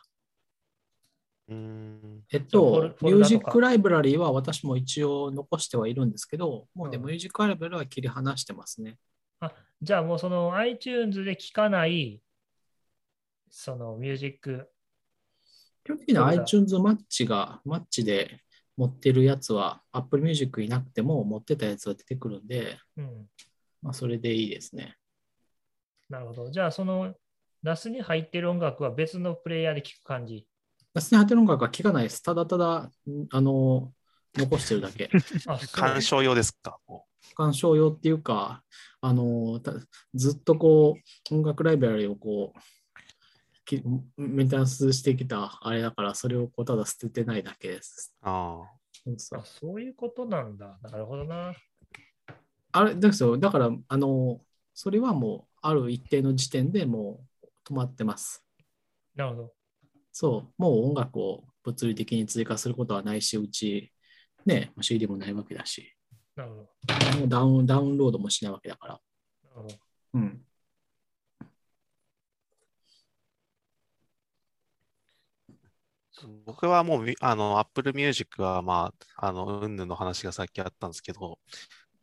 [1.49, 2.23] うーん。
[2.31, 8.97] えっと、ミュージックライブラリーは私も一応残してはいるんですけど、もうね、うんミュージックライブラリーは切り離してますね。
[9.81, 12.21] じゃあもうその iTunes で聴かない、
[13.49, 14.69] そのミュージック
[15.83, 18.39] 基本的には iTunes マッチが、マッチで
[18.77, 23.27] 持ってるやつは Apple Music いなくても持ってたやつが出てくるんで、うん。
[23.81, 24.95] まあ、それでいいですね。
[26.09, 26.51] なるほど。
[26.51, 27.13] じゃあ、その、
[27.63, 30.47] ナスに入ってる音楽は別のプレイヤーで聴く感じ？
[30.93, 32.21] ラスネハテの音楽は聞かないです。
[32.21, 33.93] ただただ、んあの、
[34.35, 35.09] 残してるだけ。
[35.71, 36.79] 鑑賞用ですか？
[36.87, 38.63] も鑑賞用っていうか、
[38.99, 39.73] あの、た
[40.13, 40.97] ずっとこ
[41.31, 42.63] う、音楽ライブラリをこう、き
[44.17, 48.15] メンテナンスしてきたあれだから、それをこうただ捨ててないだけです。
[48.21, 48.63] うあ
[49.17, 50.77] そうそういうことなんだ。
[50.83, 51.53] なるほどな。
[52.73, 53.37] あれですよ。
[53.37, 54.41] だから、あの、
[54.73, 58.43] それはもう、ある一定の時点でもう止まってます。
[59.15, 59.53] なるほど。
[60.11, 63.91] そう、もう音楽を物理的に追加することはないし、うち、
[64.45, 65.95] ね、CD もないわけだし、
[66.35, 67.19] なるほど。
[67.19, 68.93] もうダウンダウンロードもしないわけだから。
[69.43, 69.75] なるほど
[70.15, 70.45] うん。
[76.45, 81.39] 僕はもうみ、あの、Apple Music は、まあ、あの、うんぬんの話がさっきあったんですけど、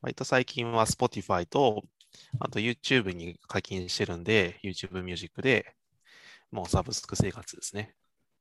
[0.00, 1.82] 割と最近は Spotify と、
[2.40, 5.74] あと YouTube に課金してるんで、YouTube Music で、
[6.50, 7.94] もうサブスク生活ですね。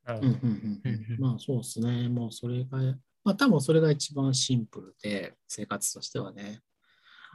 [0.07, 1.19] うんうんうん。
[1.19, 2.07] まあそうですね。
[2.07, 2.77] もうそれが、
[3.23, 6.61] まあ多分それが一番シンプルで、生活としてはね。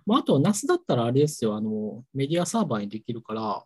[0.06, 3.64] まああと、NAS だったらあれですよ、あの、メディアサーバーにできるから、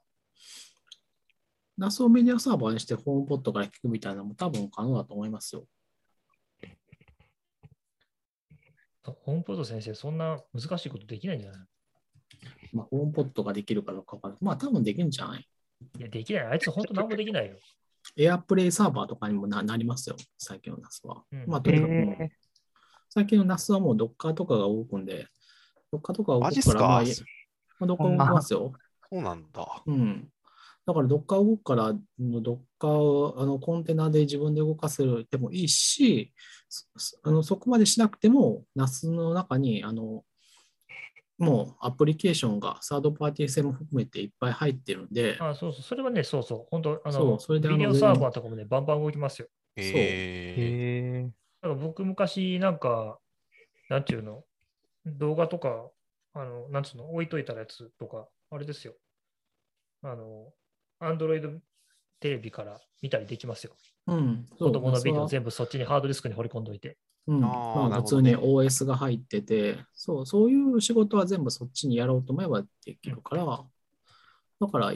[1.79, 5.65] NAS をメディアサーバーにしてホームポットから聞くみたいなのも多分可能だと思いますよ。
[9.05, 11.61] ホームポット先生、そんな難しいことできないんじゃない？
[12.73, 14.19] まあ、ホームポットができるかどうか。
[14.41, 15.49] まあ多分できるんじゃない？
[15.99, 16.47] いや、できない。
[16.47, 17.57] あいつ本当何もできないよ。
[18.17, 21.23] エアプレイサーバーとかにもななりますよ、最近の NAS は。
[21.31, 22.31] うんまあとにかくもう、え
[23.11, 25.29] 最近の NAS はもう Docker とかが動くんで、
[25.93, 26.75] Docker とかが動くか？
[26.75, 27.11] ら、まあ、か
[27.79, 28.73] まあ、Docker 動きますよ。
[29.13, 29.83] そうなんだ。
[29.87, 30.29] うん。
[30.87, 36.33] だから Docker 動くから、Docker をあのコンテナで自分で動かせるでもいいし、
[36.69, 40.25] そあのそこまでしなくても、NAS の中にあの
[41.39, 45.83] もうアプリケーションがサードパーティー性も含めていっぱい入ってるんで、あそうそう。
[45.83, 46.67] それはね、そうそう。
[46.71, 49.49] 本当あそうの、それであのビデオサーバーとかもね、バンバン動きますよ。
[49.77, 51.31] えー、ー、え
[51.63, 53.19] だから僕昔なんか、
[53.91, 54.45] なんていうの、
[55.05, 55.91] 動画とか、
[56.33, 58.95] あの、なんつうの、置いといたやつとか、あれですよ。
[60.03, 60.53] あの、
[60.99, 61.51] アンドロイド
[62.21, 63.75] テレビから見たりできますよ。
[64.07, 66.97] うん、子供のビデオ全部そっちにハードディスクに掘り込んどいて。
[67.27, 67.49] うん、ま
[67.93, 74.93] あ普通に OS が入ってて、そう、そういう仕事は全部そっちにやろうと思えばできるから、だから、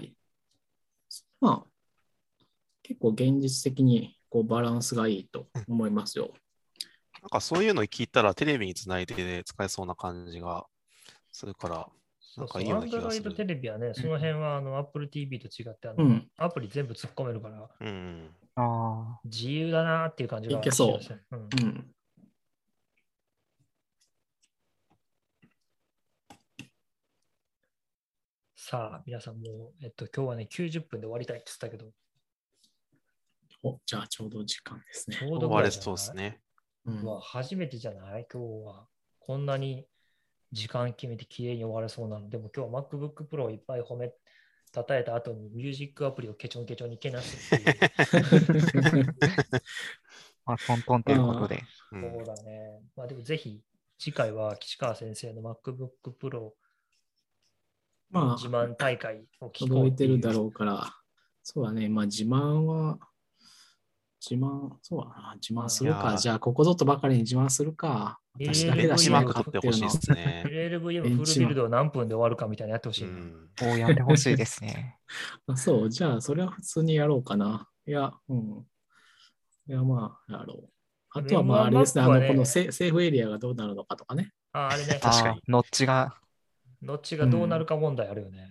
[1.40, 1.70] まあ、
[2.82, 6.32] 結構現実的にこうバランスがいいと思いますよ。
[7.20, 10.66] なんかそういうの聞いたらテレビにつないで使えそうな感じが
[11.32, 11.89] するから、
[12.36, 13.48] なんかいいような気がすアンドロイドテる。
[13.48, 18.31] レビはね、その辺はあの Apple TV と違ってあの、うん、アプリ全部突っ込めるから、うん。
[19.24, 21.94] 自由だなっていう感じがいけそうしますねうんうん。
[28.57, 31.90] さあ、皆さんもう、えっと、今日はね、90分で終わりたいって言ったけど、
[33.62, 35.24] おじゃあちょうど時間ですねち。
[35.24, 35.89] ょう終どぐらいじゃない？
[35.89, 36.40] われそうですね。
[36.86, 38.27] うん初めてじゃない？
[38.32, 38.86] 今日は。
[39.19, 39.86] こんなに
[40.52, 42.28] 時間決めて綺麗に終われそうなの。
[42.28, 44.12] でも今日は MacBook Pro をいっぱい褒め、
[44.72, 47.77] たたえた後にミュージックアプリをケチョンケチョンにけなすっていう。
[50.47, 51.62] まあ、トントンということで。
[51.93, 52.82] うんそうだね。
[52.97, 53.62] まあでもぜひ、
[53.98, 56.52] 次回は岸川先生の MacBook Pro
[58.10, 60.20] ま自慢大会をあ、聞こう届いてる。
[60.20, 60.93] だろうから、
[61.43, 62.98] そうだね、まあ自慢は、
[64.21, 66.17] 自慢、そうだな、自慢するか。
[66.17, 68.19] じゃあ、ここぞとばかりに自慢するか。
[68.39, 70.45] えー私だけだし、 ベンチマークか取ってほしいですね。
[70.47, 73.11] LLVM フルビルドを何分で終わるかみたいなのやってほしいな。
[73.11, 73.49] うん。
[73.59, 74.99] こうやってほしいですね。
[75.49, 77.69] あそう、じゃあ、それは普通にやろうかな。
[77.87, 78.67] いや、うん。
[79.67, 80.71] いや、まあ、やろう。
[81.13, 84.33] あとは、まあ、あれですね、あ M1 の、このセセーフエリアがどうなるのかとかね。
[84.53, 86.15] ああれね、確かにあーノッチが、
[86.83, 88.47] どっちがどうなるか問題あるよね。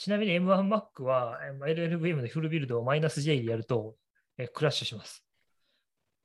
[0.00, 1.58] ちなみに M1Mac はえー
[1.98, 3.96] LLVM でフルビルドをマイナス J でやると
[4.38, 5.22] えクラッシュします。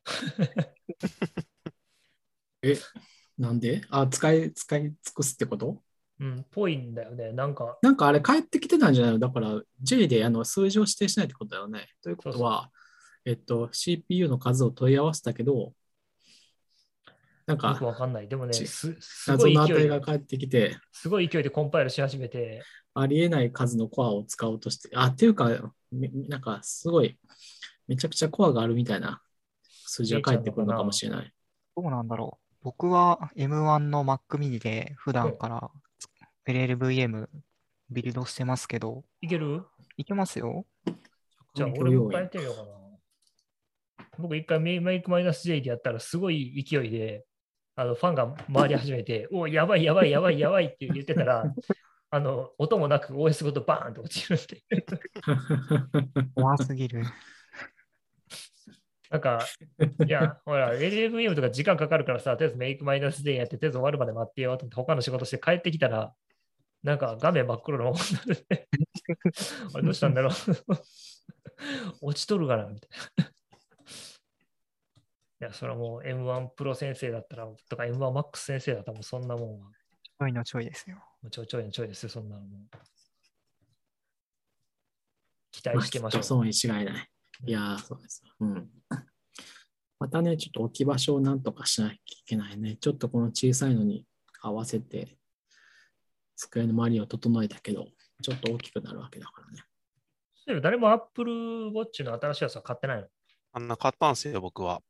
[2.63, 2.77] え、
[3.37, 3.81] なんで？
[3.89, 5.83] あ、使い、使い尽くすってこと？
[6.21, 7.33] うん、ぽいんだよね。
[7.33, 9.19] なんか、なんかあれ帰ってきてたんじゃないの？
[9.19, 11.89] だから、J であの数字を指定しないってことだよね。
[12.01, 12.71] ということは、
[13.25, 15.73] えっと、CPU の数を問い合わせたけど、
[17.45, 18.29] なんよくか、わかんない。
[18.29, 22.63] でもね、ちすすごい勢いが返ってきて、すごい勢いでコンパイルし始めて、
[22.97, 25.49] ありえない数のコアを使おうとして、あ、っていうか、
[25.91, 27.19] めなんかすごい、
[27.87, 29.21] めちゃくちゃコアがあるみたいな
[29.85, 31.31] 数字が返ってくるのかもしれない。
[31.75, 32.55] どうなんだろう。
[32.63, 35.69] 僕は M1 の Mac mini で普段から
[36.47, 37.27] LLVM
[37.91, 39.63] ビルドしてますけど、いける？
[39.97, 40.65] いけますよ。
[41.53, 42.27] じゃあ、俺も変え。
[42.27, 42.69] てみようかな。
[44.17, 47.25] 僕一回メイメイクマイナス J でやったらすごい勢いで、
[47.75, 51.53] あのファンが回り始めて、おやばいやばいやばいやばいって言ってたら、
[52.11, 54.85] あの音もなく OS ごとバーンと落ちるっていう。
[56.35, 57.03] 怖すぎる。
[59.09, 59.45] なんか、
[60.05, 66.13] いや、ほら、LLVM とか時間かかるからさ、とりあえずメイクマイナス J やって、とりあえず終わるまで待ってよと思って、他の仕事して帰ってきたら、
[66.83, 68.67] なんか画面真っ黒のままになるね。
[69.73, 70.31] あれどうしたんだろう
[72.01, 73.25] 落ちとるかなみたいな。
[73.25, 73.29] い
[75.39, 79.71] や、それはもう M1 プロ先生だったら、とか M1 マックス先生だったらもうそんなもんは、
[80.03, 80.97] ちょいのちょいですよ。
[81.25, 82.77] もうちょいちょいのちょいですよ、そんなのもう。
[85.51, 86.23] 期まあ待してましょう。
[86.23, 87.09] そうに違いない。
[87.47, 88.21] いやー、そうです。
[88.39, 88.69] うん。
[89.99, 92.77] またね、ちょっと置き場所をなんとかしなきゃいけないね。
[92.79, 94.05] ちょっとこの小さいのに
[94.39, 95.17] 合わせて、
[96.35, 97.87] 机の周りを整えたけど、
[98.21, 100.61] ちょっと大きくなるわけだからね。
[100.61, 103.07] 誰も Apple Watch の新しいやつは買ってないの？
[103.53, 104.83] あんな買ったんですよ、僕は。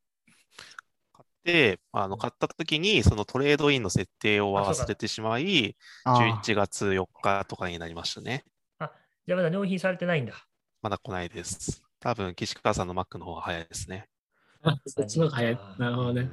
[1.45, 8.43] 買って、あの、買った時に、そのトレードインの設定を忘れてしまい、あー11月4日とかになりましたね。
[9.27, 10.33] じゃあまだ納品されてないんだ。
[10.81, 11.83] まだ来ないです。
[11.99, 14.07] 多分、岸川さんの Mac の方が早いですね。
[14.61, 15.59] あそっちの方が早い。
[15.79, 16.21] なるほどね。
[16.21, 16.29] うん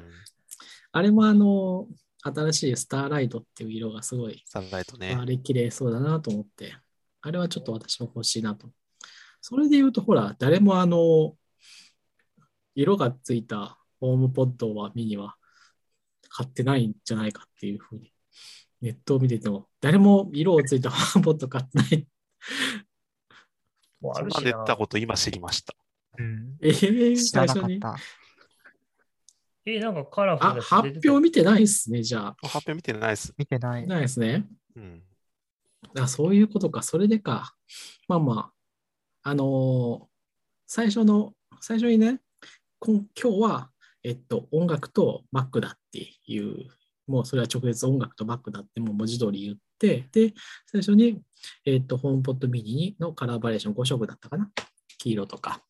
[0.94, 1.89] あれもあの、
[2.22, 5.24] 新しいスターライトっていう色がすごい、サンライトねあ。
[5.24, 6.76] れ綺麗そうだなと思って、
[7.22, 8.68] あれはちょっと私も欲しいなと。
[9.40, 11.34] それで言うと、ほら、誰もあの、
[12.74, 15.36] 色がついたホームポッドはミニは
[16.28, 18.12] 買ってないんじゃないかっていうふうに、
[18.80, 22.08] ネットを見てても、誰も色をついたホームポッド買ってない。
[24.00, 24.64] もうあるしな。
[24.64, 25.74] たこと今知りました。
[26.18, 26.56] うん。
[26.60, 27.78] えー、知ら最初に？
[27.78, 28.02] なかった。
[29.66, 32.36] え、なんかカラフル発表見てないっすね、じゃあ。
[32.42, 33.32] 発表見てないです。
[33.38, 33.86] 見てない。
[33.86, 34.48] ないですね。
[34.74, 35.02] うん。
[35.96, 36.82] あ、そういうことか。
[36.82, 37.54] それでか。
[38.08, 38.50] まあま
[39.22, 40.06] あ、あのー
[40.66, 42.20] 最初の、最初にね、
[42.80, 43.72] こん今日は、
[44.04, 46.68] えっと、音楽と Mac だっていう、
[47.06, 50.34] もうそれは直接音楽と Mac だってもう文字通り言って、で、
[50.66, 51.20] 最初に、
[51.64, 54.50] えっと、ホームポットミニのカラーバリエーション5色だったかな？
[54.98, 55.62] 黄色とか、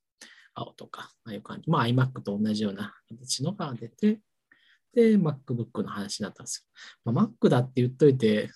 [0.54, 1.70] 青とか、ああいう感じ。
[1.70, 4.20] まあ iMac と同じような形のが出て、
[4.94, 6.68] で、MacBook の話になったんです
[7.06, 7.12] よ。
[7.12, 8.50] まあ、Mac だって言っといて、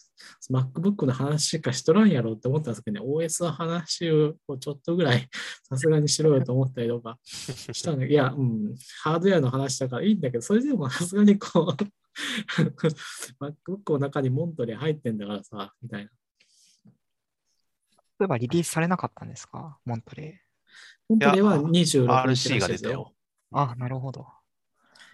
[0.50, 5.28] MacBook の話しかしとらんやろって思ったんですけどね、OS の話をちょっとぐらい
[5.68, 11.84] さすがにしろよと思ったりとかしたんだけど、いや、うん、ハードウェアの話だからいいんだけど、それでもさすがにこう、
[13.40, 16.10] MacBook の中にモントレー入ってんだからさ、みたいな。
[18.18, 19.78] 例えばリリースされなかったんですか？
[19.84, 20.42] モントレ
[21.08, 23.12] モントレーはいや26 RC 日が出たよ。。
[23.52, 23.58] ー。
[23.58, 24.26] あ、なるほど。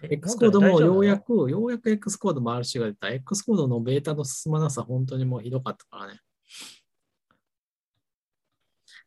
[0.03, 1.45] え X コードもようやく。
[1.45, 3.09] く、ようやく X コードも RC が出た。
[3.09, 6.19] X コードのベータの進まなさ、本当にもうひどかったからね。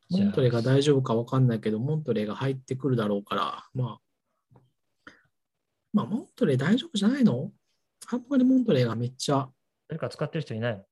[0.08, 4.60] モントレーが大丈夫か分かんないけど、モントレーが入ってくるだろうから、まあ、
[5.92, 7.50] まあ、モントレー大丈夫じゃないの？
[8.08, 9.48] あんまりモントレーがめっちゃ
[9.88, 10.84] 誰か使ってる人いないの？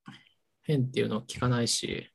[0.62, 2.10] 変っていうのは聞かないし、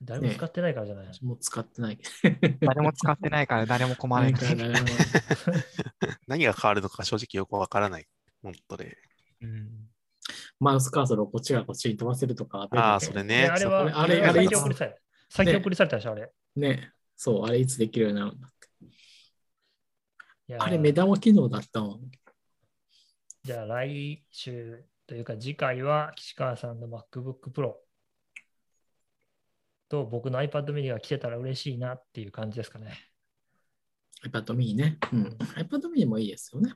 [0.00, 2.04] 誰も使ってないからじゃない、私も使ってないけ
[2.62, 4.26] 誰も使ってないから誰も困ど。
[4.26, 4.86] るなんか誰も
[6.28, 8.06] 何が変わるのか正直よくわからない。
[8.42, 8.96] 本当で。
[9.40, 9.88] うん
[10.60, 12.68] マウスカーソルをこっちがこっちに飛ばせるとか。
[12.70, 13.46] ああ、それね。
[13.46, 15.00] あれは、あれあれ先送りされ
[15.30, 16.30] 先送りされたでしょ、あれ。
[16.56, 18.58] ね、そう、あれいつできるようになるんだって。
[20.58, 22.10] あれ目玉機能だったもん。
[23.44, 27.74] じゃあ来週というか次回は岸川さんの MacBook Pro
[29.88, 32.98] と僕の iPad mini が来てたら嬉しいなっていう感じですかね。
[34.24, 34.98] iPad mini ね。
[35.12, 35.36] うん。
[35.56, 36.72] iPad mini もいいですよね。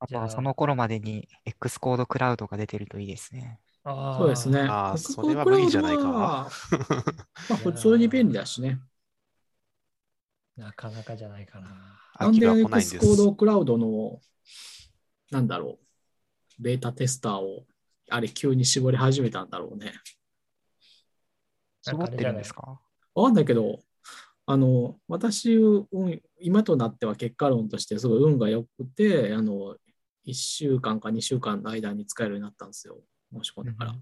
[0.00, 3.60] あじゃあとはその頃までに X コードクラウドが出てるといいですね。
[3.84, 4.60] あーそうですね。
[4.60, 8.80] あー X それは無理じゃないか まあ、普通に便利だしね。
[10.56, 12.00] なかなかじゃないかな。
[12.18, 13.16] なんで秋は来ないんで X コーす。
[13.18, 14.20] ドクラウドの、
[15.30, 15.78] なんだろ
[16.58, 17.66] う、ベータテスターを、
[18.10, 19.92] あれ急に絞り始めたんだろうね。
[21.82, 22.80] 絞ってるんですか？
[23.14, 23.80] わかんないけど、
[24.46, 29.76] あの、私、うん今となっては結果論としてすごい運が良くて、あの、
[30.26, 32.98] 1週間か2週間の間に使えるようになったんですよ。
[33.32, 33.94] 申し込んでから。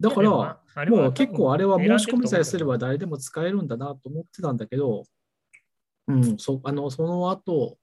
[0.00, 5.04] だから、もう結構あれは申し込みさえすれば誰でも使えるんだなと思ってたんだけど、
[6.06, 7.78] うん、そあのその後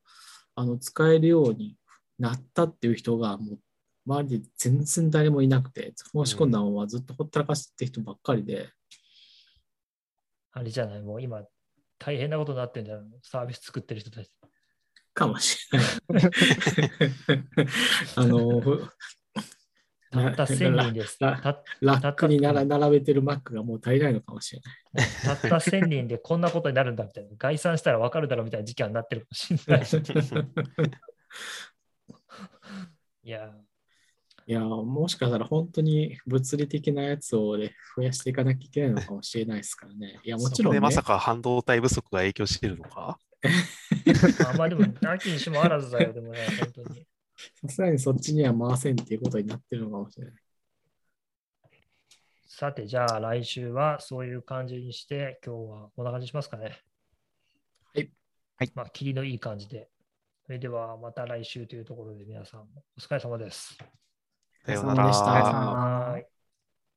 [0.55, 1.75] あの使えるように
[2.17, 3.59] なったっていう人がもう
[4.05, 8.69] 周りで全然誰もいなくて、申し込んだままずっとほったらかして人ばっかりで、
[10.51, 11.43] あれじゃない、もう今
[11.97, 13.09] 大変なことになってんじゃん。
[13.23, 14.29] サービス作ってる人たち。
[15.13, 15.85] かもしれな
[16.19, 16.21] い。
[18.15, 18.89] あの、ふ
[20.11, 21.17] たった1000人です。
[21.19, 21.55] ラッ
[22.13, 24.61] クになら並べてる Mac がもう足りないのかもしれ
[24.93, 25.07] ない。
[25.23, 27.31] たった1000人でこんなことになるんだみたいな。
[27.37, 29.87] 概算したら分かるだろうみたいな時間になってるかもしれない。
[33.23, 33.51] いや、
[34.47, 40.19] いや、もしかしたら本当に物理的なやつを、ね、増やしていかなきゃいけないのかもしれないですからね。
[40.23, 43.17] いや、もちろん、ね、そこでまさか半導体不足が影響してるのか？
[44.47, 47.07] あまあでも、なきにしもあらずだよ、でもね、本当に。
[47.61, 50.35] さすがにそっちには回せんっていうことになってるのかもしれない。
[52.47, 56.81] さて、じゃあ来週はそういう感じにして、今日はこんな感じにしますかね。
[57.93, 58.11] はい。
[58.57, 58.71] はい。
[58.75, 59.89] まあ、霧のいい感じで。
[60.45, 62.65] それではまた来週というところで皆さんお
[62.99, 63.75] 疲れ様です。
[64.65, 66.25] さようなら。